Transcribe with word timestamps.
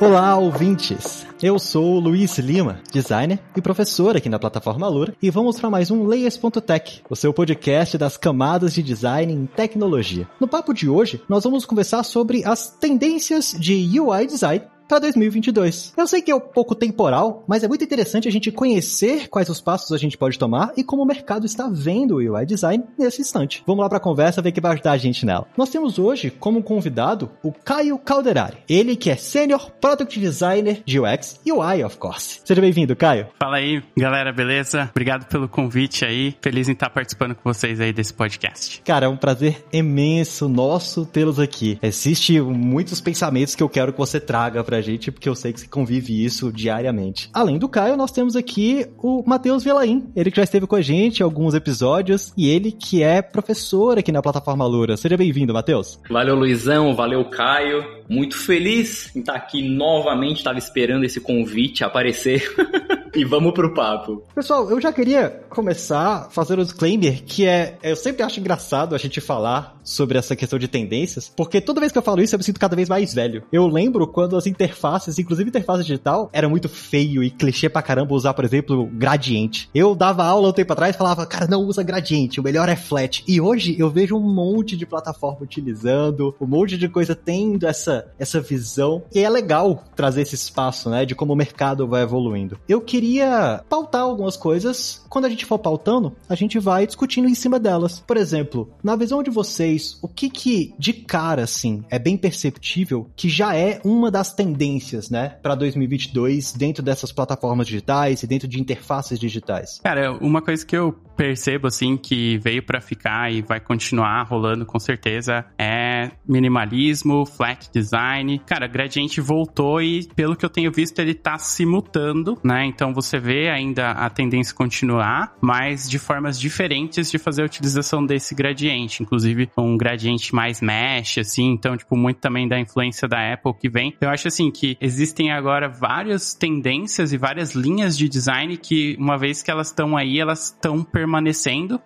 Olá, 0.00 0.36
ouvintes! 0.36 1.26
Eu 1.42 1.58
sou 1.58 1.98
Luiz 1.98 2.38
Lima, 2.38 2.80
designer 2.92 3.40
e 3.56 3.60
professor 3.60 4.16
aqui 4.16 4.28
na 4.28 4.38
plataforma 4.38 4.86
Lura, 4.86 5.12
e 5.20 5.28
vamos 5.28 5.58
para 5.58 5.68
mais 5.68 5.90
um 5.90 6.04
Layers.tech, 6.04 7.02
o 7.10 7.16
seu 7.16 7.34
podcast 7.34 7.98
das 7.98 8.16
camadas 8.16 8.72
de 8.72 8.80
design 8.80 9.32
em 9.32 9.44
tecnologia. 9.46 10.28
No 10.38 10.46
papo 10.46 10.72
de 10.72 10.88
hoje, 10.88 11.20
nós 11.28 11.42
vamos 11.42 11.66
conversar 11.66 12.04
sobre 12.04 12.44
as 12.44 12.70
tendências 12.70 13.56
de 13.58 13.98
UI 13.98 14.28
design 14.28 14.62
para 14.88 15.00
2022. 15.00 15.92
Eu 15.96 16.06
sei 16.06 16.22
que 16.22 16.30
é 16.30 16.34
um 16.34 16.40
pouco 16.40 16.74
temporal, 16.74 17.44
mas 17.46 17.62
é 17.62 17.68
muito 17.68 17.84
interessante 17.84 18.26
a 18.26 18.32
gente 18.32 18.50
conhecer 18.50 19.28
quais 19.28 19.48
os 19.50 19.60
passos 19.60 19.92
a 19.92 19.98
gente 19.98 20.16
pode 20.16 20.38
tomar 20.38 20.72
e 20.76 20.82
como 20.82 21.02
o 21.02 21.06
mercado 21.06 21.44
está 21.44 21.68
vendo 21.70 22.16
o 22.16 22.16
UI 22.16 22.46
design 22.46 22.82
nesse 22.98 23.20
instante. 23.20 23.62
Vamos 23.66 23.82
lá 23.82 23.88
para 23.88 23.98
a 23.98 24.00
conversa 24.00 24.40
ver 24.40 24.52
que 24.52 24.60
vai 24.60 24.72
ajudar 24.72 24.92
a 24.92 24.96
gente 24.96 25.26
nela. 25.26 25.46
Nós 25.56 25.68
temos 25.68 25.98
hoje 25.98 26.30
como 26.30 26.62
convidado 26.62 27.30
o 27.42 27.52
Caio 27.52 27.98
Calderari. 27.98 28.58
Ele 28.68 28.96
que 28.96 29.10
é 29.10 29.16
Senior 29.16 29.70
Product 29.72 30.18
Designer 30.18 30.82
de 30.84 30.98
UX 30.98 31.38
e 31.44 31.52
UI, 31.52 31.84
of 31.84 31.98
course. 31.98 32.40
Seja 32.44 32.60
bem-vindo, 32.60 32.96
Caio. 32.96 33.26
Fala 33.38 33.58
aí, 33.58 33.82
galera, 33.96 34.32
beleza? 34.32 34.88
Obrigado 34.90 35.26
pelo 35.26 35.48
convite 35.48 36.04
aí. 36.04 36.34
Feliz 36.40 36.68
em 36.68 36.72
estar 36.72 36.88
participando 36.88 37.34
com 37.34 37.52
vocês 37.52 37.78
aí 37.78 37.92
desse 37.92 38.14
podcast. 38.14 38.80
Cara, 38.82 39.04
é 39.04 39.08
um 39.08 39.16
prazer 39.16 39.66
imenso 39.70 40.48
nosso 40.48 41.04
tê-los 41.04 41.38
aqui. 41.38 41.78
Existem 41.82 42.40
muitos 42.40 43.00
pensamentos 43.00 43.54
que 43.54 43.62
eu 43.62 43.68
quero 43.68 43.92
que 43.92 43.98
você 43.98 44.18
traga 44.18 44.64
pra 44.78 44.80
gente, 44.80 45.10
porque 45.10 45.28
eu 45.28 45.34
sei 45.34 45.52
que 45.52 45.60
você 45.60 45.66
convive 45.66 46.24
isso 46.24 46.52
diariamente. 46.52 47.28
Além 47.32 47.58
do 47.58 47.68
Caio, 47.68 47.96
nós 47.96 48.12
temos 48.12 48.36
aqui 48.36 48.86
o 48.98 49.24
Matheus 49.26 49.64
Velaim, 49.64 50.08
ele 50.14 50.30
que 50.30 50.36
já 50.36 50.44
esteve 50.44 50.66
com 50.66 50.76
a 50.76 50.80
gente 50.80 51.20
em 51.20 51.22
alguns 51.24 51.54
episódios, 51.54 52.32
e 52.36 52.48
ele 52.48 52.70
que 52.70 53.02
é 53.02 53.20
professor 53.20 53.98
aqui 53.98 54.12
na 54.12 54.22
plataforma 54.22 54.64
Lura. 54.66 54.96
Seja 54.96 55.16
bem-vindo, 55.16 55.52
Matheus. 55.52 56.00
Valeu, 56.08 56.36
Luizão, 56.36 56.94
valeu, 56.94 57.24
Caio. 57.24 57.84
Muito 58.08 58.36
feliz 58.36 59.14
em 59.16 59.20
estar 59.20 59.34
aqui 59.34 59.68
novamente, 59.68 60.38
estava 60.38 60.58
esperando 60.58 61.04
esse 61.04 61.20
convite 61.20 61.82
aparecer. 61.82 62.42
e 63.14 63.24
vamos 63.24 63.52
pro 63.52 63.72
papo. 63.74 64.22
Pessoal, 64.34 64.70
eu 64.70 64.80
já 64.80 64.92
queria 64.92 65.42
começar 65.48 66.28
fazendo 66.30 66.60
um 66.60 66.64
disclaimer 66.64 67.22
que 67.24 67.46
é, 67.46 67.78
eu 67.82 67.96
sempre 67.96 68.22
acho 68.22 68.40
engraçado 68.40 68.94
a 68.94 68.98
gente 68.98 69.20
falar 69.20 69.78
sobre 69.82 70.18
essa 70.18 70.36
questão 70.36 70.58
de 70.58 70.68
tendências, 70.68 71.32
porque 71.34 71.60
toda 71.60 71.80
vez 71.80 71.90
que 71.90 71.98
eu 71.98 72.02
falo 72.02 72.20
isso 72.22 72.34
eu 72.34 72.38
me 72.38 72.44
sinto 72.44 72.60
cada 72.60 72.76
vez 72.76 72.88
mais 72.88 73.14
velho. 73.14 73.42
Eu 73.50 73.66
lembro 73.66 74.06
quando 74.06 74.36
as 74.36 74.46
interfaces, 74.46 75.18
inclusive 75.18 75.48
interface 75.48 75.82
digital, 75.82 76.28
era 76.32 76.48
muito 76.48 76.68
feio 76.68 77.22
e 77.22 77.30
clichê 77.30 77.68
pra 77.68 77.82
caramba 77.82 78.14
usar, 78.14 78.34
por 78.34 78.44
exemplo, 78.44 78.86
gradiente. 78.92 79.68
Eu 79.74 79.94
dava 79.94 80.24
aula 80.24 80.48
um 80.48 80.52
tempo 80.52 80.72
atrás 80.72 80.94
e 80.94 80.98
falava, 80.98 81.26
cara, 81.26 81.46
não 81.46 81.62
usa 81.62 81.82
gradiente, 81.82 82.40
o 82.40 82.42
melhor 82.42 82.68
é 82.68 82.76
flat. 82.76 83.24
E 83.26 83.40
hoje 83.40 83.76
eu 83.78 83.88
vejo 83.90 84.16
um 84.16 84.20
monte 84.20 84.76
de 84.76 84.86
plataforma 84.86 85.38
utilizando, 85.42 86.34
um 86.40 86.46
monte 86.46 86.76
de 86.76 86.88
coisa 86.88 87.14
tendo 87.14 87.66
essa, 87.66 88.06
essa 88.18 88.40
visão. 88.40 89.02
E 89.14 89.20
é 89.20 89.28
legal 89.28 89.84
trazer 89.96 90.22
esse 90.22 90.34
espaço, 90.34 90.90
né, 90.90 91.04
de 91.04 91.14
como 91.14 91.32
o 91.32 91.36
mercado 91.36 91.86
vai 91.86 92.02
evoluindo. 92.02 92.58
Eu 92.68 92.80
queria 92.98 93.62
pautar 93.68 94.02
algumas 94.02 94.36
coisas. 94.36 95.04
Quando 95.08 95.26
a 95.26 95.28
gente 95.28 95.46
for 95.46 95.58
pautando, 95.58 96.16
a 96.28 96.34
gente 96.34 96.58
vai 96.58 96.84
discutindo 96.84 97.28
em 97.28 97.34
cima 97.34 97.60
delas. 97.60 98.00
Por 98.00 98.16
exemplo, 98.16 98.72
na 98.82 98.96
visão 98.96 99.22
de 99.22 99.30
vocês, 99.30 99.96
o 100.02 100.08
que 100.08 100.28
que 100.28 100.74
de 100.76 100.92
cara, 100.92 101.44
assim, 101.44 101.84
é 101.90 101.98
bem 101.98 102.16
perceptível 102.16 103.08
que 103.14 103.28
já 103.28 103.54
é 103.54 103.80
uma 103.84 104.10
das 104.10 104.34
tendências, 104.34 105.10
né, 105.10 105.36
para 105.40 105.54
2022 105.54 106.52
dentro 106.52 106.82
dessas 106.82 107.12
plataformas 107.12 107.68
digitais 107.68 108.24
e 108.24 108.26
dentro 108.26 108.48
de 108.48 108.60
interfaces 108.60 109.18
digitais? 109.18 109.78
Cara, 109.84 110.12
uma 110.20 110.42
coisa 110.42 110.66
que 110.66 110.76
eu 110.76 110.96
percebo, 111.18 111.66
assim, 111.66 111.96
que 111.96 112.38
veio 112.38 112.62
para 112.62 112.80
ficar 112.80 113.32
e 113.32 113.42
vai 113.42 113.58
continuar 113.58 114.22
rolando 114.22 114.64
com 114.64 114.78
certeza 114.78 115.44
é 115.58 116.12
minimalismo, 116.26 117.26
flat 117.26 117.68
design. 117.72 118.40
Cara, 118.46 118.68
Gradiente 118.68 119.20
voltou 119.20 119.82
e, 119.82 120.06
pelo 120.14 120.36
que 120.36 120.44
eu 120.44 120.48
tenho 120.48 120.70
visto, 120.70 121.00
ele 121.00 121.14
tá 121.14 121.36
se 121.36 121.66
mutando, 121.66 122.38
né? 122.44 122.64
Então 122.66 122.94
você 122.94 123.18
vê 123.18 123.50
ainda 123.50 123.90
a 123.90 124.08
tendência 124.08 124.54
continuar, 124.54 125.34
mas 125.40 125.90
de 125.90 125.98
formas 125.98 126.38
diferentes 126.38 127.10
de 127.10 127.18
fazer 127.18 127.42
a 127.42 127.46
utilização 127.46 128.06
desse 128.06 128.32
gradiente. 128.32 129.02
Inclusive, 129.02 129.50
um 129.58 129.76
gradiente 129.76 130.32
mais 130.32 130.60
mesh, 130.60 131.18
assim. 131.18 131.50
Então, 131.50 131.76
tipo, 131.76 131.96
muito 131.96 132.18
também 132.20 132.46
da 132.46 132.60
influência 132.60 133.08
da 133.08 133.32
Apple 133.32 133.54
que 133.54 133.68
vem. 133.68 133.92
Eu 134.00 134.08
acho, 134.08 134.28
assim, 134.28 134.52
que 134.52 134.76
existem 134.80 135.32
agora 135.32 135.68
várias 135.68 136.32
tendências 136.32 137.12
e 137.12 137.18
várias 137.18 137.56
linhas 137.56 137.98
de 137.98 138.08
design 138.08 138.56
que, 138.56 138.96
uma 139.00 139.18
vez 139.18 139.42
que 139.42 139.50
elas 139.50 139.66
estão 139.66 139.96
aí, 139.96 140.20
elas 140.20 140.52
estão 140.52 140.84
permanecendo. 140.84 141.07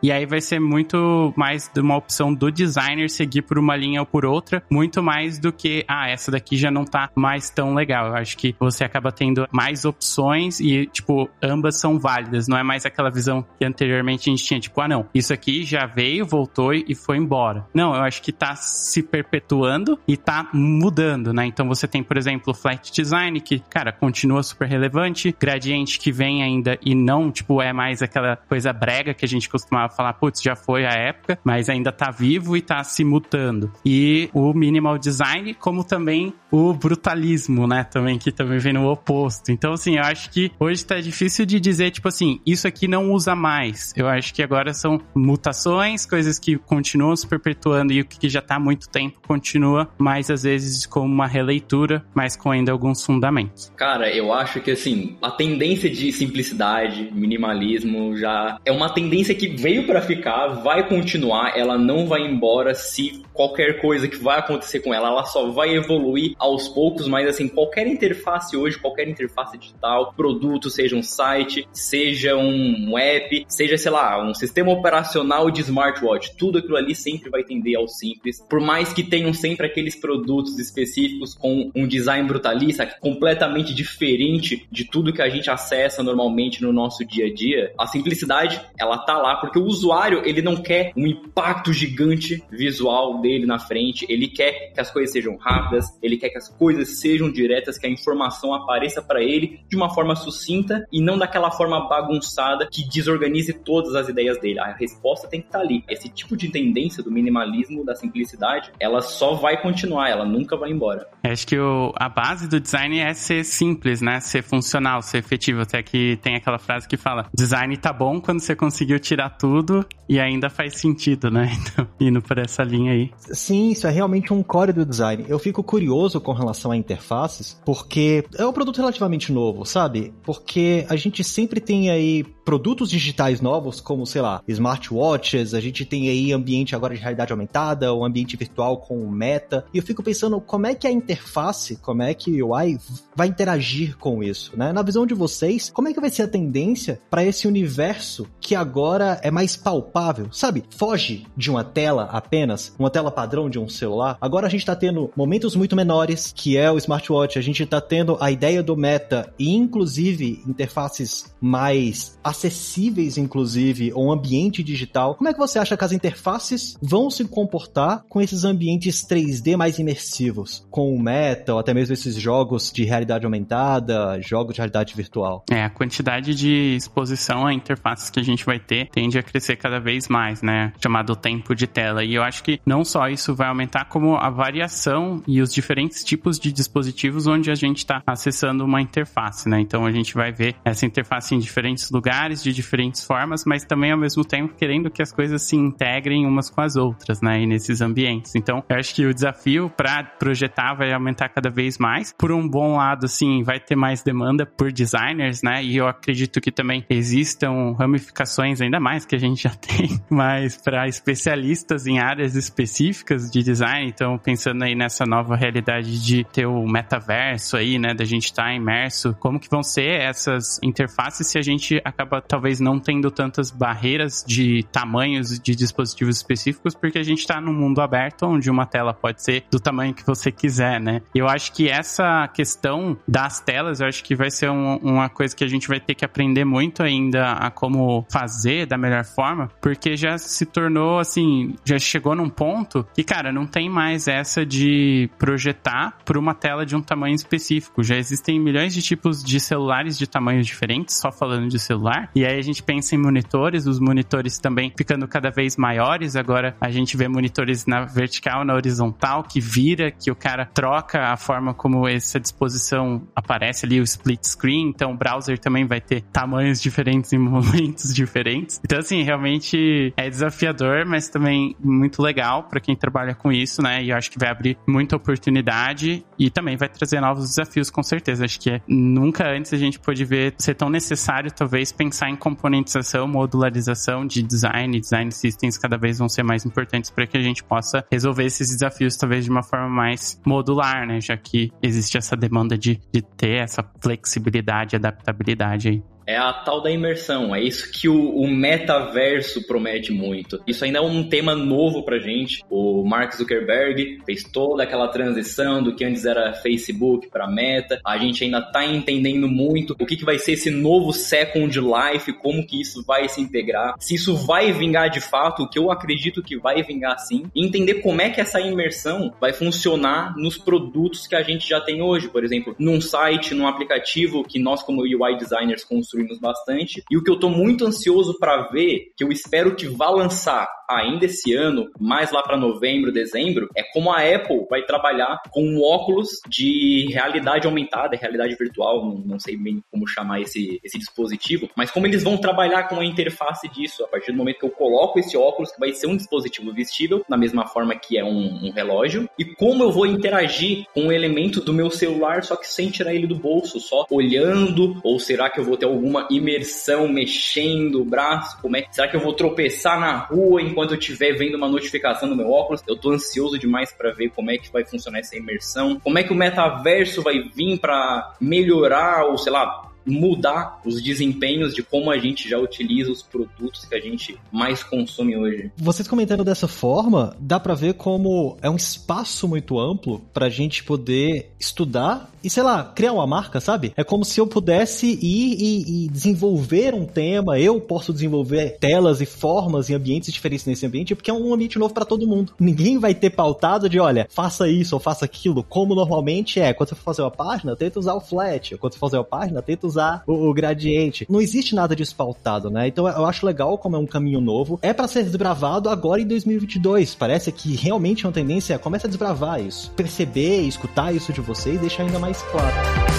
E 0.03 0.11
aí 0.11 0.27
vai 0.27 0.41
ser 0.41 0.61
muito 0.61 1.33
mais 1.37 1.69
de 1.73 1.81
uma 1.81 1.97
opção 1.97 2.33
do 2.35 2.51
designer 2.51 3.09
seguir 3.09 3.43
por 3.43 3.59
uma 3.59 3.77
linha 3.77 4.01
ou 4.01 4.07
por 4.07 4.25
outra, 4.25 4.63
muito 4.71 5.03
mais 5.03 5.39
do 5.39 5.53
que, 5.53 5.85
ah, 5.89 6.09
essa 6.09 6.31
daqui 6.31 6.57
já 6.57 6.71
não 6.71 6.85
tá 6.85 7.11
mais 7.15 7.51
tão 7.51 7.75
legal. 7.75 8.09
Eu 8.09 8.17
acho 8.17 8.37
que 8.37 8.55
você 8.59 8.85
acaba 8.85 9.13
tendo 9.13 9.47
mais 9.51 9.85
opções 9.85 10.61
e, 10.61 10.87
tipo, 10.87 11.29
ambas 11.43 11.81
são 11.81 11.99
válidas. 11.99 12.49
Não 12.49 12.59
é 12.59 12.63
mais 12.63 12.85
aquela 12.85 13.11
visão 13.11 13.45
que 13.59 13.65
anteriormente 13.65 14.29
a 14.29 14.33
gente 14.33 14.45
tinha, 14.45 14.61
tipo, 14.61 14.81
ah, 14.81 14.89
não, 14.89 15.07
isso 15.15 15.33
aqui 15.33 15.65
já 15.65 15.87
veio, 15.87 16.27
voltou 16.27 16.73
e 16.73 16.95
foi 16.95 17.17
embora. 17.17 17.67
Não, 17.75 17.95
eu 17.95 18.03
acho 18.03 18.23
que 18.23 18.33
tá 18.33 18.55
se 18.57 19.03
perpetuando 19.03 19.99
e 20.07 20.17
tá 20.17 20.49
mudando, 20.53 21.33
né? 21.33 21.47
Então 21.47 21.69
você 21.69 21.87
tem, 21.87 22.03
por 22.03 22.17
exemplo, 22.17 22.55
flat 22.55 22.93
design, 22.93 23.41
que, 23.41 23.59
cara, 23.59 23.93
continua 23.93 24.43
super 24.43 24.69
relevante, 24.69 25.35
gradiente 25.39 25.99
que 25.99 26.13
vem 26.13 26.43
ainda 26.43 26.79
e 26.85 26.95
não, 26.95 27.31
tipo, 27.31 27.61
é 27.61 27.73
mais 27.73 28.03
aquela 28.03 28.37
coisa 28.37 28.73
brega 28.73 29.12
que 29.15 29.25
a 29.25 29.29
gente 29.29 29.49
costumava 29.49 29.93
falar, 29.93 30.15
putz, 30.15 30.43
já 30.43 30.55
foi 30.55 30.85
a 30.85 30.93
época, 30.93 31.39
mas 31.45 31.69
ainda 31.69 31.93
tá 31.93 32.11
vivo 32.11 32.57
e 32.57 32.63
tá 32.63 32.83
se 32.85 33.05
mutando. 33.05 33.73
E 33.85 34.29
o 34.33 34.53
minimal 34.53 34.99
design, 34.99 35.55
como 35.55 35.85
também 35.85 36.33
o 36.51 36.73
brutalismo, 36.75 37.67
né? 37.67 37.85
Também, 37.85 38.19
que 38.19 38.31
também 38.31 38.59
vem 38.59 38.75
no 38.75 38.91
oposto. 38.91 39.51
Então, 39.51 39.73
assim, 39.73 39.97
eu 39.97 40.03
acho 40.03 40.31
que 40.31 40.53
hoje 40.61 40.85
tá 40.85 41.01
difícil 41.01 41.47
de 41.47 41.59
dizer, 41.59 41.91
tipo 41.91 42.09
assim, 42.09 42.41
isso 42.47 42.69
aqui 42.69 42.87
não 42.87 43.11
usa 43.13 43.35
mais. 43.35 43.93
Eu 43.97 44.07
acho 44.09 44.35
que 44.35 44.43
agora 44.43 44.75
são 44.75 45.01
mutações, 45.15 46.05
coisas 46.05 46.39
que 46.39 46.59
continuam 46.59 47.17
se 47.17 47.27
perpetuando 47.27 47.93
e 47.93 48.01
o 48.01 48.05
que 48.05 48.29
já 48.29 48.43
tá 48.43 48.57
há 48.57 48.61
muito 48.61 48.89
tempo 48.89 49.21
continua, 49.27 49.89
mas 49.97 50.31
às 50.31 50.43
vezes 50.43 50.85
como 50.87 51.07
uma 51.07 51.27
releitura, 51.27 52.05
mas 52.15 52.37
com 52.37 52.51
ainda 52.51 52.71
alguns 52.71 53.05
fundamentos. 53.05 53.73
Cara, 53.77 54.15
eu 54.15 54.33
acho 54.33 54.61
que, 54.61 54.71
assim, 54.71 55.17
a 55.23 55.31
tendência 55.31 55.89
de 55.89 56.13
simplicidade, 56.13 57.11
minimalismo, 57.13 58.17
já 58.17 58.59
é 58.65 58.71
uma 58.71 58.91
tendência 58.91 59.02
que 59.35 59.49
veio 59.49 59.87
para 59.87 60.01
ficar, 60.01 60.49
vai 60.63 60.89
continuar, 60.89 61.57
ela 61.57 61.79
não 61.79 62.07
vai 62.07 62.23
embora 62.23 62.75
se 62.75 63.23
qualquer 63.33 63.81
coisa 63.81 64.07
que 64.07 64.17
vai 64.17 64.39
acontecer 64.39 64.81
com 64.81 64.93
ela, 64.93 65.09
ela 65.09 65.25
só 65.25 65.51
vai 65.51 65.75
evoluir 65.75 66.35
aos 66.39 66.69
poucos, 66.69 67.09
mas 67.09 67.27
assim, 67.29 67.49
qualquer 67.49 67.87
interface 67.87 68.57
hoje, 68.57 68.79
qualquer 68.79 69.09
interface 69.09 69.57
digital, 69.59 70.13
produto, 70.15 70.71
seja 70.71 70.97
um 70.97 71.03
site, 71.03 71.67
seja 71.73 72.37
um 72.37 72.97
app, 72.99 73.45
seja, 73.49 73.77
sei 73.77 73.91
lá, 73.91 74.23
um 74.23 74.35
sistema 74.35 74.71
operacional 74.73 75.51
de 75.51 75.63
smartwatch, 75.63 76.37
tudo 76.37 76.59
aquilo 76.59 76.77
ali 76.77 76.95
sempre 76.95 77.31
vai 77.31 77.43
tender 77.43 77.77
ao 77.77 77.89
simples. 77.89 78.45
Por 78.49 78.61
mais 78.61 78.93
que 78.93 79.03
tenham 79.03 79.33
sempre 79.33 79.67
aqueles 79.67 79.97
produtos 79.97 80.59
específicos 80.59 81.35
com 81.35 81.71
um 81.75 81.87
design 81.87 82.27
brutalista, 82.27 82.87
completamente 83.01 83.75
diferente 83.75 84.67
de 84.71 84.85
tudo 84.85 85.13
que 85.13 85.23
a 85.23 85.29
gente 85.29 85.51
acessa 85.51 86.03
normalmente 86.03 86.63
no 86.63 86.73
nosso 86.73 87.05
dia 87.05 87.27
a 87.27 87.35
dia, 87.35 87.73
a 87.79 87.87
simplicidade, 87.87 88.61
ela 88.83 88.99
tá 88.99 89.17
lá 89.17 89.37
porque 89.37 89.59
o 89.59 89.65
usuário, 89.65 90.23
ele 90.25 90.43
não 90.43 90.57
quer 90.57 90.93
um 90.97 91.07
impacto 91.07 91.73
gigante 91.73 92.43
visual 92.51 93.21
dele 93.21 93.47
na 93.47 93.59
frente, 93.59 94.05
ele 94.09 94.27
quer 94.27 94.73
que 94.73 94.81
as 94.81 94.91
coisas 94.91 95.13
sejam 95.13 95.37
rápidas, 95.37 95.87
ele 96.03 96.17
quer 96.17 96.31
que 96.31 96.39
as 96.39 96.49
coisas 96.49 96.99
sejam 97.01 97.31
diretas, 97.31 97.79
que 97.79 97.87
a 97.87 97.91
informação 97.91 98.53
apareça 98.53 99.01
para 99.01 99.23
ele 99.23 99.61
de 99.69 99.77
uma 99.77 99.95
forma 99.95 100.17
sucinta 100.17 100.85
e 100.93 101.01
não 101.01 101.17
daquela 101.17 101.51
forma 101.53 101.89
bagunçada 101.89 102.69
que 102.71 102.85
desorganize 102.89 103.53
todas 103.53 103.95
as 103.95 104.09
ideias 104.09 104.41
dele. 104.41 104.59
A 104.59 104.73
resposta 104.73 105.29
tem 105.29 105.41
que 105.41 105.47
estar 105.47 105.61
tá 105.61 105.65
ali. 105.65 105.85
Esse 105.89 106.09
tipo 106.09 106.37
de 106.37 106.49
tendência 106.49 107.05
do 107.05 107.11
minimalismo, 107.11 107.85
da 107.85 107.95
simplicidade, 107.95 108.73
ela 108.81 109.01
só 109.01 109.35
vai 109.35 109.63
continuar, 109.63 110.09
ela 110.09 110.25
nunca 110.25 110.57
vai 110.57 110.71
embora. 110.71 111.07
Acho 111.23 111.47
que 111.47 111.59
o, 111.59 111.93
a 111.95 112.09
base 112.09 112.49
do 112.49 112.59
design 112.59 112.99
é 112.99 113.15
ser 113.15 113.45
simples, 113.45 114.01
né? 114.01 114.19
Ser 114.19 114.43
funcional, 114.43 115.03
ser 115.03 115.19
efetivo. 115.19 115.61
Até 115.61 115.83
que 115.83 116.19
tem 116.21 116.35
aquela 116.35 116.59
frase 116.59 116.89
que 116.89 116.97
fala: 116.97 117.27
design 117.33 117.77
tá 117.77 117.93
bom 117.93 118.21
quando 118.21 118.41
você 118.41 118.57
conseguiu 118.73 118.99
tirar 118.99 119.29
tudo 119.37 119.87
e 120.09 120.19
ainda 120.19 120.49
faz 120.49 120.79
sentido, 120.79 121.31
né? 121.31 121.53
Então, 121.73 121.87
indo 122.01 122.21
por 122.21 122.39
essa 122.39 122.63
linha 122.63 122.93
aí. 122.93 123.11
Sim, 123.17 123.71
isso 123.71 123.87
é 123.87 123.91
realmente 123.91 124.33
um 124.33 124.43
core 124.43 124.73
do 124.73 124.85
design. 124.85 125.25
Eu 125.29 125.39
fico 125.39 125.63
curioso 125.63 126.21
com 126.21 126.33
relação 126.33 126.71
a 126.71 126.77
interfaces, 126.77 127.59
porque 127.65 128.25
é 128.37 128.45
um 128.45 128.53
produto 128.53 128.79
relativamente 128.79 129.33
novo, 129.33 129.65
sabe? 129.65 130.13
Porque 130.23 130.85
a 130.89 130.97
gente 130.97 131.23
sempre 131.23 131.61
tem 131.61 131.89
aí 131.89 132.25
produtos 132.45 132.91
digitais 132.91 133.41
novos, 133.41 133.81
como, 133.81 134.07
sei 134.07 134.21
lá, 134.21 134.43
smartwatches, 134.47 135.55
a 135.55 135.61
gente 135.61 135.85
tem 135.85 136.09
aí 136.09 136.33
ambiente 136.33 136.75
agora 136.75 136.95
de 136.95 137.01
realidade 137.01 137.33
aumentada, 137.33 137.95
o 137.95 138.05
ambiente 138.05 138.37
virtual 138.37 138.79
com 138.79 139.03
o 139.03 139.11
Meta, 139.11 139.65
e 139.73 139.79
eu 139.79 139.83
fico 139.83 140.03
pensando 140.03 140.41
como 140.41 140.67
é 140.67 140.75
que 140.75 140.87
a 140.87 140.91
interface, 140.91 141.77
como 141.77 142.03
é 142.03 142.13
que 142.13 142.43
o 142.43 142.53
UI 142.53 142.79
vai 143.15 143.29
interagir 143.29 143.97
com 143.97 144.23
isso, 144.23 144.53
né? 144.57 144.73
Na 144.73 144.83
visão 144.83 145.07
de 145.07 145.15
vocês, 145.15 145.71
como 145.71 145.89
é 145.89 145.95
que 145.95 146.01
vai 146.01 146.11
ser 146.11 146.23
a 146.23 146.29
tendência 146.29 147.01
para 147.09 147.25
esse 147.25 147.47
universo 147.47 148.27
que 148.41 148.55
agora 148.63 149.21
é 149.23 149.31
mais 149.31 149.57
palpável, 149.57 150.29
sabe? 150.33 150.65
Foge 150.71 151.27
de 151.37 151.51
uma 151.51 151.65
tela 151.65 152.05
apenas, 152.05 152.75
uma 152.79 152.91
tela 152.91 153.11
padrão 153.11 153.51
de 153.51 153.59
um 153.59 153.69
celular. 153.69 154.17
Agora 154.21 154.47
a 154.47 154.51
gente 154.51 154.65
tá 154.65 154.75
tendo 154.75 155.11
momentos 155.17 155.55
muito 155.55 155.77
menores, 155.77 156.33
que 156.35 156.57
é 156.57 156.71
o 156.71 156.79
smartwatch, 156.79 157.39
a 157.39 157.43
gente 157.43 157.67
tá 157.67 157.81
tendo 157.81 158.17
a 158.21 158.31
ideia 158.31 158.63
do 158.63 158.77
Meta 158.77 159.33
e 159.39 159.55
inclusive 159.55 160.43
interfaces 160.47 161.35
mais 161.41 162.19
acessíveis, 162.23 163.19
inclusive, 163.19 163.93
ou 163.95 164.07
um 164.07 164.13
ambiente 164.13 164.63
digital. 164.63 165.15
Como 165.15 165.29
é 165.29 165.33
que 165.33 165.39
você 165.39 165.59
acha 165.59 165.77
que 165.77 165.85
as 165.85 165.93
interfaces 165.93 166.77
vão 166.81 167.11
se 167.11 167.25
comportar 167.25 168.05
com 168.09 168.21
esses 168.21 168.45
ambientes 168.45 169.05
3D 169.07 169.57
mais 169.57 169.79
imersivos? 169.79 170.67
Com 170.71 170.95
o 170.95 171.01
Meta, 171.01 171.55
ou 171.55 171.59
até 171.59 171.75
mesmo 171.75 171.93
esses 171.93 172.15
jogos 172.15 172.71
de 172.73 172.85
realidade 172.85 173.25
aumentada, 173.25 174.21
jogos 174.21 174.55
de 174.55 174.61
realidade 174.61 174.95
virtual? 174.95 175.45
É, 175.51 175.65
a 175.65 175.71
quantidade 175.71 176.35
de 176.35 176.77
exposição 176.77 177.47
a 177.47 177.53
interfaces 177.53 178.11
que 178.11 178.21
a 178.21 178.23
gente 178.23 178.45
vai 178.45 178.52
ter 178.59 178.89
tende 178.91 179.19
a 179.19 179.23
crescer 179.23 179.57
cada 179.57 179.81
vez 179.81 180.09
mais, 180.09 180.43
né? 180.43 180.73
Chamado 180.83 181.17
tempo 181.17 181.55
de 181.55 181.67
tela. 181.67 182.05
E 182.05 182.15
eu 182.15 182.23
acho 182.23 182.43
que 182.43 182.61
não 182.65 182.85
só 182.85 183.09
isso 183.09 183.35
vai 183.35 183.49
aumentar, 183.49 183.87
como 183.87 184.17
a 184.17 184.31
variação 184.31 185.23
e 185.27 185.41
os 185.41 185.53
diferentes 185.53 186.05
tipos 186.05 186.39
de 186.39 186.53
dispositivos 186.53 187.27
onde 187.27 187.51
a 187.51 187.55
gente 187.55 187.79
está 187.79 188.03
acessando 188.07 188.65
uma 188.65 188.81
interface, 188.81 189.49
né? 189.49 189.61
Então 189.61 189.87
a 189.87 189.93
gente 189.93 190.15
vai 190.15 190.33
ver 190.33 190.55
essa 190.65 190.87
interface 190.87 191.35
em 191.35 191.39
diferentes 191.39 191.91
lugares 191.91 192.43
de 192.43 192.53
diferentes 192.53 193.05
formas, 193.05 193.45
mas 193.47 193.65
também 193.65 193.93
ao 193.93 193.99
mesmo 193.99 194.25
tempo 194.25 194.55
querendo 194.55 194.91
que 194.91 195.03
as 195.03 195.13
coisas 195.13 195.43
se 195.43 195.57
integrem 195.57 196.27
umas 196.27 196.51
com 196.51 196.61
as 196.61 196.77
outras, 196.77 197.21
né? 197.21 197.41
E 197.41 197.47
nesses 197.47 197.81
ambientes. 197.81 198.35
Então, 198.35 198.63
eu 198.69 198.77
acho 198.77 198.95
que 198.95 199.07
o 199.07 199.15
desafio 199.15 199.71
para 199.71 200.05
projetar 200.05 200.75
vai 200.75 200.93
aumentar 200.93 201.29
cada 201.29 201.51
vez 201.51 201.79
mais. 201.79 202.13
Por 202.19 202.33
um 202.33 202.49
bom 202.49 202.77
lado, 202.77 203.07
assim, 203.07 203.43
vai 203.43 203.61
ter 203.61 203.77
mais 203.77 204.03
demanda 204.03 204.47
por 204.47 204.73
designers, 204.73 205.43
né? 205.43 205.63
E 205.63 205.77
eu 205.77 205.87
acredito 205.87 206.41
que 206.41 206.51
também 206.51 206.85
existam 206.89 207.75
ramificações 207.79 208.42
ainda 208.43 208.81
mais 208.81 209.05
que 209.05 209.15
a 209.15 209.19
gente 209.19 209.43
já 209.43 209.51
tem, 209.55 210.01
mas 210.11 210.57
para 210.57 210.89
especialistas 210.89 211.87
em 211.87 211.99
áreas 211.99 212.35
específicas 212.35 213.31
de 213.31 213.43
design. 213.43 213.89
Então, 213.89 214.19
pensando 214.19 214.63
aí 214.65 214.75
nessa 214.75 215.05
nova 215.07 215.37
realidade 215.37 216.03
de 216.05 216.25
ter 216.25 216.47
o 216.47 216.67
metaverso 216.67 217.57
aí, 217.57 217.79
né? 217.79 217.95
Da 217.95 218.05
gente 218.05 218.25
estar 218.25 218.45
tá 218.45 218.55
imerso, 218.55 219.15
como 219.21 219.39
que 219.39 219.49
vão 219.49 219.63
ser 219.63 220.01
essas 220.01 220.59
interfaces 220.63 221.27
se 221.27 221.39
a 221.39 221.43
gente 221.43 221.81
acaba 221.85 222.21
talvez 222.21 222.61
não 222.61 222.79
tendo 222.79 223.11
tantas 223.11 223.51
barreiras 223.51 224.25
de 224.27 224.65
tamanhos 224.73 225.39
de 225.39 225.55
dispositivos 225.55 226.17
específicos, 226.17 226.75
porque 226.75 226.99
a 226.99 227.03
gente 227.03 227.21
está 227.21 227.41
num 227.41 227.53
mundo 227.53 227.81
aberto 227.81 228.27
onde 228.27 228.51
uma 228.51 228.67
tela 228.67 228.93
pode 228.93 229.23
ser 229.23 229.45
do 229.51 229.61
tamanho 229.61 229.95
que 229.95 230.05
você 230.05 230.31
quiser, 230.33 230.81
né? 230.81 231.03
Eu 231.15 231.29
acho 231.29 231.53
que 231.53 231.69
essa 231.69 232.29
questão 232.29 232.97
das 233.07 233.41
telas, 233.41 233.81
eu 233.81 233.87
acho 233.87 234.03
que 234.03 234.15
vai 234.15 234.31
ser 234.31 234.51
um, 234.51 234.77
uma 234.77 235.09
coisa 235.09 235.35
que 235.35 235.45
a 235.45 235.49
gente 235.49 235.69
vai 235.69 235.81
ter 235.81 235.95
que 235.95 236.05
aprender 236.05 236.45
muito 236.45 236.83
ainda 236.83 237.33
a 237.33 237.51
como 237.51 238.07
fazer 238.11 238.32
da 238.69 238.79
melhor 238.79 239.05
forma, 239.05 239.49
porque 239.61 239.97
já 239.97 240.19
se 240.19 240.47
tornou 240.47 240.99
assim, 240.99 241.55
já 241.65 241.79
chegou 241.79 242.15
num 242.15 242.29
ponto 242.29 242.87
que, 242.95 243.05
cara, 243.05 243.33
não 243.33 243.47
tem 243.47 243.69
mais 243.69 244.09
essa 244.09 244.45
de 244.45 245.09
projetar 245.19 245.99
por 246.05 246.17
uma 246.17 246.35
tela 246.35 246.65
de 246.65 246.75
um 246.75 246.83
tamanho 246.83 247.15
específico. 247.15 247.83
Já 247.83 247.97
existem 247.97 248.41
milhões 248.41 248.75
de 248.75 248.83
tipos 248.83 249.23
de 249.23 249.39
celulares 249.41 249.99
de 249.99 250.07
tamanhos 250.07 250.47
diferentes, 250.47 250.97
só 250.97 251.11
falando 251.13 251.49
de 251.49 251.59
celular. 251.59 252.11
E 252.15 252.25
aí 252.25 252.39
a 252.39 252.43
gente 252.43 252.63
pensa 252.63 252.95
em 252.95 252.99
monitores, 252.99 253.67
os 253.67 253.79
monitores 253.79 254.39
também 254.39 254.73
ficando 254.77 255.07
cada 255.07 255.31
vez 255.31 255.57
maiores. 255.57 256.17
Agora 256.17 256.57
a 256.61 256.71
gente 256.71 256.97
vê 256.97 257.09
monitores 257.09 257.67
na 257.67 257.85
vertical, 257.85 258.45
na 258.45 258.55
horizontal, 258.55 259.23
que 259.23 259.41
vira, 259.41 259.91
que 259.91 260.11
o 260.11 260.17
cara 260.17 260.47
troca 260.47 261.13
a 261.13 261.17
forma 261.17 261.55
como 261.55 261.87
essa 261.87 262.19
disposição 262.19 263.03
aparece 263.15 263.67
ali, 263.67 263.81
o 263.81 263.85
split 263.85 264.25
screen. 264.25 264.69
Então 264.69 264.93
o 264.93 264.97
browser 264.97 265.39
também 265.39 265.67
vai 265.67 265.81
ter 265.81 266.03
tamanhos 266.13 266.61
diferentes 266.61 267.13
em 267.13 267.19
momentos 267.19 267.93
diferentes. 267.95 268.22
Então, 268.65 268.79
assim, 268.79 269.03
realmente 269.03 269.93
é 269.97 270.09
desafiador, 270.09 270.85
mas 270.87 271.09
também 271.09 271.57
muito 271.61 272.03
legal 272.03 272.45
para 272.45 272.61
quem 272.61 272.77
trabalha 272.77 273.15
com 273.15 273.33
isso, 273.33 273.63
né? 273.63 273.83
E 273.83 273.91
eu 273.91 273.97
acho 273.97 274.11
que 274.11 274.19
vai 274.19 274.31
abrir 274.31 274.57
muita 274.67 274.97
oportunidade 274.97 276.05
e 276.19 276.31
também 276.31 276.57
vai 276.57 276.69
trazer 276.69 277.01
novos 277.01 277.29
desafios, 277.29 277.71
com 277.71 277.83
certeza. 277.83 278.25
Acho 278.25 278.41
que 278.41 278.51
é, 278.51 278.61
nunca 278.67 279.29
antes 279.29 279.53
a 279.53 279.57
gente 279.57 279.79
pôde 279.79 280.05
ver 280.05 280.35
ser 280.39 280.55
tão 280.55 280.69
necessário, 280.69 281.31
talvez, 281.31 281.73
pensar 281.73 282.09
em 282.09 282.17
componentização, 282.17 283.07
modularização 283.09 284.07
de 284.07 284.23
design, 284.23 284.81
design 284.81 285.11
systems 285.11 285.59
cada 285.59 285.77
vez 285.77 285.99
vão 285.99 286.09
ser 286.09 286.23
mais 286.23 286.45
importantes 286.45 286.91
para 286.91 287.07
que 287.07 287.17
a 287.17 287.23
gente 287.23 287.43
possa 287.43 287.85
resolver 287.91 288.25
esses 288.25 288.49
desafios 288.51 288.97
talvez 288.97 289.25
de 289.25 289.31
uma 289.31 289.43
forma 289.43 289.69
mais 289.69 290.21
modular, 290.25 290.87
né? 290.87 291.01
Já 291.01 291.17
que 291.17 291.51
existe 291.63 291.97
essa 291.97 292.17
demanda 292.17 292.57
de, 292.57 292.81
de 292.93 293.03
ter 293.03 293.43
essa 293.43 293.65
flexibilidade, 293.81 294.77
adaptabilidade 294.77 295.69
aí. 295.69 295.83
É 296.07 296.17
a 296.17 296.33
tal 296.33 296.61
da 296.61 296.71
imersão, 296.71 297.35
é 297.35 297.43
isso 297.43 297.71
que 297.71 297.89
o, 297.89 298.17
o, 298.17 298.29
metaverso 298.29 299.47
promete 299.47 299.93
muito. 299.93 300.43
Isso 300.47 300.65
ainda 300.65 300.79
é 300.79 300.83
um 300.83 301.09
tema 301.09 301.35
novo 301.35 301.85
pra 301.85 301.99
gente. 301.99 302.43
O 302.51 302.85
Mark 302.85 303.15
Zuckerberg 303.15 304.01
fez 304.05 304.25
toda 304.25 304.65
aquela 304.65 304.89
transição 304.89 305.63
do 305.63 305.75
que 305.75 305.85
antes 305.85 306.05
era 306.05 306.33
Facebook 306.35 307.09
para 307.09 307.31
Meta. 307.31 307.81
A 307.87 307.99
gente 307.99 308.25
ainda 308.25 308.41
tá 308.41 308.65
entendendo 308.65 309.29
muito 309.29 309.77
o 309.79 309.87
que, 309.87 309.97
que 309.97 310.05
vai 310.05 310.19
ser 310.19 310.33
esse 310.33 310.51
novo 310.51 310.93
Second 310.93 311.59
Life, 311.61 312.13
como 312.15 312.47
que 312.47 312.61
isso 312.61 312.83
vai 312.85 313.09
se 313.09 313.21
integrar, 313.21 313.75
se 313.79 313.95
isso 313.95 314.17
vai 314.17 314.53
vingar 314.53 314.91
de 314.91 315.01
fato, 315.01 315.45
o 315.45 315.49
que 315.49 315.59
eu 315.59 315.71
acredito 315.71 316.23
que 316.23 316.37
vai 316.37 316.63
vingar 316.63 316.99
sim, 316.99 317.25
e 317.35 317.47
entender 317.47 317.75
como 317.75 318.01
é 318.01 318.11
que 318.11 318.21
essa 318.21 318.41
imersão 318.41 319.13
vai 319.21 319.33
funcionar 319.33 320.17
nos 320.17 320.37
produtos 320.37 321.07
que 321.07 321.15
a 321.15 321.23
gente 321.23 321.49
já 321.49 321.61
tem 321.61 321.81
hoje, 321.81 322.09
por 322.09 322.25
exemplo, 322.25 322.55
num 322.59 322.81
site, 322.81 323.35
num 323.35 323.47
aplicativo 323.47 324.25
que 324.25 324.39
nós 324.39 324.63
como 324.63 324.83
UI 324.83 325.17
designers 325.17 325.65
construímos 325.65 325.92
construímos 325.93 326.19
bastante. 326.19 326.83
E 326.91 326.97
o 326.97 327.03
que 327.03 327.11
eu 327.11 327.19
tô 327.19 327.29
muito 327.29 327.67
ansioso 327.67 328.19
para 328.19 328.49
ver, 328.49 328.93
que 328.97 329.05
eu 329.05 329.11
espero 329.11 329.55
que 329.55 329.69
vá 329.69 329.91
lançar 329.91 330.49
ainda 330.69 331.05
esse 331.05 331.35
ano, 331.35 331.71
mais 331.79 332.11
lá 332.11 332.23
para 332.23 332.37
novembro, 332.37 332.93
dezembro, 332.93 333.49
é 333.55 333.63
como 333.63 333.91
a 333.91 333.99
Apple 334.01 334.47
vai 334.49 334.63
trabalhar 334.63 335.21
com 335.31 335.43
um 335.45 335.63
óculos 335.63 336.09
de 336.29 336.89
realidade 336.91 337.47
aumentada, 337.47 337.97
realidade 337.97 338.35
virtual, 338.37 338.85
não, 338.85 338.95
não 338.99 339.19
sei 339.19 339.37
bem 339.37 339.63
como 339.71 339.87
chamar 339.87 340.21
esse, 340.21 340.61
esse 340.65 340.79
dispositivo, 340.79 341.49
mas 341.57 341.71
como 341.71 341.87
eles 341.87 342.03
vão 342.03 342.17
trabalhar 342.17 342.69
com 342.69 342.81
a 342.81 342.85
interface 342.85 343.49
disso, 343.49 343.85
a 343.85 343.89
partir 343.89 344.13
do 344.13 344.19
momento 344.19 344.39
que 344.39 344.47
eu 344.47 344.51
coloco 344.51 344.99
esse 344.99 345.17
óculos, 345.17 345.53
que 345.53 345.61
vai 345.61 345.73
ser 345.73 345.87
um 345.87 345.97
dispositivo 345.97 346.53
vestível, 346.53 347.05
da 347.09 347.17
mesma 347.17 347.47
forma 347.47 347.77
que 347.77 347.99
é 347.99 348.05
um, 348.05 348.47
um 348.47 348.53
relógio, 348.53 349.09
e 349.19 349.25
como 349.25 349.63
eu 349.63 349.71
vou 349.71 349.87
interagir 349.87 350.65
com 350.73 350.87
o 350.87 350.93
elemento 350.93 351.41
do 351.41 351.53
meu 351.53 351.71
celular, 351.71 352.23
só 352.23 352.37
que 352.37 352.49
sem 352.49 352.71
tirar 352.71 352.95
ele 352.95 353.07
do 353.07 353.17
bolso, 353.17 353.61
só 353.61 353.87
olhando, 353.91 354.81
ou 354.83 354.99
será 354.99 355.29
que 355.29 355.39
eu 355.39 355.45
vou 355.45 355.57
ter 355.57 355.67
algum 355.67 355.82
alguma 355.83 356.07
imersão 356.09 356.87
mexendo 356.87 357.83
o 357.83 357.85
braço? 357.85 358.41
Como 358.41 358.57
é? 358.57 358.65
Será 358.71 358.87
que 358.87 358.97
eu 358.97 359.01
vou 359.01 359.13
tropeçar 359.13 359.81
na 359.81 359.97
rua 359.97 360.41
enquanto 360.41 360.75
eu 360.75 360.79
estiver 360.79 361.13
vendo 361.15 361.35
uma 361.35 361.49
notificação 361.49 362.09
no 362.09 362.15
meu 362.15 362.31
óculos? 362.31 362.63
Eu 362.69 362.77
tô 362.77 362.93
ansioso 362.93 363.37
demais 363.37 363.73
para 363.73 363.91
ver 363.91 364.11
como 364.11 364.31
é 364.31 364.39
que 364.39 364.51
vai 364.53 364.65
funcionar 364.65 365.01
essa 365.01 365.17
imersão. 365.17 365.81
Como 365.81 365.99
é 365.99 366.05
que 366.05 366.13
o 366.13 366.17
metaverso 366.17 367.03
vai 367.03 367.21
vir 367.21 367.59
para 367.59 368.15
melhorar 368.21 369.07
ou 369.07 369.19
sei 369.19 369.33
lá, 369.33 369.72
mudar 369.85 370.61
os 370.65 370.83
desempenhos 370.83 371.55
de 371.55 371.63
como 371.63 371.91
a 371.91 371.99
gente 371.99 372.29
já 372.29 372.39
utiliza 372.39 372.91
os 372.91 373.03
produtos 373.03 373.65
que 373.65 373.75
a 373.75 373.81
gente 373.81 374.19
mais 374.31 374.63
consome 374.63 375.17
hoje. 375.17 375.51
Vocês 375.57 375.89
comentando 375.89 376.25
dessa 376.25 376.49
forma, 376.49 377.17
dá 377.19 377.39
para 377.39 377.55
ver 377.55 377.75
como 377.75 378.37
é 378.43 378.49
um 378.49 378.57
espaço 378.57 379.29
muito 379.29 379.59
amplo 379.59 380.01
pra 380.13 380.29
gente 380.29 380.65
poder 380.65 381.31
estudar 381.39 382.13
e, 382.25 382.31
sei 382.31 382.43
lá, 382.43 382.65
criar 382.65 382.93
uma 382.93 383.07
marca, 383.07 383.41
sabe? 383.41 383.73
É 383.77 383.83
como 383.83 384.05
se 384.05 384.21
eu 384.21 384.27
pudesse 384.27 384.87
ir 384.87 385.37
e, 385.41 385.85
e 385.85 385.89
desenvolver 385.89 386.73
um 386.75 386.87
tema, 386.87 387.39
eu 387.39 387.61
posso 387.61 387.93
desenvolver 387.93 388.59
telas 388.61 389.01
e 389.01 389.07
formas 389.07 389.69
e 389.69 389.75
ambientes 389.75 390.13
diferentes 390.13 390.47
nesse 390.47 390.65
ambiente, 390.65 390.95
porque 390.95 391.11
é 391.11 391.15
um 391.15 391.35
ambiente 391.35 391.59
novo 391.59 391.75
para 391.75 391.85
todo 391.85 392.07
mundo. 392.07 392.33
Ninguém 392.39 392.79
vai 392.79 392.95
ter 392.95 393.11
pautado 393.11 393.69
de, 393.69 393.81
olha, 393.81 394.07
faça 394.09 394.49
isso 394.49 394.77
ou 394.77 394.81
faça 394.81 395.05
aquilo, 395.05 395.43
como 395.43 395.75
normalmente 395.75 396.39
é. 396.39 396.55
Quando 396.55 396.69
você 396.69 396.75
for 396.77 396.85
fazer 396.85 397.03
uma 397.03 397.11
página, 397.11 397.57
tenta 397.57 397.81
usar 397.81 397.95
o 397.95 398.01
flat. 398.01 398.57
Quando 398.57 398.73
você 398.73 398.79
for 398.79 398.87
fazer 398.87 398.99
uma 398.99 399.05
página, 399.05 399.43
tenta 399.43 399.67
usar 399.67 399.72
o, 400.07 400.29
o 400.29 400.35
gradiente. 400.35 401.07
Não 401.09 401.21
existe 401.21 401.55
nada 401.55 401.75
disso 401.75 401.95
pautado, 401.95 402.51
né? 402.51 402.69
Então 402.69 402.87
eu 402.89 403.07
acho 403.07 403.27
legal 403.27 403.57
como 403.59 403.77
é 403.77 403.79
um 403.79 403.87
caminho 403.87 404.21
novo. 404.21 404.59
É 404.63 404.73
para 404.73 404.89
ser 404.89 405.05
desbravado 405.05 405.69
agora 405.69 406.01
em 406.01 406.07
2022. 406.07 406.95
Parece 406.95 407.33
que 407.33 407.55
realmente 407.57 408.05
é 408.05 408.09
uma 408.09 408.15
tendência, 408.15 408.59
começa 408.59 408.87
a 408.87 408.91
desbravar 408.91 409.41
isso. 409.41 409.71
Perceber, 409.73 410.43
escutar 410.43 410.95
isso 410.95 411.13
de 411.13 411.21
vocês, 411.21 411.61
deixa 411.61 411.83
ainda 411.83 411.99
mais 411.99 412.21
claro. 412.23 412.92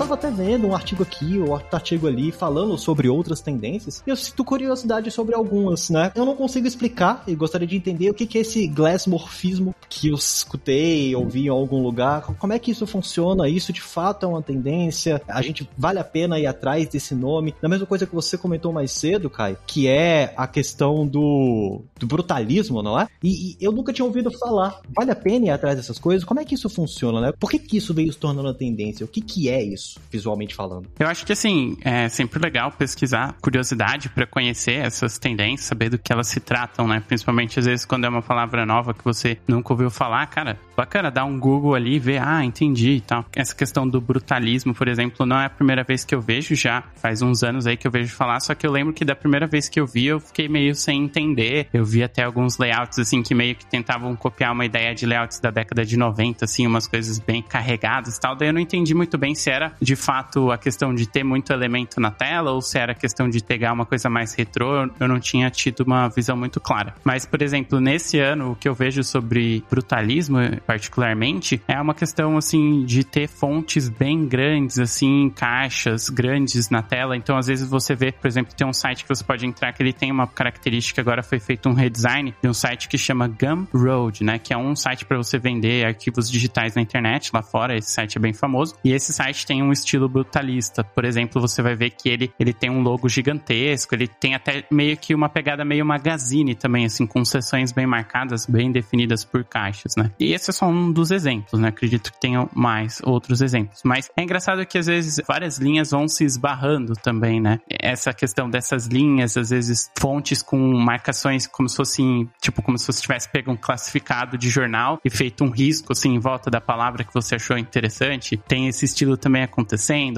Tava 0.00 0.14
até 0.14 0.30
vendo 0.30 0.66
um 0.66 0.74
artigo 0.74 1.02
aqui, 1.02 1.38
ou 1.38 1.50
outro 1.50 1.68
artigo 1.72 2.06
ali, 2.06 2.32
falando 2.32 2.78
sobre 2.78 3.06
outras 3.06 3.42
tendências, 3.42 4.02
e 4.06 4.08
eu 4.08 4.16
sinto 4.16 4.42
curiosidade 4.42 5.10
sobre 5.10 5.34
algumas, 5.34 5.90
né? 5.90 6.10
Eu 6.14 6.24
não 6.24 6.34
consigo 6.34 6.66
explicar 6.66 7.22
e 7.26 7.34
gostaria 7.34 7.68
de 7.68 7.76
entender 7.76 8.08
o 8.08 8.14
que, 8.14 8.26
que 8.26 8.38
é 8.38 8.40
esse 8.40 8.66
glassmorfismo 8.66 9.74
que 9.90 10.08
eu 10.08 10.14
escutei, 10.14 11.14
ouvi 11.14 11.46
em 11.46 11.48
algum 11.48 11.82
lugar. 11.82 12.22
Como 12.22 12.52
é 12.52 12.58
que 12.58 12.70
isso 12.70 12.86
funciona? 12.86 13.46
Isso 13.46 13.74
de 13.74 13.82
fato 13.82 14.24
é 14.24 14.28
uma 14.28 14.40
tendência? 14.40 15.20
A 15.28 15.42
gente 15.42 15.68
vale 15.76 15.98
a 15.98 16.04
pena 16.04 16.38
ir 16.38 16.46
atrás 16.46 16.88
desse 16.88 17.14
nome? 17.14 17.54
Da 17.60 17.68
mesma 17.68 17.84
coisa 17.84 18.06
que 18.06 18.14
você 18.14 18.38
comentou 18.38 18.72
mais 18.72 18.92
cedo, 18.92 19.28
Kai, 19.28 19.58
que 19.66 19.86
é 19.86 20.32
a 20.34 20.46
questão 20.46 21.06
do, 21.06 21.82
do 21.98 22.06
brutalismo, 22.06 22.82
não 22.82 22.98
é? 22.98 23.06
E, 23.22 23.50
e, 23.50 23.56
eu 23.60 23.70
nunca 23.70 23.92
tinha 23.92 24.06
ouvido 24.06 24.30
falar. 24.30 24.80
Vale 24.96 25.10
a 25.10 25.16
pena 25.16 25.46
ir 25.46 25.50
atrás 25.50 25.76
dessas 25.76 25.98
coisas? 25.98 26.24
Como 26.24 26.40
é 26.40 26.44
que 26.44 26.54
isso 26.54 26.70
funciona, 26.70 27.20
né? 27.20 27.32
Por 27.38 27.50
que, 27.50 27.58
que 27.58 27.76
isso 27.76 27.92
veio 27.92 28.10
se 28.10 28.18
tornando 28.18 28.48
uma 28.48 28.54
tendência? 28.54 29.04
O 29.04 29.08
que, 29.08 29.20
que 29.20 29.50
é 29.50 29.62
isso, 29.62 29.89
visualmente 30.10 30.54
falando? 30.54 30.88
Eu 30.98 31.06
acho 31.08 31.24
que, 31.24 31.32
assim, 31.32 31.76
é 31.82 32.08
sempre 32.08 32.40
legal 32.40 32.70
pesquisar, 32.72 33.34
curiosidade 33.40 34.08
para 34.08 34.26
conhecer 34.26 34.74
essas 34.74 35.18
tendências, 35.18 35.68
saber 35.68 35.90
do 35.90 35.98
que 35.98 36.12
elas 36.12 36.28
se 36.28 36.40
tratam, 36.40 36.86
né? 36.86 37.02
Principalmente, 37.06 37.58
às 37.58 37.66
vezes, 37.66 37.84
quando 37.84 38.04
é 38.04 38.08
uma 38.08 38.22
palavra 38.22 38.64
nova 38.66 38.94
que 38.94 39.04
você 39.04 39.38
nunca 39.46 39.72
ouviu 39.72 39.90
falar, 39.90 40.26
cara, 40.26 40.58
bacana, 40.76 41.10
dar 41.10 41.24
um 41.24 41.38
Google 41.38 41.74
ali 41.74 41.96
e 41.96 41.98
ver, 41.98 42.22
ah, 42.22 42.44
entendi 42.44 42.92
e 42.92 43.00
tal. 43.00 43.24
Essa 43.34 43.54
questão 43.54 43.88
do 43.88 44.00
brutalismo, 44.00 44.74
por 44.74 44.88
exemplo, 44.88 45.26
não 45.26 45.38
é 45.38 45.46
a 45.46 45.50
primeira 45.50 45.84
vez 45.84 46.04
que 46.04 46.14
eu 46.14 46.20
vejo, 46.20 46.54
já 46.54 46.82
faz 46.96 47.22
uns 47.22 47.42
anos 47.42 47.66
aí 47.66 47.76
que 47.76 47.86
eu 47.86 47.90
vejo 47.90 48.14
falar, 48.14 48.40
só 48.40 48.54
que 48.54 48.66
eu 48.66 48.72
lembro 48.72 48.92
que 48.92 49.04
da 49.04 49.14
primeira 49.14 49.46
vez 49.46 49.68
que 49.68 49.80
eu 49.80 49.86
vi, 49.86 50.06
eu 50.06 50.20
fiquei 50.20 50.48
meio 50.48 50.74
sem 50.74 51.04
entender. 51.04 51.68
Eu 51.72 51.84
vi 51.84 52.02
até 52.02 52.22
alguns 52.22 52.58
layouts, 52.58 52.98
assim, 52.98 53.22
que 53.22 53.34
meio 53.34 53.54
que 53.54 53.66
tentavam 53.66 54.14
copiar 54.16 54.52
uma 54.52 54.64
ideia 54.64 54.94
de 54.94 55.06
layouts 55.06 55.40
da 55.40 55.50
década 55.50 55.84
de 55.84 55.96
90, 55.96 56.44
assim, 56.44 56.66
umas 56.66 56.86
coisas 56.86 57.18
bem 57.18 57.42
carregadas 57.42 58.16
e 58.16 58.20
tal. 58.20 58.36
Daí 58.36 58.48
eu 58.48 58.52
não 58.52 58.60
entendi 58.60 58.94
muito 58.94 59.18
bem 59.18 59.34
se 59.34 59.50
era, 59.50 59.72
de 59.80 59.96
fato, 59.96 60.50
a 60.50 60.58
questão 60.58 60.94
de 60.94 61.08
ter 61.08 61.24
muito 61.24 61.52
elemento 61.52 62.00
na 62.00 62.10
tela 62.10 62.52
ou 62.52 62.60
se 62.60 62.78
era 62.78 62.94
questão 62.94 63.28
de 63.28 63.42
pegar 63.42 63.72
uma 63.72 63.86
coisa 63.86 64.08
mais 64.10 64.34
retrô. 64.34 64.88
Eu 64.98 65.08
não 65.08 65.18
tinha 65.18 65.50
tido 65.50 65.80
uma 65.80 66.08
visão 66.08 66.36
muito 66.36 66.60
clara. 66.60 66.94
Mas, 67.04 67.24
por 67.24 67.42
exemplo, 67.42 67.80
nesse 67.80 68.18
ano, 68.18 68.52
o 68.52 68.56
que 68.56 68.68
eu 68.68 68.74
vejo 68.74 69.02
sobre 69.02 69.64
brutalismo, 69.70 70.38
particularmente, 70.66 71.60
é 71.66 71.80
uma 71.80 71.94
questão, 71.94 72.36
assim, 72.36 72.84
de 72.84 73.04
ter 73.04 73.28
fontes 73.28 73.88
bem 73.88 74.26
grandes, 74.26 74.78
assim, 74.78 75.30
caixas 75.34 76.08
grandes 76.08 76.68
na 76.70 76.82
tela. 76.82 77.16
Então, 77.16 77.36
às 77.36 77.46
vezes 77.46 77.68
você 77.68 77.94
vê, 77.94 78.12
por 78.12 78.26
exemplo, 78.26 78.54
tem 78.54 78.66
um 78.66 78.72
site 78.72 79.04
que 79.04 79.08
você 79.08 79.24
pode 79.24 79.46
entrar 79.46 79.72
que 79.72 79.82
ele 79.82 79.92
tem 79.92 80.10
uma 80.10 80.26
característica, 80.26 81.00
agora 81.00 81.22
foi 81.22 81.38
feito 81.38 81.68
um 81.68 81.72
redesign 81.72 82.34
de 82.42 82.48
um 82.48 82.54
site 82.54 82.88
que 82.88 82.98
chama 82.98 83.28
Gumroad, 83.28 84.22
né? 84.24 84.38
Que 84.38 84.52
é 84.52 84.56
um 84.56 84.76
site 84.76 85.04
para 85.04 85.16
você 85.16 85.38
vender 85.38 85.86
arquivos 85.86 86.30
digitais 86.30 86.74
na 86.74 86.82
internet 86.82 87.30
lá 87.32 87.42
fora. 87.42 87.76
Esse 87.76 87.90
site 87.90 88.18
é 88.18 88.20
bem 88.20 88.32
famoso. 88.32 88.74
E 88.84 88.92
esse 88.92 89.12
site 89.12 89.46
tem 89.46 89.62
um 89.62 89.69
estilo 89.72 90.08
brutalista. 90.08 90.82
Por 90.82 91.04
exemplo, 91.04 91.40
você 91.40 91.62
vai 91.62 91.74
ver 91.74 91.90
que 91.90 92.08
ele, 92.08 92.32
ele 92.38 92.52
tem 92.52 92.70
um 92.70 92.82
logo 92.82 93.08
gigantesco, 93.08 93.94
ele 93.94 94.08
tem 94.08 94.34
até 94.34 94.64
meio 94.70 94.96
que 94.96 95.14
uma 95.14 95.28
pegada 95.28 95.64
meio 95.64 95.84
magazine 95.84 96.54
também, 96.54 96.84
assim, 96.84 97.06
com 97.06 97.24
seções 97.24 97.72
bem 97.72 97.86
marcadas, 97.86 98.46
bem 98.46 98.70
definidas 98.70 99.24
por 99.24 99.44
caixas, 99.44 99.94
né? 99.96 100.10
E 100.18 100.32
esse 100.32 100.50
é 100.50 100.52
só 100.52 100.66
um 100.66 100.92
dos 100.92 101.10
exemplos, 101.10 101.60
né? 101.60 101.68
Acredito 101.68 102.12
que 102.12 102.20
tenham 102.20 102.48
mais 102.54 103.00
outros 103.04 103.40
exemplos. 103.40 103.80
Mas 103.84 104.10
é 104.16 104.22
engraçado 104.22 104.64
que 104.66 104.78
às 104.78 104.86
vezes 104.86 105.20
várias 105.26 105.58
linhas 105.58 105.90
vão 105.90 106.08
se 106.08 106.24
esbarrando 106.24 106.94
também, 106.94 107.40
né? 107.40 107.60
Essa 107.68 108.12
questão 108.12 108.48
dessas 108.48 108.86
linhas, 108.86 109.36
às 109.36 109.50
vezes 109.50 109.90
fontes 109.98 110.42
com 110.42 110.58
marcações 110.78 111.46
como 111.46 111.68
se 111.68 111.76
fossem, 111.76 112.28
tipo, 112.40 112.62
como 112.62 112.78
se 112.78 112.86
você 112.86 113.00
tivesse 113.00 113.28
pego 113.30 113.50
um 113.50 113.56
classificado 113.56 114.36
de 114.36 114.48
jornal 114.48 115.00
e 115.04 115.10
feito 115.10 115.44
um 115.44 115.50
risco, 115.50 115.92
assim, 115.92 116.14
em 116.14 116.18
volta 116.18 116.50
da 116.50 116.60
palavra 116.60 117.04
que 117.04 117.12
você 117.12 117.36
achou 117.36 117.56
interessante. 117.56 118.36
Tem 118.36 118.68
esse 118.68 118.84
estilo 118.84 119.16
também 119.16 119.42
acontecendo. 119.42 119.59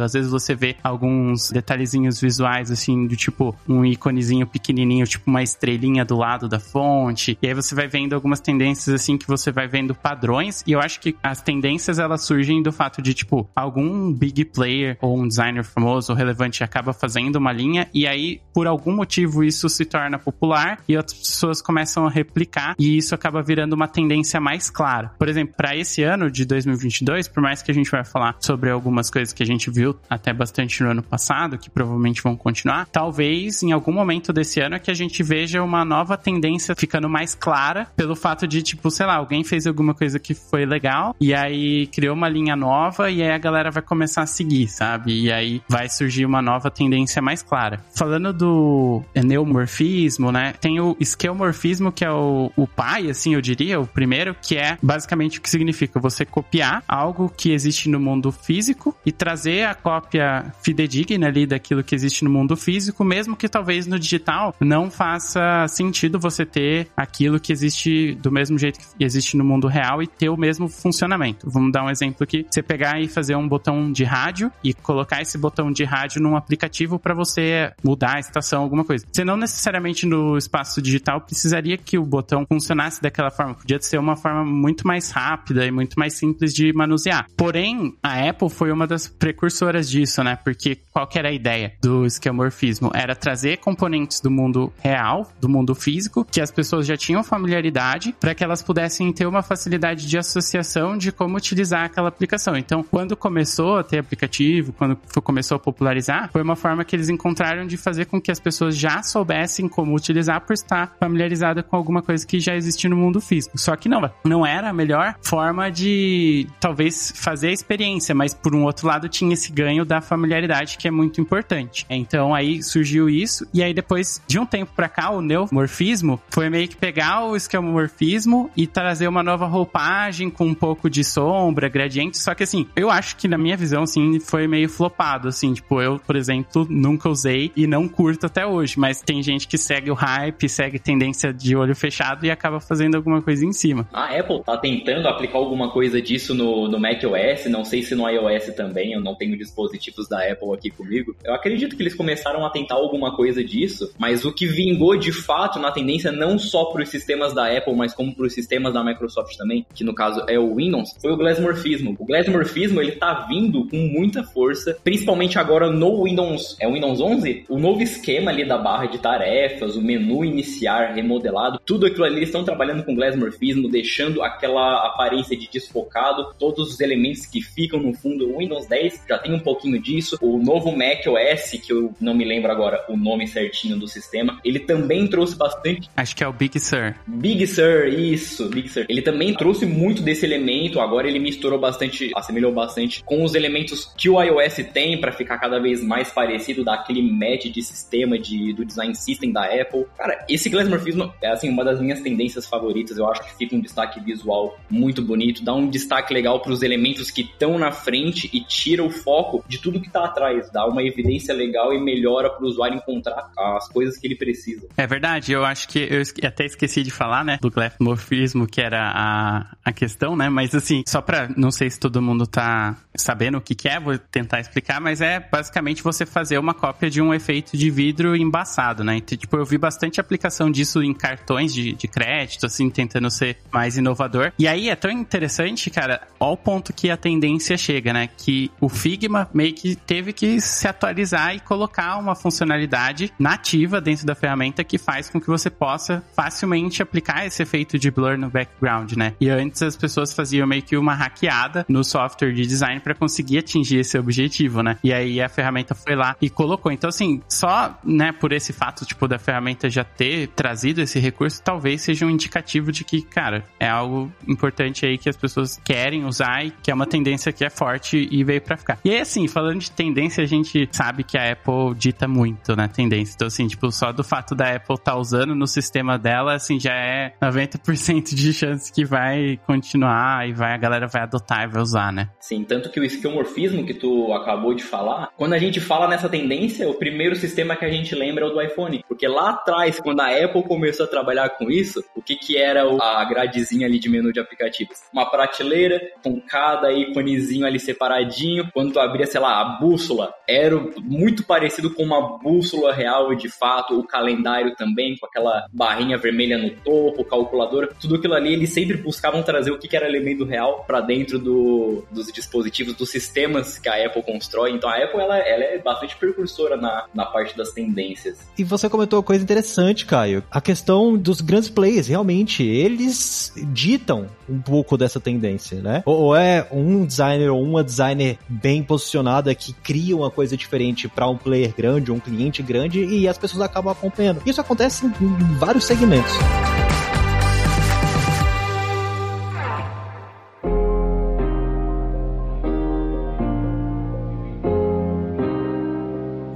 Às 0.03 0.13
vezes 0.13 0.31
você 0.31 0.55
vê 0.55 0.77
alguns 0.83 1.51
detalhezinhos 1.51 2.21
visuais, 2.21 2.71
assim, 2.71 3.07
do 3.07 3.17
tipo 3.17 3.55
um 3.69 3.85
íconezinho 3.85 4.47
pequenininho, 4.47 5.07
tipo 5.07 5.31
uma 5.31 5.43
estrelinha 5.43 6.05
do 6.05 6.17
lado 6.17 6.49
da 6.49 6.59
fonte. 6.59 7.39
E 7.41 7.47
aí 7.47 7.55
você 7.55 7.75
vai 7.75 7.89
vendo 7.89 8.15
algumas 8.15 8.41
tendências, 8.41 8.95
assim, 8.95 9.17
que 9.17 9.27
você 9.27 9.51
vai 9.51 9.69
vendo 9.69 9.95
padrões. 9.95 10.63
E 10.67 10.73
eu 10.73 10.81
acho 10.81 11.01
que 11.01 11.17
as 11.23 11.41
tendências, 11.41 11.99
elas 11.99 12.23
surgem 12.23 12.63
do 12.63 12.73
fato 12.73 13.01
de, 13.01 13.15
tipo, 13.15 13.49
algum 13.55 14.13
big 14.13 14.45
player 14.47 14.97
ou 15.01 15.19
um 15.19 15.29
designer 15.29 15.65
famoso 15.65 16.13
ou 16.13 16.19
relevante 16.19 16.65
acaba 16.65 16.93
fazendo 16.93 17.37
uma 17.37 17.53
linha 17.53 17.89
e 17.95 18.07
aí, 18.07 18.41
por 18.55 18.67
algum 18.67 18.93
motivo, 18.95 19.45
isso 19.45 19.69
se 19.69 19.85
torna 19.85 20.19
popular 20.19 20.81
e 20.89 20.97
outras 20.97 21.19
pessoas 21.19 21.61
começam 21.61 22.07
a 22.07 22.11
replicar 22.11 22.75
e 22.79 22.97
isso 22.97 23.15
acaba 23.15 23.43
virando 23.43 23.75
uma 23.75 23.87
tendência 23.87 24.41
mais 24.41 24.71
clara. 24.71 25.13
Por 25.19 25.29
exemplo, 25.29 25.55
para 25.57 25.77
esse 25.77 26.03
ano 26.03 26.31
de 26.31 26.45
2022, 26.45 27.29
por 27.29 27.43
mais 27.43 27.63
que 27.63 27.71
a 27.71 27.75
gente 27.75 27.91
vai 27.91 28.05
falar 28.05 28.37
sobre 28.41 28.71
algumas 28.71 29.11
coisas 29.11 29.22
que 29.31 29.43
a 29.43 29.47
gente 29.47 29.71
viu 29.71 29.95
até 30.09 30.33
bastante 30.33 30.83
no 30.83 30.91
ano 30.91 31.03
passado, 31.03 31.59
que 31.59 31.69
provavelmente 31.69 32.23
vão 32.23 32.35
continuar, 32.35 32.87
talvez 32.87 33.63
em 33.63 33.73
algum 33.73 33.93
momento 33.93 34.33
desse 34.33 34.61
ano 34.61 34.77
é 34.77 34.79
que 34.79 34.91
a 34.91 34.95
gente 34.95 35.23
veja 35.23 35.63
uma 35.63 35.85
nova 35.85 36.17
tendência 36.17 36.75
ficando 36.75 37.09
mais 37.09 37.35
clara 37.35 37.87
pelo 37.95 38.17
fato 38.17 38.47
de, 38.47 38.63
tipo, 38.63 38.91
sei 38.91 39.05
lá, 39.05 39.17
alguém 39.17 39.45
fez 39.45 39.67
alguma 39.67 39.95
coisa 39.95 40.19
que 40.19 40.33
foi 40.35 40.65
legal 40.65 41.15
e 41.21 41.35
aí 41.35 41.87
criou 41.89 42.15
uma 42.15 42.29
linha 42.29 42.57
nova 42.57 43.11
e 43.11 43.23
aí 43.23 43.31
a 43.31 43.39
galera 43.39 43.71
vai 43.71 43.83
começar 43.83 44.23
a 44.23 44.27
seguir, 44.27 44.69
sabe? 44.69 45.25
E 45.25 45.33
aí 45.33 45.61
vai 45.69 45.89
surgir 45.89 46.25
uma 46.25 46.41
nova 46.41 46.71
tendência 46.71 47.21
mais 47.21 47.43
clara. 47.43 47.85
Falando 47.95 48.33
do 48.33 49.03
neomorfismo, 49.15 50.33
né? 50.33 50.55
Tem 50.61 50.81
o 50.81 50.97
esquemorfismo, 50.99 51.93
que 51.93 52.05
é 52.05 52.11
o, 52.11 52.51
o 52.57 52.67
pai, 52.67 53.11
assim, 53.11 53.35
eu 53.35 53.41
diria, 53.41 53.79
o 53.79 53.87
primeiro, 53.87 54.35
que 54.41 54.57
é 54.57 54.79
basicamente 54.83 55.39
o 55.39 55.43
que 55.43 55.51
significa 55.51 56.01
você 56.01 56.25
copiar 56.25 56.83
algo 56.89 57.33
que 57.37 57.53
existe 57.53 57.89
no 57.89 58.01
mundo 58.01 58.33
físico 58.33 58.97
e 59.05 59.12
trazer 59.13 59.65
a 59.65 59.75
cópia 59.75 60.53
fidedigna 60.63 61.27
ali 61.29 61.47
daquilo 61.47 61.85
que 61.85 61.95
existe 61.95 62.25
no 62.25 62.31
mundo 62.31 62.57
físico, 62.57 63.05
mesmo 63.05 63.37
que 63.37 63.49
talvez 63.49 63.87
no 63.87 63.99
digital 63.99 64.55
não 64.61 64.91
faça 64.91 65.67
sentido 65.69 66.19
você 66.19 66.45
ter 66.45 66.89
aquilo 66.97 67.39
que 67.39 67.53
existe 67.53 68.15
do 68.15 68.31
mesmo 68.31 68.59
jeito 68.59 68.79
que 68.79 69.05
existe 69.05 69.37
no 69.37 69.45
mundo 69.45 69.69
real 69.69 70.03
e 70.03 70.07
ter 70.07 70.29
o 70.29 70.37
mesmo 70.37 70.69
funcionamento. 70.69 71.49
Vamos 71.49 71.73
dar 71.73 71.85
um 71.85 71.91
exemplo 71.91 72.25
aqui. 72.25 72.47
Você 72.51 72.63
pegar 72.63 73.01
e 73.01 73.09
fazer 73.09 73.37
um 73.37 73.47
botão 73.47 73.93
de 73.93 74.05
rádio 74.05 74.51
e 74.65 74.73
colocar 74.73 75.21
esse 75.21 75.37
botão 75.37 75.71
de 75.71 75.85
rádio 75.85 76.23
num 76.23 76.37
aplicativo 76.37 76.99
para 76.99 77.15
você 77.15 77.73
mudar 77.83 78.17
a 78.17 78.21
estação, 78.21 78.63
alguma 78.63 78.85
coisa. 78.85 79.05
Você 79.11 79.25
não 79.25 79.37
necessariamente 79.37 80.07
no 80.07 80.37
espaço 80.37 80.81
digital 80.81 81.21
precisaria 81.21 81.77
que 81.77 81.99
o 81.99 82.05
botão 82.05 82.47
funcionasse 82.49 83.03
daquela 83.03 83.31
forma. 83.31 83.55
Podia 83.55 83.81
ser 83.81 83.99
uma 83.99 84.17
forma 84.17 84.45
muito 84.45 84.87
mais 84.87 85.11
rápida 85.11 85.67
e 85.67 85.71
muito 85.71 85.99
mais 85.99 86.15
simples 86.15 86.55
de 86.55 86.73
manusear. 86.73 87.27
Porém, 87.37 87.95
a 88.03 88.29
Apple 88.29 88.49
foi 88.49 88.71
uma 88.73 88.87
das 88.87 89.02
precursoras 89.09 89.89
disso, 89.89 90.23
né? 90.23 90.37
Porque 90.37 90.79
qual 90.93 91.07
que 91.07 91.19
era 91.19 91.29
a 91.29 91.33
ideia 91.33 91.73
do 91.81 92.05
esquemorfismo? 92.07 92.91
Era 92.95 93.15
trazer 93.15 93.59
componentes 93.59 94.21
do 94.21 94.31
mundo 94.31 94.73
real, 94.81 95.31
do 95.41 95.49
mundo 95.49 95.75
físico, 95.75 96.25
que 96.25 96.41
as 96.41 96.51
pessoas 96.51 96.87
já 96.87 96.97
tinham 96.97 97.23
familiaridade, 97.23 98.15
para 98.19 98.35
que 98.35 98.45
elas 98.45 98.63
pudessem 98.63 99.13
ter 99.13 99.27
uma 99.27 99.43
facilidade 99.43 100.07
de 100.07 100.19
associação 100.19 100.97
de 100.97 101.13
como 101.13 101.37
utilizar 101.37 101.85
aquela 101.85 102.09
aplicação. 102.09 102.57
Então, 102.57 102.83
quando 102.83 103.17
começou 103.17 103.79
a 103.79 103.85
ter 103.85 103.99
aplicativo, 103.99 104.73
quando 104.73 104.97
começou 105.23 105.57
a 105.57 105.59
popularizar, 105.59 106.31
foi 106.33 106.43
uma 106.43 106.57
forma 106.57 106.85
que 106.85 106.95
eles 106.95 107.09
encontraram 107.09 107.67
de 107.67 107.77
fazer 107.77 108.07
com 108.07 108.21
que 108.21 108.31
as 108.31 108.41
pessoas 108.41 108.77
já 108.77 109.03
soubessem 109.03 109.69
como 109.69 109.95
utilizar 109.95 110.41
por 110.41 110.53
estar 110.53 110.97
familiarizada 110.99 111.63
com 111.63 111.77
alguma 111.77 112.03
coisa 112.03 112.27
que 112.27 112.41
já 112.41 112.55
existia 112.55 112.91
no 112.91 112.97
mundo 112.97 113.21
físico. 113.21 113.59
Só 113.59 113.77
que 113.77 113.89
não, 113.89 114.11
não 114.25 114.47
era 114.47 114.69
a 114.69 114.73
melhor 114.73 115.15
forma 115.23 115.71
de 115.71 116.47
talvez 116.61 117.13
fazer 117.17 117.49
a 117.49 117.53
experiência, 117.53 118.15
mas 118.15 118.35
por 118.35 118.55
um 118.55 118.65
outro 118.65 118.87
lado 118.87 118.92
tinha 119.09 119.35
esse 119.35 119.53
ganho 119.53 119.85
da 119.85 120.01
familiaridade 120.01 120.79
que 120.79 120.89
é 120.89 120.91
muito 120.91 121.21
importante. 121.21 121.87
Então 121.89 122.35
aí 122.35 122.63
surgiu 122.63 123.09
isso 123.09 123.47
e 123.53 123.63
aí 123.63 123.75
depois 123.75 124.21
de 124.27 124.39
um 124.39 124.47
tempo 124.47 124.73
para 124.75 124.89
cá 124.89 125.11
o 125.11 125.21
neomorfismo 125.21 126.21
foi 126.31 126.49
meio 126.49 126.69
que 126.69 126.77
pegar 126.77 127.25
o 127.25 127.37
esquemorfismo 127.37 128.51
e 128.57 128.67
trazer 128.67 129.09
uma 129.09 129.23
nova 129.23 129.47
roupagem 129.47 130.31
com 130.31 130.47
um 130.47 130.55
pouco 130.55 130.89
de 130.89 131.05
sombra, 131.05 131.69
gradiente, 131.69 132.19
só 132.19 132.35
que 132.35 132.43
assim, 132.43 132.67
eu 132.77 132.91
acho 132.91 133.17
que 133.17 133.29
na 133.29 133.39
minha 133.39 133.57
visão 133.57 133.83
assim 133.83 134.19
foi 134.21 134.47
meio 134.47 134.69
flopado 134.69 135.29
assim, 135.29 135.53
tipo, 135.55 135.81
eu, 135.81 135.99
por 135.99 136.17
exemplo, 136.17 136.67
nunca 136.69 137.09
usei 137.09 137.53
e 137.57 137.67
não 137.67 137.89
curto 137.89 138.27
até 138.27 138.47
hoje, 138.47 138.79
mas 138.79 139.01
tem 139.01 139.23
gente 139.23 139.47
que 139.47 139.59
segue 139.59 139.91
o 139.91 139.95
hype, 139.95 140.49
segue 140.49 140.79
tendência 140.79 141.33
de 141.33 141.57
olho 141.57 141.75
fechado 141.75 142.25
e 142.25 142.31
acaba 142.31 142.61
fazendo 142.61 142.97
alguma 142.97 143.23
coisa 143.23 143.45
em 143.45 143.53
cima. 143.53 143.89
A 143.93 144.17
Apple 144.19 144.43
tá 144.45 144.57
tentando 144.57 145.09
aplicar 145.09 145.39
alguma 145.39 145.71
coisa 145.71 146.01
disso 146.01 146.35
no, 146.35 146.69
no 146.69 146.79
macOS, 146.79 147.47
não 147.49 147.65
sei 147.65 147.83
se 147.83 147.95
no 147.95 148.09
iOS 148.09 148.55
também, 148.55 148.82
eu 148.91 149.01
não 149.01 149.15
tenho 149.15 149.37
dispositivos 149.37 150.09
da 150.09 150.19
Apple 150.19 150.55
aqui 150.55 150.71
comigo. 150.71 151.15
Eu 151.23 151.35
acredito 151.35 151.77
que 151.77 151.83
eles 151.83 151.95
começaram 151.95 152.45
a 152.45 152.51
tentar 152.51 152.77
alguma 152.77 153.15
coisa 153.15 153.45
disso, 153.45 153.93
mas 153.99 154.25
o 154.25 154.33
que 154.33 154.47
vingou 154.47 154.97
de 154.97 155.13
fato 155.13 155.59
na 155.59 155.71
tendência 155.71 156.11
não 156.11 156.39
só 156.39 156.65
para 156.67 156.83
os 156.83 156.89
sistemas 156.89 157.35
da 157.35 157.47
Apple, 157.57 157.75
mas 157.75 157.95
como 157.95 158.15
para 158.15 158.27
os 158.27 158.33
sistemas 158.33 158.73
da 158.73 158.83
Microsoft 158.83 159.37
também, 159.37 159.67
que 159.75 159.85
no 159.85 159.95
caso 159.95 160.25
é 160.29 160.39
o 160.39 160.57
Windows, 160.57 160.97
foi 161.01 161.13
o 161.13 161.17
glassmorfismo. 161.17 161.97
O 161.99 162.07
glassmorfismo 162.07 162.81
ele 162.81 162.93
tá 162.93 163.27
vindo 163.29 163.69
com 163.69 163.77
muita 163.77 164.25
força, 164.25 164.77
principalmente 164.83 165.39
agora 165.39 165.71
no 165.71 166.05
Windows, 166.05 166.57
é 166.61 166.67
o 166.67 166.73
Windows 166.73 167.01
11, 167.01 167.45
o 167.49 167.59
novo 167.59 167.83
esquema 167.83 168.31
ali 168.31 168.47
da 168.47 168.57
barra 168.57 168.87
de 168.87 168.99
tarefas, 168.99 169.77
o 169.77 169.83
menu 169.83 170.25
iniciar 170.25 170.95
remodelado, 170.95 171.61
tudo 171.65 171.87
aquilo 171.87 172.05
ali 172.05 172.17
eles 172.17 172.29
estão 172.29 172.45
trabalhando 172.45 172.85
com 172.85 172.95
glassmorfismo, 172.95 173.69
deixando 173.69 174.23
aquela 174.23 174.87
aparência 174.87 175.37
de 175.37 175.49
desfocado, 175.49 176.33
todos 176.39 176.73
os 176.73 176.81
elementos 176.81 177.27
que 177.27 177.41
ficam 177.41 177.81
no 177.81 177.93
fundo. 177.93 178.31
O 178.31 178.39
Windows 178.39 178.67
10 178.73 178.83
10 178.83 179.03
já 179.09 179.19
tem 179.19 179.35
um 179.35 179.39
pouquinho 179.39 179.81
disso. 179.81 180.19
O 180.21 180.39
novo 180.39 180.73
Mac 180.73 181.07
OS, 181.07 181.51
que 181.63 181.73
eu 181.73 181.95
não 182.01 182.15
me 182.15 182.25
lembro 182.25 182.51
agora 182.51 182.85
o 182.89 182.97
nome 182.97 183.27
certinho 183.29 183.79
do 183.79 183.87
sistema, 183.87 184.41
ele 184.45 184.61
também 184.61 185.07
trouxe 185.07 185.37
bastante. 185.37 185.89
Acho 185.97 186.17
que 186.17 186.25
é 186.25 186.29
o 186.29 186.33
Big 186.33 186.59
Sur. 186.59 186.95
Big 187.07 187.47
Sur, 187.47 187.87
isso, 187.87 188.49
Big 188.49 188.69
Sur. 188.69 188.87
Ele 188.89 189.03
também 189.03 189.35
trouxe 189.35 189.67
muito 189.67 190.03
desse 190.03 190.25
elemento, 190.25 190.81
agora 190.81 191.09
ele 191.09 191.19
misturou 191.19 191.59
bastante, 191.59 192.11
assemelhou 192.17 192.53
bastante 192.53 193.03
com 193.05 193.23
os 193.23 193.35
elementos 193.35 193.93
que 193.97 194.09
o 194.09 194.21
iOS 194.23 194.57
tem 194.73 195.01
para 195.01 195.13
ficar 195.13 195.39
cada 195.39 195.61
vez 195.61 195.83
mais 195.83 196.11
parecido 196.11 196.65
daquele 196.65 197.03
match 197.03 197.47
de 197.47 197.63
sistema 197.63 198.19
de, 198.19 198.53
do 198.53 198.65
design 198.65 198.95
system 198.95 199.33
da 199.33 199.45
Apple. 199.45 199.85
Cara, 199.97 200.25
esse 200.29 200.49
glassmorphismo 200.49 201.13
é 201.21 201.29
assim 201.29 201.49
uma 201.49 201.65
das 201.65 201.81
minhas 201.81 202.01
tendências 202.01 202.47
favoritas. 202.47 202.97
Eu 202.97 203.09
acho 203.09 203.23
que 203.23 203.37
fica 203.37 203.55
um 203.55 203.61
destaque 203.61 204.01
visual 204.01 204.59
muito 204.71 205.03
bonito, 205.03 205.45
dá 205.45 205.55
um 205.55 205.69
destaque 205.69 206.15
legal 206.15 206.41
para 206.41 206.53
os 206.53 206.63
elementos 206.63 207.11
que 207.11 207.23
estão 207.23 207.59
na 207.59 207.71
frente 207.71 208.31
e 208.33 208.41
tira 208.63 208.85
o 208.85 208.91
foco 208.91 209.45
de 209.49 209.59
tudo 209.59 209.81
que 209.81 209.89
está 209.89 210.05
atrás, 210.05 210.49
dá 210.53 210.65
uma 210.65 210.85
evidência 210.85 211.35
legal 211.35 211.75
e 211.75 211.81
melhora 211.81 212.31
para 212.31 212.45
o 212.45 212.47
usuário 212.47 212.77
encontrar 212.77 213.29
as 213.37 213.69
coisas 213.69 213.99
que 213.99 214.07
ele 214.07 214.15
precisa. 214.15 214.69
É 214.77 214.87
verdade, 214.87 215.33
eu 215.33 215.45
acho 215.45 215.69
que 215.69 215.81
eu 215.81 216.01
até 216.25 216.45
esqueci 216.45 216.85
de 216.85 216.93
falar, 216.93 217.25
né, 217.25 217.39
do 217.41 217.51
glassmorphismo, 217.51 218.47
que 218.47 218.61
era 218.61 218.81
a, 218.95 219.57
a 219.65 219.73
questão, 219.73 220.15
né, 220.15 220.29
mas 220.29 220.55
assim, 220.55 220.85
só 220.87 221.03
para 221.03 221.29
não 221.37 221.51
sei 221.51 221.69
se 221.71 221.81
todo 221.81 222.01
mundo 222.01 222.25
tá 222.25 222.77
sabendo 222.95 223.39
o 223.39 223.41
que, 223.41 223.55
que 223.55 223.69
é, 223.69 223.81
vou 223.81 223.99
tentar 223.99 224.39
explicar, 224.39 224.81
mas 224.81 225.01
é 225.01 225.19
basicamente 225.19 225.83
você 225.83 226.07
fazer 226.07 226.39
uma 226.39 226.55
cópia 226.55 226.89
de 226.89 227.03
um 227.03 227.13
efeito 227.13 227.57
de 227.57 227.69
vidro 227.69 228.15
embaçado, 228.15 228.85
né? 228.85 228.99
Então, 228.99 229.19
tipo, 229.19 229.37
eu 229.37 229.45
vi 229.45 229.59
bastante 229.59 230.01
aplicação 230.01 230.51
disso 230.51 230.83
em 230.83 230.95
cartões 230.95 231.53
de, 231.53 231.73
de 231.73 231.89
crédito, 231.89 232.47
assim, 232.47 232.71
tentando 232.71 233.11
ser 233.11 233.39
mais 233.53 233.77
inovador. 233.77 234.33
E 234.39 234.47
aí 234.47 234.69
é 234.69 234.77
tão 234.77 234.91
interessante, 234.91 235.69
cara, 235.69 236.07
ao 236.21 236.37
ponto 236.37 236.73
que 236.73 236.91
a 236.91 236.97
tendência 236.97 237.57
chega, 237.57 237.93
né? 237.93 238.09
Que 238.17 238.52
o 238.61 238.69
Figma 238.69 239.29
meio 239.33 239.55
que 239.55 239.77
teve 239.77 240.13
que 240.13 240.41
se 240.41 240.67
atualizar 240.67 241.35
e 241.35 241.41
colocar 241.41 241.97
uma 241.99 242.15
funcionalidade 242.15 243.13
nativa 243.19 243.81
dentro 243.81 244.07
da 244.07 244.15
ferramenta 244.15 244.65
que 244.65 244.79
faz 244.79 245.09
com 245.09 245.21
que 245.21 245.27
você 245.27 245.51
possa 245.51 246.03
facilmente 246.15 246.83
aplicar 246.83 247.27
esse 247.27 247.43
efeito 247.43 247.79
de 247.79 247.91
blur 247.91 248.17
no 248.19 248.31
background, 248.31 248.93
né? 248.93 249.15
E 249.21 249.29
antes 249.29 249.63
as 249.63 249.77
pessoas 249.77 250.13
faziam 250.13 250.47
meio 250.47 250.63
que 250.63 250.77
uma 250.77 250.95
hackeada 250.95 251.65
no 251.69 251.85
software 251.85 252.33
de 252.33 252.47
design 252.47 252.81
para 252.81 252.95
conseguir 252.95 253.39
atingir 253.39 253.79
esse 253.79 253.99
objetivo, 253.99 254.63
né? 254.63 254.77
E 254.83 254.93
aí 254.93 255.21
a 255.21 255.29
ferramenta 255.29 255.75
foi 255.75 255.95
lá 255.95 256.17
e 256.21 256.29
colocou. 256.31 256.73
Então, 256.73 256.89
assim, 256.89 257.21
só, 257.29 257.79
né, 257.85 258.13
por 258.13 258.33
esse 258.33 258.53
fato, 258.53 258.85
tipo, 258.85 259.07
da 259.09 259.19
ferramenta 259.19 259.69
já 259.69 259.85
ter 259.85 260.29
trazido 260.29 260.81
esse 260.81 260.99
recurso, 260.99 261.43
talvez 261.43 261.83
seja 261.83 262.07
um 262.07 262.11
indicativo 262.11 262.73
de 262.73 262.85
que, 262.85 263.03
cara, 263.03 263.45
é 263.59 263.69
algo 263.69 264.13
importante 264.27 264.87
aí 264.87 264.99
que 264.99 265.09
as 265.09 265.17
pessoas 265.17 265.61
querem 265.65 266.05
usar 266.05 266.45
e 266.45 266.51
que 266.51 266.71
é 266.71 266.75
uma 266.75 266.87
tendência 266.87 267.33
que 267.33 267.45
é 267.45 267.51
forte 267.51 268.09
e 268.11 268.25
veio 268.33 268.43
para 268.43 268.57
ficar. 268.57 268.79
E 268.85 268.91
aí, 268.91 269.01
assim, 269.01 269.29
falando 269.29 269.61
de 269.61 269.71
tendência, 269.71 270.23
a 270.23 270.27
gente 270.27 270.69
sabe 270.73 271.05
que 271.05 271.19
a 271.19 271.33
Apple 271.33 271.75
dita 271.77 272.09
muito, 272.09 272.57
né, 272.57 272.69
tendência. 272.69 273.15
Então, 273.15 273.29
assim, 273.29 273.47
tipo, 273.47 273.71
só 273.71 273.93
do 273.93 274.03
fato 274.03 274.35
da 274.35 274.57
Apple 274.57 274.75
estar 274.75 274.93
tá 274.93 274.97
usando 274.97 275.35
no 275.35 275.47
sistema 275.47 275.99
dela, 275.99 276.35
assim, 276.35 276.59
já 276.59 276.75
é 276.75 277.13
90% 277.21 278.15
de 278.15 278.33
chance 278.33 278.73
que 278.73 278.85
vai 278.85 279.39
continuar 279.47 280.29
e 280.29 280.33
vai, 280.33 280.55
a 280.55 280.57
galera 280.57 280.87
vai 280.87 281.03
adotar 281.03 281.45
e 281.45 281.47
vai 281.47 281.63
usar, 281.63 281.93
né? 281.93 282.09
Sim, 282.21 282.45
tanto 282.45 282.71
que 282.71 282.81
o 282.81 282.85
esquiomorfismo 282.85 283.65
que 283.67 283.75
tu 283.75 284.13
acabou 284.13 284.55
de 284.55 284.63
falar, 284.63 285.11
quando 285.17 285.35
a 285.35 285.39
gente 285.39 285.61
fala 285.61 285.89
nessa 285.89 286.09
tendência, 286.09 286.69
o 286.69 286.75
primeiro 286.75 287.15
sistema 287.17 287.57
que 287.57 287.65
a 287.65 287.71
gente 287.71 287.95
lembra 287.95 288.25
é 288.25 288.29
o 288.29 288.31
do 288.31 288.41
iPhone. 288.41 288.85
Porque 288.89 289.07
lá 289.07 289.31
atrás, 289.31 289.79
quando 289.81 290.01
a 290.01 290.09
Apple 290.09 290.43
começou 290.45 290.87
a 290.87 290.89
trabalhar 290.89 291.29
com 291.31 291.51
isso, 291.51 291.85
o 291.95 292.03
que 292.03 292.17
que 292.17 292.37
era 292.37 292.63
a 292.63 293.05
gradezinha 293.05 293.67
ali 293.67 293.79
de 293.79 293.89
menu 293.89 294.13
de 294.13 294.21
aplicativos? 294.21 294.79
Uma 294.93 295.11
prateleira 295.11 295.81
com 296.03 296.21
cada 296.21 296.73
íconezinho 296.73 297.47
ali 297.47 297.59
separadinho. 297.59 298.22
Quando 298.53 298.73
tu 298.73 298.81
abria, 298.81 299.07
sei 299.07 299.21
lá, 299.21 299.41
a 299.41 299.45
bússola, 299.59 300.13
era 300.29 300.59
muito 300.81 301.25
parecido 301.25 301.71
com 301.71 301.83
uma 301.83 302.19
bússola 302.19 302.73
real 302.73 303.15
de 303.15 303.29
fato. 303.29 303.79
O 303.79 303.87
calendário 303.87 304.55
também, 304.57 304.97
com 304.97 305.07
aquela 305.07 305.47
barrinha 305.53 305.99
vermelha 305.99 306.39
no 306.39 306.51
topo, 306.51 307.05
calculadora. 307.05 307.69
Tudo 307.81 307.97
aquilo 307.97 308.15
ali, 308.15 308.33
eles 308.33 308.51
sempre 308.51 308.77
buscavam 308.77 309.23
trazer 309.23 309.51
o 309.51 309.59
que, 309.59 309.73
era 309.73 309.89
elemento 309.89 310.27
real 310.27 310.65
para 310.67 310.83
dentro 310.83 311.19
do, 311.19 311.83
dos 311.91 312.13
dispositivos, 312.13 312.75
dos 312.75 312.91
sistemas 312.91 313.59
que 313.59 313.71
a 313.71 313.87
Apple 313.87 314.03
constrói. 314.03 314.53
Então 314.53 314.69
a 314.69 314.77
Apple 314.77 315.01
ela, 315.01 315.17
ela 315.19 315.45
é 315.45 315.59
bastante 315.59 315.97
precursora 315.97 316.59
na, 316.59 316.85
na 316.95 317.07
parte 317.07 317.35
das 317.35 317.53
tendências. 317.53 318.31
E 318.37 318.45
você 318.45 318.69
comentou 318.69 318.99
uma 318.99 319.03
coisa 319.03 319.25
interessante, 319.25 319.87
Caio. 319.87 320.23
A 320.31 320.43
questão 320.43 320.97
dos 320.97 321.23
grandes 321.23 321.49
players, 321.49 321.89
realmente, 321.89 322.43
eles 322.43 323.33
ditam 323.53 324.09
um 324.29 324.41
pouco 324.41 324.77
dessa 324.77 325.01
tendência, 325.01 325.61
né? 325.61 325.83
Ou 325.87 326.15
é 326.15 326.47
um 326.51 326.85
designer 326.85 327.31
ou 327.31 327.43
uma 327.43 327.65
designer 327.65 328.12
bem 328.29 328.63
posicionada 328.63 329.35
que 329.35 329.53
cria 329.53 329.97
uma 329.97 330.11
coisa 330.11 330.37
diferente 330.37 330.89
para 330.89 331.09
um 331.09 331.17
player 331.17 331.55
grande, 331.57 331.93
um 331.93 332.01
cliente 332.01 332.43
grande, 332.43 332.85
e 332.85 333.09
as 333.09 333.19
pessoas 333.19 333.43
acabam 333.43 333.73
acompanhando. 333.73 334.23
Isso 334.25 334.41
acontece 334.41 334.87
em 334.87 335.35
vários 335.39 335.65
segmentos. 335.65 336.13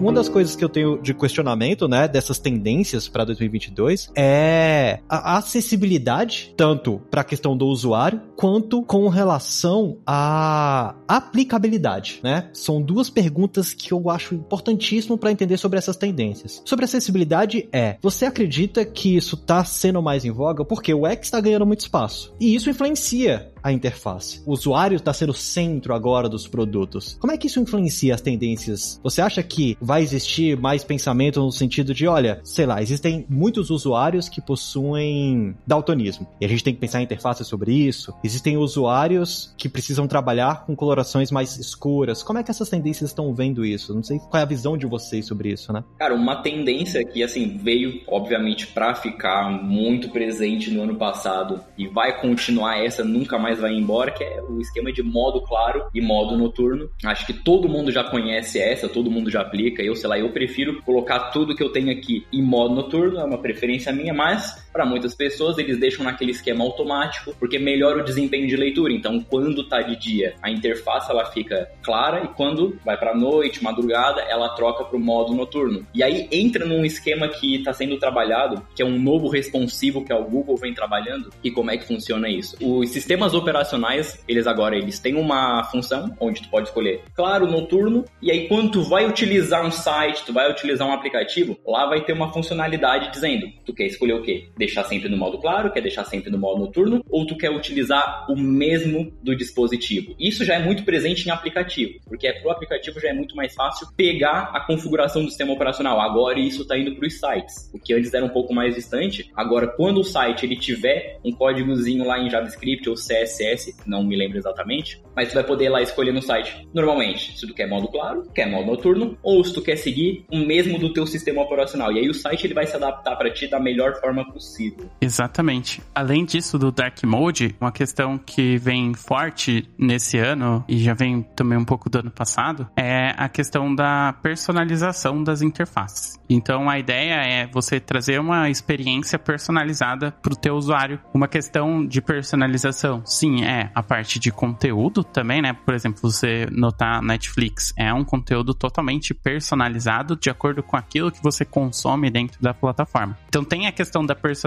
Uma 0.07 0.13
das 0.13 0.29
coisas 0.29 0.55
que 0.55 0.65
eu 0.65 0.69
tenho 0.69 1.03
de 1.03 1.13
questionamento, 1.13 1.89
né, 1.89 2.07
dessas 2.07 2.39
tendências 2.39 3.09
para 3.09 3.25
2022 3.25 4.13
é 4.15 5.01
a 5.09 5.37
acessibilidade, 5.37 6.55
tanto 6.57 7.01
para 7.11 7.23
a 7.23 7.25
questão 7.25 7.57
do 7.57 7.67
usuário, 7.67 8.21
quanto 8.37 8.85
com 8.85 9.09
relação 9.09 9.99
à 10.07 10.95
aplicabilidade, 11.09 12.21
né? 12.23 12.49
São 12.53 12.81
duas 12.81 13.11
perguntas 13.11 13.75
que 13.75 13.93
eu 13.93 14.09
acho 14.09 14.37
importantíssimo 14.37 15.19
para 15.19 15.33
entender 15.33 15.57
sobre 15.57 15.79
essas 15.79 15.97
tendências. 15.97 16.63
Sobre 16.65 16.85
acessibilidade 16.85 17.69
é, 17.73 17.97
você 18.01 18.27
acredita 18.27 18.85
que 18.85 19.17
isso 19.17 19.35
está 19.35 19.65
sendo 19.65 20.01
mais 20.01 20.25
em 20.25 20.31
voga 20.31 20.65
porque 20.65 20.95
o 20.95 21.05
X 21.05 21.27
está 21.27 21.41
ganhando 21.41 21.67
muito 21.67 21.81
espaço 21.81 22.33
e 22.39 22.55
isso 22.55 22.71
influencia 22.71 23.51
a 23.67 23.73
interface. 23.73 24.43
O 24.47 24.53
usuário 24.53 24.97
está 24.97 25.13
sendo 25.13 25.31
o 25.31 25.35
centro 25.35 25.93
agora 25.93 26.29
dos 26.29 26.47
produtos. 26.47 27.17
Como 27.21 27.33
é 27.33 27.37
que 27.37 27.49
isso 27.49 27.59
influencia 27.59 28.15
as 28.15 28.21
tendências? 28.21 29.01
Você 29.03 29.21
acha 29.21 29.43
que 29.43 29.77
vai 29.81 30.03
existir 30.03 30.57
mais 30.57 30.85
pensamento 30.85 31.41
no 31.41 31.51
sentido 31.51 31.93
de, 31.93 32.07
olha, 32.07 32.41
sei 32.45 32.65
lá, 32.65 32.81
existem 32.81 33.27
muitos 33.29 33.71
usuários 33.71 34.29
que 34.29 34.41
possuem 34.41 35.57
daltonismo 35.67 36.29
e 36.41 36.45
a 36.45 36.49
gente 36.49 36.63
tem 36.63 36.75
que 36.75 36.81
pensar 36.81 37.01
em 37.01 37.05
interface 37.05 37.45
sobre 37.45 37.73
isso. 37.73 38.15
Existem 38.23 38.57
usuários 38.57 39.53
que 39.59 39.69
precisam 39.69 40.07
trabalhar 40.07 40.65
com 40.65 40.77
colorações 40.77 41.33
mais 41.33 41.57
escuras. 41.59 42.23
Como 42.23 42.39
é 42.39 42.45
que 42.45 42.51
essas 42.53 42.69
tendências 42.69 43.11
estão 43.11 43.35
vendo 43.35 43.65
isso? 43.65 43.93
Não 43.93 44.03
sei 44.03 44.19
qual 44.19 44.41
é 44.41 44.43
a 44.43 44.47
visão 44.47 44.77
de 44.79 44.87
vocês 44.87 45.27
sobre 45.27 45.51
isso, 45.51 45.73
né? 45.73 45.83
Cara, 45.99 46.15
uma 46.15 46.37
tendência 46.37 47.05
que 47.05 47.23
assim 47.23 47.59
veio, 47.59 48.03
obviamente, 48.07 48.69
para 48.69 48.95
ficar 48.95 49.51
muito 49.51 50.11
presente 50.11 50.71
no 50.71 50.83
ano 50.83 50.95
passado 50.95 51.61
e 51.77 51.89
vai 51.89 52.21
continuar 52.21 52.79
essa 52.79 53.03
nunca 53.03 53.39
mais 53.39 53.56
vai 53.61 53.73
embora, 53.73 54.11
que 54.11 54.23
é 54.23 54.43
o 54.43 54.61
esquema 54.61 54.93
de 54.93 55.03
modo 55.03 55.41
claro 55.43 55.87
e 55.95 56.01
modo 56.01 56.37
noturno. 56.37 56.89
Acho 57.05 57.27
que 57.27 57.33
todo 57.33 57.69
mundo 57.69 57.91
já 57.91 58.05
conhece 58.05 58.59
essa, 58.59 58.89
todo 58.89 59.11
mundo 59.11 59.31
já 59.31 59.41
aplica. 59.41 59.83
Eu, 59.83 59.95
sei 59.95 60.09
lá, 60.09 60.19
eu 60.19 60.31
prefiro 60.33 60.83
colocar 60.83 61.31
tudo 61.31 61.55
que 61.55 61.63
eu 61.63 61.73
tenho 61.73 61.91
aqui 61.91 62.27
em 62.33 62.43
modo 62.43 62.75
noturno, 62.75 63.19
é 63.19 63.25
uma 63.25 63.39
preferência 63.39 63.93
minha, 63.93 64.15
mas 64.15 64.66
para 64.77 64.85
muitas 64.85 65.15
pessoas 65.15 65.57
eles 65.57 65.79
deixam 65.79 66.05
naquele 66.05 66.33
esquema 66.33 66.63
automático, 66.63 67.35
porque 67.39 67.59
melhora 67.59 68.03
o 68.03 68.05
desempenho 68.05 68.47
de 68.47 68.57
leitura. 68.57 68.93
Então, 68.93 69.19
quando 69.21 69.67
tá 69.67 69.81
de 69.81 69.97
dia, 69.97 70.35
a 70.43 70.51
interface 70.51 71.11
ela 71.11 71.25
fica 71.25 71.71
clara 71.83 72.25
e 72.25 72.29
quando 72.29 72.79
vai 72.85 72.99
para 72.99 73.15
noite, 73.15 73.65
madrugada, 73.65 74.21
ela 74.21 74.51
troca 74.51 74.85
para 74.85 74.97
o 74.97 75.01
modo 75.01 75.33
noturno. 75.33 75.87
E 75.95 76.03
aí 76.03 76.29
entra 76.31 76.67
num 76.67 76.85
esquema 76.85 77.27
que 77.29 77.57
está 77.57 77.73
sendo 77.73 77.99
trabalhado, 77.99 78.63
que 78.75 78.83
é 78.83 78.85
um 78.85 78.99
novo 78.99 79.29
responsivo 79.29 80.05
que 80.05 80.13
o 80.13 80.25
Google 80.25 80.59
vem 80.59 80.75
trabalhando. 80.75 81.33
E 81.43 81.51
como 81.51 81.71
é 81.71 81.79
que 81.79 81.87
funciona 81.87 82.29
isso? 82.29 82.57
Os 82.61 82.91
sistemas 82.91 83.33
operacionais, 83.33 84.23
eles 84.29 84.47
agora 84.47 84.77
eles 84.77 84.99
têm 84.99 85.15
uma 85.15 85.65
função 85.65 86.15
onde 86.21 86.43
tu 86.43 86.51
pode 86.51 86.69
escolher 86.69 87.01
claro, 87.15 87.47
noturno, 87.47 88.05
e 88.21 88.31
aí 88.31 88.47
quando 88.47 88.73
tu 88.73 88.83
vai 88.83 89.07
utilizar 89.07 89.65
um 89.65 89.71
site, 89.71 90.25
tu 90.25 90.33
vai 90.33 90.51
utilizar 90.51 90.87
um 90.87 90.93
aplicativo, 90.93 91.59
lá 91.67 91.87
vai 91.87 92.05
ter 92.05 92.13
uma 92.13 92.31
funcionalidade 92.31 93.11
dizendo, 93.11 93.47
tu 93.65 93.73
quer 93.73 93.87
escolher 93.87 94.15
o 94.15 94.23
quê? 94.23 94.49
Deixar 94.67 94.83
sempre 94.83 95.09
no 95.09 95.17
modo 95.17 95.39
claro, 95.39 95.71
quer 95.71 95.81
deixar 95.81 96.05
sempre 96.05 96.29
no 96.29 96.39
modo 96.39 96.59
noturno, 96.59 97.05
ou 97.09 97.25
tu 97.25 97.37
quer 97.37 97.51
utilizar 97.51 98.27
o 98.29 98.37
mesmo 98.37 99.13
do 99.23 99.35
dispositivo. 99.37 100.15
Isso 100.19 100.45
já 100.45 100.55
é 100.55 100.59
muito 100.59 100.85
presente 100.85 101.27
em 101.27 101.31
aplicativo, 101.31 102.01
porque 102.05 102.27
é 102.27 102.33
pro 102.33 102.51
aplicativo 102.51 102.99
já 102.99 103.11
é 103.11 103.13
muito 103.13 103.37
mais 103.37 103.55
fácil 103.55 103.87
pegar 103.97 104.51
a 104.53 104.61
configuração 104.67 105.23
do 105.23 105.29
sistema 105.29 105.53
operacional. 105.53 106.01
Agora 106.01 106.41
isso 106.41 106.63
está 106.63 106.77
indo 106.77 106.97
para 106.97 107.07
os 107.07 107.15
sites, 107.15 107.71
o 107.73 107.79
que 107.79 107.95
antes 107.95 108.13
era 108.13 108.25
um 108.25 108.29
pouco 108.29 108.53
mais 108.53 108.75
distante. 108.75 109.31
Agora, 109.37 109.69
quando 109.69 110.01
o 110.01 110.05
site 110.05 110.45
ele 110.45 110.57
tiver 110.57 111.21
um 111.25 111.31
códigozinho 111.31 112.05
lá 112.05 112.19
em 112.19 112.29
JavaScript 112.29 112.89
ou 112.89 112.97
CSS 112.97 113.77
não 113.87 114.03
me 114.03 114.17
lembro 114.17 114.37
exatamente, 114.37 115.01
mas 115.15 115.29
tu 115.29 115.35
vai 115.35 115.45
poder 115.45 115.69
lá 115.69 115.81
escolher 115.81 116.13
no 116.13 116.21
site, 116.21 116.67
normalmente, 116.75 117.39
se 117.39 117.47
tu 117.47 117.55
quer 117.55 117.69
modo 117.69 117.87
claro, 117.87 118.29
quer 118.35 118.51
modo 118.51 118.67
noturno, 118.67 119.17
ou 119.23 119.45
se 119.45 119.55
tu 119.55 119.63
quer 119.63 119.77
seguir 119.77 120.25
o 120.31 120.39
mesmo 120.39 120.77
do 120.77 120.93
teu 120.93 121.07
sistema 121.07 121.43
operacional. 121.43 121.93
E 121.93 122.01
aí 122.01 122.09
o 122.09 122.15
site 122.15 122.47
ele 122.47 122.55
vai 122.55 122.67
se 122.67 122.75
adaptar 122.75 123.15
para 123.15 123.31
ti 123.31 123.47
da 123.47 123.61
melhor 123.61 124.01
forma 124.01 124.25
possível. 124.33 124.56
Exatamente. 125.01 125.83
Além 125.95 126.25
disso 126.25 126.59
do 126.59 126.71
Dark 126.71 127.03
Mode, 127.05 127.55
uma 127.61 127.73
questão 127.73 128.19
que 128.19 128.57
vem 128.59 128.95
forte 128.95 129.69
nesse 129.79 130.19
ano 130.19 130.65
e 130.69 130.79
já 130.79 130.95
vem 130.95 131.23
também 131.35 131.59
um 131.59 131.65
pouco 131.65 131.91
do 131.91 131.99
ano 131.99 132.11
passado 132.11 132.69
é 132.77 133.15
a 133.17 133.29
questão 133.29 133.75
da 133.75 134.15
personalização 134.23 135.23
das 135.23 135.43
interfaces. 135.43 136.19
Então 136.29 136.69
a 136.69 136.79
ideia 136.79 137.15
é 137.15 137.47
você 137.47 137.79
trazer 137.79 138.21
uma 138.21 138.51
experiência 138.51 139.19
personalizada 139.19 140.13
para 140.23 140.33
o 140.33 140.37
teu 140.37 140.55
usuário. 140.55 141.01
Uma 141.15 141.29
questão 141.29 141.87
de 141.87 142.01
personalização, 142.01 143.03
sim, 143.05 143.45
é 143.45 143.71
a 143.75 143.83
parte 143.83 144.19
de 144.19 144.31
conteúdo 144.31 145.05
também, 145.05 145.41
né? 145.41 145.53
Por 145.53 145.75
exemplo, 145.75 146.01
você 146.03 146.47
notar 146.51 147.03
Netflix 147.03 147.73
é 147.77 147.93
um 147.93 148.05
conteúdo 148.05 148.55
totalmente 148.55 149.15
personalizado 149.15 150.17
de 150.17 150.31
acordo 150.31 150.63
com 150.63 150.77
aquilo 150.77 151.13
que 151.13 151.23
você 151.23 151.45
consome 151.45 152.11
dentro 152.11 152.41
da 152.41 152.53
plataforma. 152.53 153.17
Então 153.29 153.45
tem 153.45 153.67
a 153.67 153.73
questão 153.73 154.05
da 154.05 154.15
personalização 154.15 154.46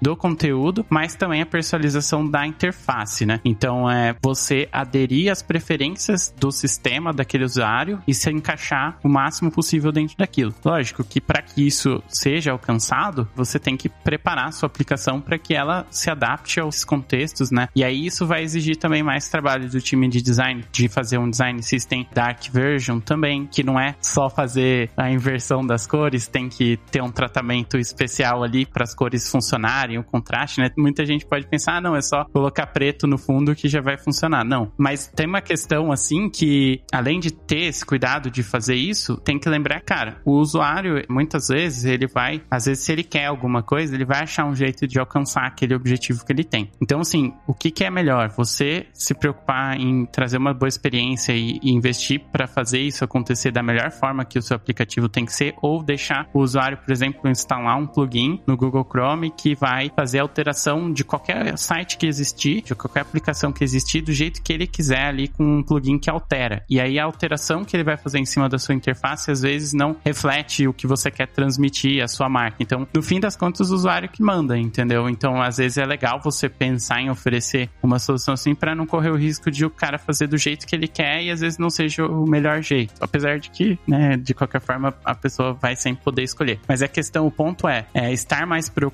do 0.00 0.16
conteúdo, 0.16 0.84
mas 0.88 1.14
também 1.14 1.42
a 1.42 1.46
personalização 1.46 2.28
da 2.28 2.46
interface, 2.46 3.24
né? 3.26 3.40
Então 3.44 3.90
é 3.90 4.14
você 4.22 4.68
aderir 4.72 5.30
às 5.30 5.42
preferências 5.42 6.34
do 6.38 6.50
sistema 6.50 7.12
daquele 7.12 7.44
usuário 7.44 8.02
e 8.06 8.14
se 8.14 8.30
encaixar 8.30 8.98
o 9.02 9.08
máximo 9.08 9.50
possível 9.50 9.92
dentro 9.92 10.16
daquilo. 10.16 10.54
Lógico 10.64 11.04
que 11.04 11.20
para 11.20 11.42
que 11.42 11.66
isso 11.66 12.02
seja 12.08 12.52
alcançado, 12.52 13.28
você 13.34 13.58
tem 13.58 13.76
que 13.76 13.88
preparar 13.88 14.48
a 14.48 14.52
sua 14.52 14.66
aplicação 14.66 15.20
para 15.20 15.38
que 15.38 15.54
ela 15.54 15.86
se 15.90 16.10
adapte 16.10 16.60
aos 16.60 16.84
contextos, 16.84 17.50
né? 17.50 17.68
E 17.74 17.84
aí 17.84 18.06
isso 18.06 18.26
vai 18.26 18.42
exigir 18.42 18.76
também 18.76 19.02
mais 19.02 19.28
trabalho 19.28 19.68
do 19.68 19.80
time 19.80 20.08
de 20.08 20.20
design, 20.22 20.64
de 20.72 20.88
fazer 20.88 21.18
um 21.18 21.28
design 21.28 21.62
system 21.62 22.06
dark 22.12 22.48
version 22.52 23.00
também, 23.00 23.46
que 23.46 23.62
não 23.62 23.78
é 23.78 23.94
só 24.00 24.28
fazer 24.28 24.90
a 24.96 25.10
inversão 25.10 25.66
das 25.66 25.86
cores, 25.86 26.26
tem 26.26 26.48
que 26.48 26.78
ter 26.90 27.02
um 27.02 27.10
tratamento 27.10 27.78
especial 27.78 28.42
ali 28.42 28.64
para 28.64 28.84
as 28.84 28.94
cores 28.94 29.09
funcionarem, 29.18 29.98
o 29.98 30.04
contraste, 30.04 30.60
né? 30.60 30.70
Muita 30.76 31.04
gente 31.04 31.26
pode 31.26 31.46
pensar, 31.46 31.76
ah, 31.76 31.80
não, 31.80 31.96
é 31.96 32.02
só 32.02 32.24
colocar 32.26 32.66
preto 32.66 33.06
no 33.06 33.18
fundo 33.18 33.54
que 33.54 33.68
já 33.68 33.80
vai 33.80 33.96
funcionar. 33.96 34.44
Não, 34.44 34.72
mas 34.76 35.10
tem 35.14 35.26
uma 35.26 35.40
questão 35.40 35.92
assim 35.92 36.28
que 36.28 36.82
além 36.92 37.20
de 37.20 37.30
ter 37.30 37.64
esse 37.64 37.84
cuidado 37.84 38.30
de 38.30 38.42
fazer 38.42 38.74
isso, 38.74 39.16
tem 39.16 39.38
que 39.38 39.48
lembrar, 39.48 39.80
cara, 39.80 40.20
o 40.24 40.32
usuário 40.32 41.04
muitas 41.08 41.48
vezes 41.48 41.84
ele 41.84 42.06
vai, 42.06 42.42
às 42.50 42.66
vezes 42.66 42.84
se 42.84 42.92
ele 42.92 43.02
quer 43.02 43.26
alguma 43.26 43.62
coisa, 43.62 43.94
ele 43.94 44.04
vai 44.04 44.22
achar 44.22 44.46
um 44.46 44.54
jeito 44.54 44.86
de 44.86 44.98
alcançar 44.98 45.46
aquele 45.46 45.74
objetivo 45.74 46.24
que 46.24 46.32
ele 46.32 46.44
tem. 46.44 46.70
Então, 46.80 47.00
assim, 47.00 47.32
o 47.46 47.54
que, 47.54 47.70
que 47.70 47.84
é 47.84 47.90
melhor? 47.90 48.28
Você 48.36 48.86
se 48.92 49.14
preocupar 49.14 49.78
em 49.78 50.06
trazer 50.06 50.38
uma 50.38 50.54
boa 50.54 50.68
experiência 50.68 51.32
e, 51.32 51.58
e 51.62 51.70
investir 51.72 52.20
para 52.32 52.46
fazer 52.46 52.80
isso 52.80 53.04
acontecer 53.04 53.50
da 53.50 53.62
melhor 53.62 53.90
forma 53.90 54.24
que 54.24 54.38
o 54.38 54.42
seu 54.42 54.56
aplicativo 54.56 55.08
tem 55.08 55.24
que 55.24 55.32
ser, 55.32 55.54
ou 55.62 55.82
deixar 55.82 56.28
o 56.32 56.40
usuário, 56.40 56.78
por 56.78 56.92
exemplo, 56.92 57.28
instalar 57.28 57.76
um 57.76 57.86
plugin 57.86 58.40
no 58.46 58.56
Google 58.56 58.86
Chrome 58.88 58.99
que 59.30 59.54
vai 59.54 59.90
fazer 59.94 60.18
alteração 60.18 60.92
de 60.92 61.04
qualquer 61.04 61.56
site 61.58 61.96
que 61.96 62.06
existir, 62.06 62.62
de 62.62 62.74
qualquer 62.74 63.00
aplicação 63.00 63.52
que 63.52 63.64
existir, 63.64 64.00
do 64.00 64.12
jeito 64.12 64.42
que 64.42 64.52
ele 64.52 64.66
quiser 64.66 65.06
ali 65.06 65.28
com 65.28 65.58
um 65.58 65.62
plugin 65.62 65.98
que 65.98 66.10
altera. 66.10 66.64
E 66.68 66.80
aí 66.80 66.98
a 66.98 67.04
alteração 67.04 67.64
que 67.64 67.76
ele 67.76 67.84
vai 67.84 67.96
fazer 67.96 68.18
em 68.18 68.26
cima 68.26 68.48
da 68.48 68.58
sua 68.58 68.74
interface 68.74 69.30
às 69.30 69.42
vezes 69.42 69.72
não 69.72 69.96
reflete 70.04 70.66
o 70.66 70.72
que 70.72 70.86
você 70.86 71.10
quer 71.10 71.26
transmitir, 71.28 72.02
a 72.02 72.08
sua 72.08 72.28
marca. 72.28 72.56
Então, 72.60 72.86
no 72.94 73.02
fim 73.02 73.20
das 73.20 73.36
contas, 73.36 73.70
o 73.70 73.74
usuário 73.74 74.08
que 74.08 74.22
manda, 74.22 74.58
entendeu? 74.58 75.08
Então, 75.08 75.40
às 75.40 75.56
vezes 75.56 75.78
é 75.78 75.86
legal 75.86 76.20
você 76.22 76.48
pensar 76.48 77.00
em 77.00 77.10
oferecer 77.10 77.70
uma 77.82 77.98
solução 77.98 78.34
assim 78.34 78.54
para 78.54 78.74
não 78.74 78.86
correr 78.86 79.10
o 79.10 79.16
risco 79.16 79.50
de 79.50 79.64
o 79.64 79.70
cara 79.70 79.98
fazer 79.98 80.26
do 80.26 80.36
jeito 80.36 80.66
que 80.66 80.74
ele 80.74 80.88
quer 80.88 81.22
e 81.22 81.30
às 81.30 81.40
vezes 81.40 81.58
não 81.58 81.70
seja 81.70 82.04
o 82.04 82.26
melhor 82.26 82.62
jeito. 82.62 82.94
Apesar 83.00 83.38
de 83.38 83.50
que, 83.50 83.78
né, 83.86 84.16
de 84.16 84.34
qualquer 84.34 84.60
forma, 84.60 84.94
a 85.04 85.14
pessoa 85.14 85.52
vai 85.54 85.76
sempre 85.76 86.04
poder 86.04 86.22
escolher. 86.22 86.60
Mas 86.68 86.82
a 86.82 86.88
questão, 86.88 87.26
o 87.26 87.30
ponto 87.30 87.68
é, 87.68 87.86
é 87.94 88.12
estar 88.12 88.46
mais 88.46 88.68
preocupado 88.68 88.89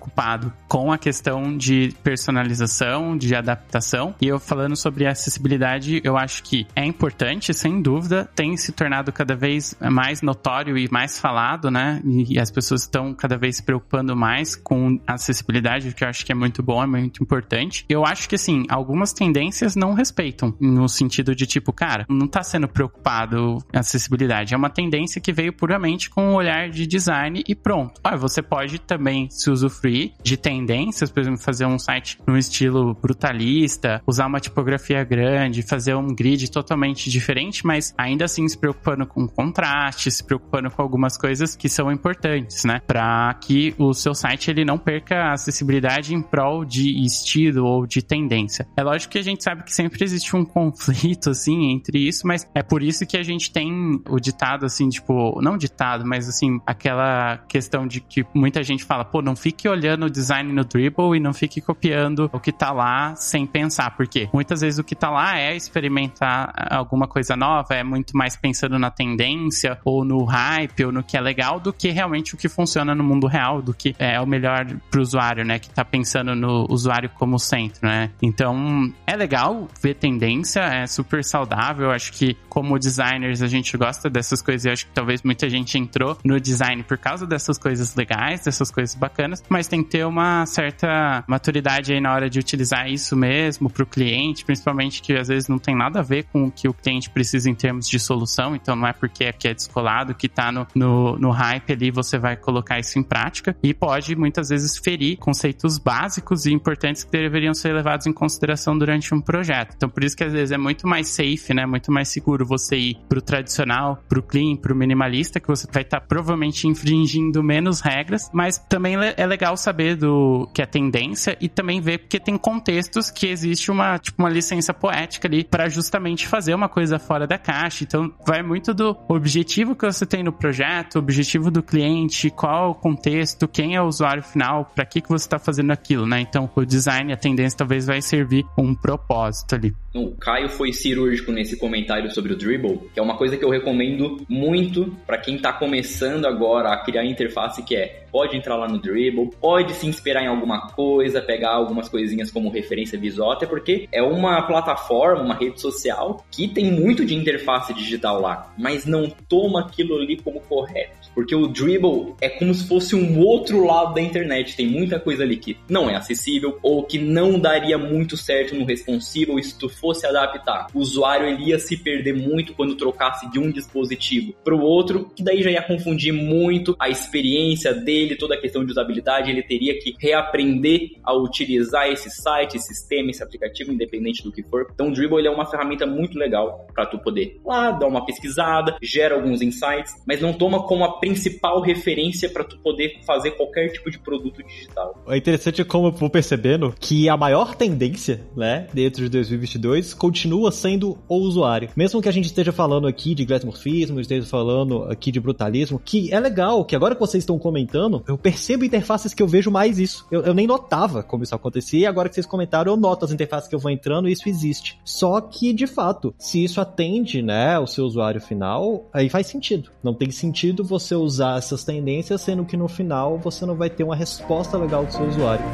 com 0.69 0.93
a 0.93 0.99
questão 0.99 1.57
de 1.57 1.95
personalização, 2.03 3.17
de 3.17 3.35
adaptação. 3.35 4.15
E 4.21 4.29
eu 4.29 4.39
falando 4.39 4.77
sobre 4.77 5.07
acessibilidade, 5.07 6.01
eu 6.05 6.17
acho 6.17 6.43
que 6.43 6.67
é 6.75 6.85
importante, 6.85 7.53
sem 7.55 7.81
dúvida, 7.81 8.29
tem 8.35 8.57
se 8.57 8.73
tornado 8.73 9.13
cada 9.13 9.35
vez 9.35 9.77
mais 9.81 10.23
notório 10.23 10.77
e 10.77 10.89
mais 10.91 11.19
falado, 11.19 11.71
né? 11.71 12.01
E 12.05 12.39
as 12.39 12.51
pessoas 12.51 12.83
estão 12.83 13.15
cada 13.15 13.37
vez 13.37 13.57
se 13.57 13.63
preocupando 13.63 14.17
mais 14.17 14.55
com 14.55 15.01
acessibilidade, 15.07 15.89
o 15.89 15.95
que 15.95 16.05
eu 16.05 16.09
acho 16.09 16.25
que 16.25 16.33
é 16.33 16.35
muito 16.35 16.63
bom, 16.63 16.83
é 16.83 16.87
muito 16.87 17.23
importante. 17.23 17.85
Eu 17.89 18.05
acho 18.05 18.29
que, 18.29 18.35
assim, 18.35 18.65
algumas 18.69 19.13
tendências 19.13 19.77
não 19.77 19.95
respeitam, 19.95 20.55
no 20.61 20.89
sentido 20.89 21.35
de 21.35 21.47
tipo, 21.47 21.73
cara, 21.73 22.07
não 22.09 22.27
tá 22.27 22.43
sendo 22.43 22.69
preocupado 22.69 23.59
a 23.73 23.81
acessibilidade. 23.81 24.55
É 24.55 24.57
uma 24.57 24.71
tendência 24.71 25.21
que 25.21 25.33
veio 25.33 25.53
puramente 25.53 26.11
com 26.11 26.29
o 26.29 26.31
um 26.33 26.35
olhar 26.35 26.69
de 26.71 26.87
design 26.87 27.43
e 27.47 27.55
pronto. 27.55 28.01
Ah, 28.03 28.17
você 28.17 28.43
pode 28.43 28.79
também 28.79 29.29
se 29.31 29.51
usufruir 29.51 29.86
de 30.23 30.37
tendências, 30.37 31.11
por 31.11 31.21
exemplo, 31.21 31.41
fazer 31.41 31.67
um 31.67 31.79
site 31.79 32.19
no 32.27 32.37
estilo 32.37 32.95
brutalista, 32.95 34.03
usar 34.07 34.27
uma 34.27 34.41
tipografia 34.41 35.03
grande, 35.05 35.63
fazer 35.63 35.95
um 35.95 36.15
grid 36.15 36.51
totalmente 36.51 37.09
diferente, 37.11 37.67
mas 37.67 37.95
ainda 37.97 38.25
assim 38.25 38.47
se 38.49 38.59
preocupando 38.59 39.07
com 39.07 39.27
contraste, 39.27 40.11
se 40.11 40.25
preocupando 40.25 40.71
com 40.71 40.83
algumas 40.83 41.17
coisas 41.17 41.57
que 41.57 41.69
são 41.69 41.91
importantes, 41.91 42.65
né? 42.65 42.81
Para 42.87 43.35
que 43.35 43.75
o 43.79 43.95
seu 43.95 44.15
site 44.15 44.51
ele 44.51 44.65
não 44.65 44.79
perca 44.79 45.17
a 45.17 45.33
acessibilidade 45.33 46.15
em 46.15 46.23
prol 46.23 46.65
de 46.65 47.05
estilo 47.05 47.65
ou 47.65 47.87
de 47.87 48.03
tendência. 48.03 48.67
É 48.77 48.83
lógico 48.83 49.13
que 49.13 49.19
a 49.19 49.23
gente 49.23 49.43
sabe 49.43 49.63
que 49.63 49.75
sempre 49.75 50.03
existe 50.05 50.35
um 50.35 50.45
conflito 50.45 51.31
assim 51.31 51.71
entre 51.71 52.07
isso, 52.07 52.27
mas 52.27 52.49
é 52.55 52.63
por 52.63 52.83
isso 52.83 53.07
que 53.07 53.17
a 53.17 53.23
gente 53.23 53.51
tem 53.51 54.01
o 54.09 54.19
ditado 54.19 54.67
assim, 54.67 54.89
tipo, 54.89 55.41
não 55.41 55.57
ditado, 55.57 56.05
mas 56.05 56.29
assim, 56.29 56.61
aquela 56.67 57.39
questão 57.49 57.87
de 57.87 58.01
que 58.01 58.25
muita 58.35 58.63
gente 58.63 58.85
fala, 58.85 59.05
pô, 59.05 59.23
não 59.23 59.37
fique 59.37 59.69
olhando 59.69 59.76
o 60.05 60.11
design 60.11 60.53
no 60.53 60.65
Dribble 60.65 61.17
e 61.17 61.21
não 61.21 61.33
fique 61.33 61.61
copiando 61.61 62.31
o 62.33 62.41
que 62.41 62.53
tá 62.53 62.73
lá 62.73 63.15
sem 63.17 63.47
pensar, 63.47 63.97
porque 63.97 64.29
muitas 64.33 64.61
vezes 64.61 64.79
o 64.79 64.85
que 64.85 64.95
tá 64.95 65.11
lá 65.11 65.39
é 65.39 65.55
experimentar 65.55 66.53
alguma 66.71 67.07
coisa 67.07 67.37
nova, 67.37 67.75
é 67.75 67.83
muito 67.83 68.17
mais 68.17 68.37
pensando 68.37 68.79
na 68.79 68.91
tendência 68.91 69.79
ou 69.85 70.05
no 70.05 70.25
hype 70.25 70.85
ou 70.85 70.93
no 70.93 71.03
que 71.03 71.17
é 71.17 71.21
legal 71.21 71.61
do 71.61 71.73
que 71.73 71.91
realmente 71.91 72.35
o 72.35 72.37
que 72.37 72.49
funciona 72.49 72.95
no 72.95 73.05
mundo 73.05 73.27
real, 73.27 73.61
do 73.63 73.75
que 73.75 73.95
é 73.99 74.21
o 74.21 74.27
melhor 74.27 74.67
pro 74.91 75.01
usuário, 75.01 75.45
né, 75.45 75.59
que 75.59 75.71
tá 75.71 75.85
pensando 75.85 76.35
no 76.35 76.67
usuário 76.71 77.11
como 77.11 77.39
centro, 77.39 77.87
né? 77.87 78.11
Então, 78.23 78.93
é 79.07 79.17
legal 79.17 79.69
ver 79.83 79.95
tendência, 79.95 80.61
é 80.61 80.87
super 80.87 81.23
saudável, 81.25 81.91
acho 81.91 82.13
que 82.13 82.37
como 82.49 82.79
designers 82.79 83.43
a 83.43 83.47
gente 83.47 83.77
gosta 83.77 84.09
dessas 84.09 84.41
coisas. 84.41 84.65
E 84.65 84.71
acho 84.71 84.87
que 84.87 84.93
talvez 84.93 85.23
muita 85.23 85.49
gente 85.49 85.79
entrou 85.79 86.17
no 86.25 86.41
design 86.41 86.83
por 86.83 86.97
causa 86.99 87.27
dessas 87.27 87.59
coisas 87.59 87.95
legais, 87.95 88.45
dessas 88.45 88.71
coisas 88.71 88.95
bacanas, 88.95 89.43
mas 89.49 89.66
tem 89.69 89.83
que 89.83 89.91
ter 89.91 90.07
uma 90.07 90.47
certa 90.47 91.25
maturidade 91.27 91.93
aí 91.93 92.01
na 92.01 92.13
hora 92.13 92.29
de 92.29 92.39
utilizar 92.39 92.89
isso 92.91 93.17
mesmo 93.17 93.71
pro 93.71 93.87
cliente, 93.87 94.45
principalmente 94.45 95.03
que 95.03 95.15
às 95.15 95.29
vezes 95.29 95.49
não 95.49 95.59
tem 95.59 95.75
nada 95.75 96.01
a 96.01 96.03
ver 96.03 96.25
com 96.25 96.45
o 96.45 96.51
que 96.51 96.69
o 96.69 96.75
cliente 96.75 97.11
precisa 97.11 97.51
em 97.51 97.55
termos 97.55 97.89
de 97.89 97.99
solução, 97.99 98.55
então 98.55 98.77
não 98.77 98.87
é 98.87 98.93
porque 98.93 99.25
aqui 99.25 99.49
é 99.49 99.55
descolado 99.55 100.15
que 100.15 100.29
tá 100.29 100.53
no, 100.53 100.67
no, 100.75 101.19
no 101.19 101.31
hype 101.31 101.73
ali 101.73 101.91
você 101.91 102.19
vai 102.19 102.37
colocar 102.37 102.79
isso 102.79 102.99
em 102.99 103.03
prática 103.03 103.57
e 103.63 103.73
pode 103.75 104.15
muitas 104.17 104.49
vezes 104.49 104.77
ferir 104.79 105.17
conceitos 105.19 105.79
básicos 105.79 106.47
e 106.47 106.53
importantes 106.53 107.05
que 107.05 107.11
deveriam 107.11 107.55
ser 107.55 107.73
levados 107.73 108.07
em 108.07 108.13
consideração 108.13 108.77
durante 108.77 109.15
um 109.15 109.21
projeto. 109.21 109.75
Então 109.77 109.89
por 109.89 110.05
isso 110.05 110.17
que 110.17 110.25
às 110.25 110.33
vezes 110.33 110.53
é 110.53 110.59
muito 110.59 110.87
mais 110.87 111.09
safe, 111.09 111.53
né, 111.55 111.67
muito 111.67 111.93
mais 111.93 112.09
seguro 112.09 112.47
você 112.47 112.77
ir 112.77 112.99
pro 113.09 113.21
tradicional, 113.21 114.03
pro 114.09 114.23
clean, 114.23 114.57
pro 114.57 114.75
minimalista, 114.75 115.41
que 115.41 115.49
você 115.49 115.67
vai 115.73 115.83
estar 115.83 116.01
tá 116.01 116.07
provavelmente 116.07 116.67
infringindo 116.67 117.43
menos 117.43 117.81
regras, 117.81 118.31
mas 118.33 118.59
também 118.59 118.97
é 119.17 119.27
legal 119.27 119.56
saber 119.57 119.97
do 119.97 120.49
que 120.53 120.63
é 120.63 120.67
tendência 120.67 121.37
e 121.41 121.49
também 121.49 121.81
ver 121.81 121.99
porque 121.99 122.21
tem 122.21 122.37
contextos 122.37 123.11
que 123.11 123.27
existe 123.27 123.71
uma, 123.71 123.99
tipo, 123.99 124.23
uma 124.23 124.29
licença 124.29 124.73
poética 124.73 125.29
ali 125.29 125.45
para 125.45 125.69
justamente 125.69 126.27
fazer 126.27 126.55
uma 126.55 126.69
coisa 126.69 126.99
fora 126.99 127.27
da 127.27 127.39
caixa. 127.39 127.85
Então 127.85 128.13
vai 128.27 128.43
muito 128.43 128.75
do 128.75 128.97
objetivo 129.09 129.75
que 129.75 129.85
você 129.85 130.07
tem 130.07 130.23
no 130.23 130.33
projeto, 130.33 130.99
objetivo 130.99 131.51
do 131.51 131.63
cliente, 131.63 132.31
qual 132.31 132.71
o 132.71 132.75
contexto, 132.75 133.49
quem 133.49 133.75
é 133.75 133.83
o 133.83 133.87
usuário 133.87 134.23
final, 134.23 134.71
para 134.75 134.85
que 134.85 135.01
que 135.01 135.09
você 135.09 135.27
está 135.27 135.39
fazendo 135.39 135.71
aquilo, 135.71 136.07
né? 136.07 136.21
Então 136.21 136.51
o 136.55 136.65
design, 136.65 137.13
a 137.13 137.17
tendência 137.17 137.59
talvez 137.59 137.87
vai 137.87 138.03
servir 138.03 138.45
um 138.59 138.75
propósito 138.75 139.55
ali. 139.55 139.75
O 139.97 140.15
Caio 140.17 140.49
foi 140.49 140.73
cirúrgico 140.73 141.33
nesse 141.33 141.57
comentário 141.59 142.13
sobre 142.13 142.35
o 142.35 142.37
Dribble, 142.37 142.91
que 142.93 143.01
é 143.01 143.03
uma 143.03 143.17
coisa 143.17 143.37
que 143.37 143.45
eu 143.45 143.49
recomendo 143.49 144.25
muito 144.29 144.95
para 145.07 145.19
quem 145.19 145.37
está 145.37 145.53
começando 145.53 146.27
agora 146.27 146.71
a 146.71 146.85
criar 146.85 147.05
interface, 147.05 147.63
que 147.63 147.75
é 147.75 148.03
pode 148.13 148.35
entrar 148.35 148.57
lá 148.57 148.67
no 148.67 148.79
Dribble, 148.79 149.31
pode 149.39 149.75
se 149.75 149.87
inspirar 149.87 150.23
em 150.23 150.27
alguma 150.27 150.69
coisa, 150.69 151.21
pegar 151.21 151.51
algumas 151.51 151.87
coisinhas 151.87 152.31
como 152.31 152.49
referência 152.49 152.99
visual, 152.99 153.33
até 153.33 153.45
porque 153.45 153.87
é 153.93 154.03
uma 154.03 154.41
plataforma, 154.47 155.23
uma 155.23 155.35
rede 155.35 155.61
social 155.61 156.25
que 156.31 156.49
tem 156.49 156.73
muito 156.73 157.05
de 157.05 157.15
interface 157.15 157.75
digital 157.75 158.19
lá, 158.21 158.55
mas 158.57 158.87
não 158.87 159.11
toma 159.29 159.61
aquilo 159.61 159.97
ali 159.97 160.17
como 160.17 160.41
correto. 160.41 161.11
Porque 161.15 161.35
o 161.35 161.47
Dribble 161.47 162.15
é 162.21 162.29
como 162.29 162.55
se 162.55 162.67
fosse 162.69 162.95
um 162.95 163.19
outro 163.21 163.65
lado 163.65 163.95
da 163.95 164.03
internet. 164.03 164.55
Tem 164.55 164.67
muita 164.67 165.01
coisa 165.01 165.23
ali 165.23 165.39
que 165.39 165.57
não 165.69 165.89
é 165.89 165.97
acessível 165.97 166.59
ou 166.63 166.83
que 166.85 166.99
não 166.99 167.39
daria 167.39 167.79
muito 167.79 168.17
certo 168.17 168.55
no 168.55 168.67
responsive 168.67 169.43
se 169.43 169.59
tu 169.59 169.69
fosse 169.87 170.05
adaptar. 170.05 170.67
O 170.75 170.81
usuário 170.81 171.29
ele 171.29 171.51
ia 171.51 171.61
se 171.61 171.77
perder 171.77 172.13
muito 172.13 172.53
quando 172.55 172.75
trocasse 172.75 173.31
de 173.31 173.39
um 173.39 173.53
dispositivo 173.53 174.35
para 174.43 174.53
o 174.53 174.61
outro, 174.61 175.13
que 175.15 175.23
daí 175.23 175.45
já 175.45 175.51
ia 175.51 175.63
confundir 175.63 176.13
muito 176.13 176.75
a 176.77 176.89
experiência 176.89 177.73
dele, 177.73 178.17
toda 178.17 178.35
a 178.35 178.41
questão 178.41 178.65
de 178.65 178.73
usabilidade. 178.73 179.31
Ele 179.31 179.45
teria 179.45 179.79
que 179.79 179.95
reaprender 180.01 180.91
a 181.05 181.15
utilizar 181.15 181.89
esse 181.89 182.11
site, 182.11 182.57
esse 182.57 182.75
sistema, 182.75 183.11
esse 183.11 183.23
aplicativo, 183.23 183.73
independente 183.73 184.25
do 184.25 184.33
que 184.33 184.43
for. 184.43 184.67
Então 184.75 184.89
o 184.89 184.93
Dribble 184.93 185.21
ele 185.21 185.29
é 185.29 185.31
uma 185.31 185.47
ferramenta 185.47 185.87
muito 185.87 186.19
legal 186.19 186.67
para 186.75 186.85
tu 186.85 186.99
poder 186.99 187.41
lá 187.45 187.71
dar 187.71 187.87
uma 187.87 188.05
pesquisada, 188.05 188.77
gera 188.83 189.15
alguns 189.15 189.41
insights, 189.41 189.93
mas 190.05 190.21
não 190.21 190.33
toma 190.33 190.65
como 190.65 190.85
a 190.85 190.99
principal 190.99 191.61
referência 191.61 192.29
para 192.29 192.43
tu 192.43 192.59
poder 192.59 192.99
fazer 193.07 193.33
qualquer 193.33 193.69
tipo 193.69 193.89
de 193.89 194.01
produto 194.01 194.43
digital. 194.43 195.01
É 195.07 195.17
interessante 195.17 195.65
como 195.65 195.89
eu 195.89 195.93
vou 195.93 196.11
percebendo 196.11 196.75
que 196.81 197.09
a 197.09 197.17
maior 197.17 197.55
tendência, 197.55 198.21
né, 198.37 198.67
dentro 198.75 199.05
de 199.05 199.11
2022 199.11 199.76
continua 199.95 200.51
sendo 200.51 200.99
o 201.09 201.17
usuário. 201.17 201.71
Mesmo 201.77 202.01
que 202.01 202.09
a 202.09 202.13
gente 202.13 202.27
esteja 202.27 202.53
falando 202.53 202.87
aqui 202.87 203.15
de 203.15 203.25
glassmorfismo, 203.25 204.01
esteja 204.01 204.27
falando 204.27 204.85
aqui 204.85 205.11
de 205.11 205.21
brutalismo, 205.21 205.81
que 205.83 206.13
é 206.13 206.21
legal, 206.21 206.65
que 206.65 206.77
agora 206.77 206.95
que 206.95 207.01
vocês 207.01 207.23
estão 207.23 207.39
comentando, 207.39 208.03
eu 208.07 208.17
percebo 208.17 208.65
interfaces 208.65 209.15
que 209.15 209.23
eu 209.23 209.29
vejo 209.29 209.51
mais 209.51 209.79
isso. 209.79 210.07
Eu, 210.11 210.23
eu 210.23 210.35
nem 210.35 210.47
notava 210.47 211.03
como 211.03 211.23
isso 211.23 211.35
acontecia, 211.35 211.81
e 211.81 211.87
agora 211.87 212.09
que 212.09 212.15
vocês 212.15 212.27
comentaram, 212.27 212.73
eu 212.73 212.77
noto 212.77 213.05
as 213.05 213.13
interfaces 213.13 213.49
que 213.49 213.55
eu 213.55 213.59
vou 213.59 213.71
entrando 213.71 214.09
e 214.09 214.13
isso 214.13 214.29
existe. 214.29 214.79
Só 214.85 215.21
que, 215.21 215.53
de 215.53 215.67
fato, 215.67 216.15
se 216.19 216.43
isso 216.43 216.61
atende, 216.61 217.23
né, 217.23 217.59
o 217.59 217.67
seu 217.67 217.85
usuário 217.85 218.21
final, 218.21 218.89
aí 218.93 219.09
faz 219.09 219.27
sentido. 219.27 219.71
Não 219.83 219.95
tem 219.95 220.11
sentido 220.11 220.65
você 220.65 220.95
usar 220.95 221.39
essas 221.39 221.65
tendências, 221.65 222.21
sendo 222.21 222.45
que 222.45 222.57
no 222.57 222.69
final 222.69 223.19
você 223.19 223.45
não 223.45 223.57
vai 223.57 223.71
ter 223.71 223.85
uma 223.85 223.97
resposta 223.97 224.57
legal 224.57 224.85
do 224.85 224.93
seu 224.93 225.07
usuário. 225.07 225.45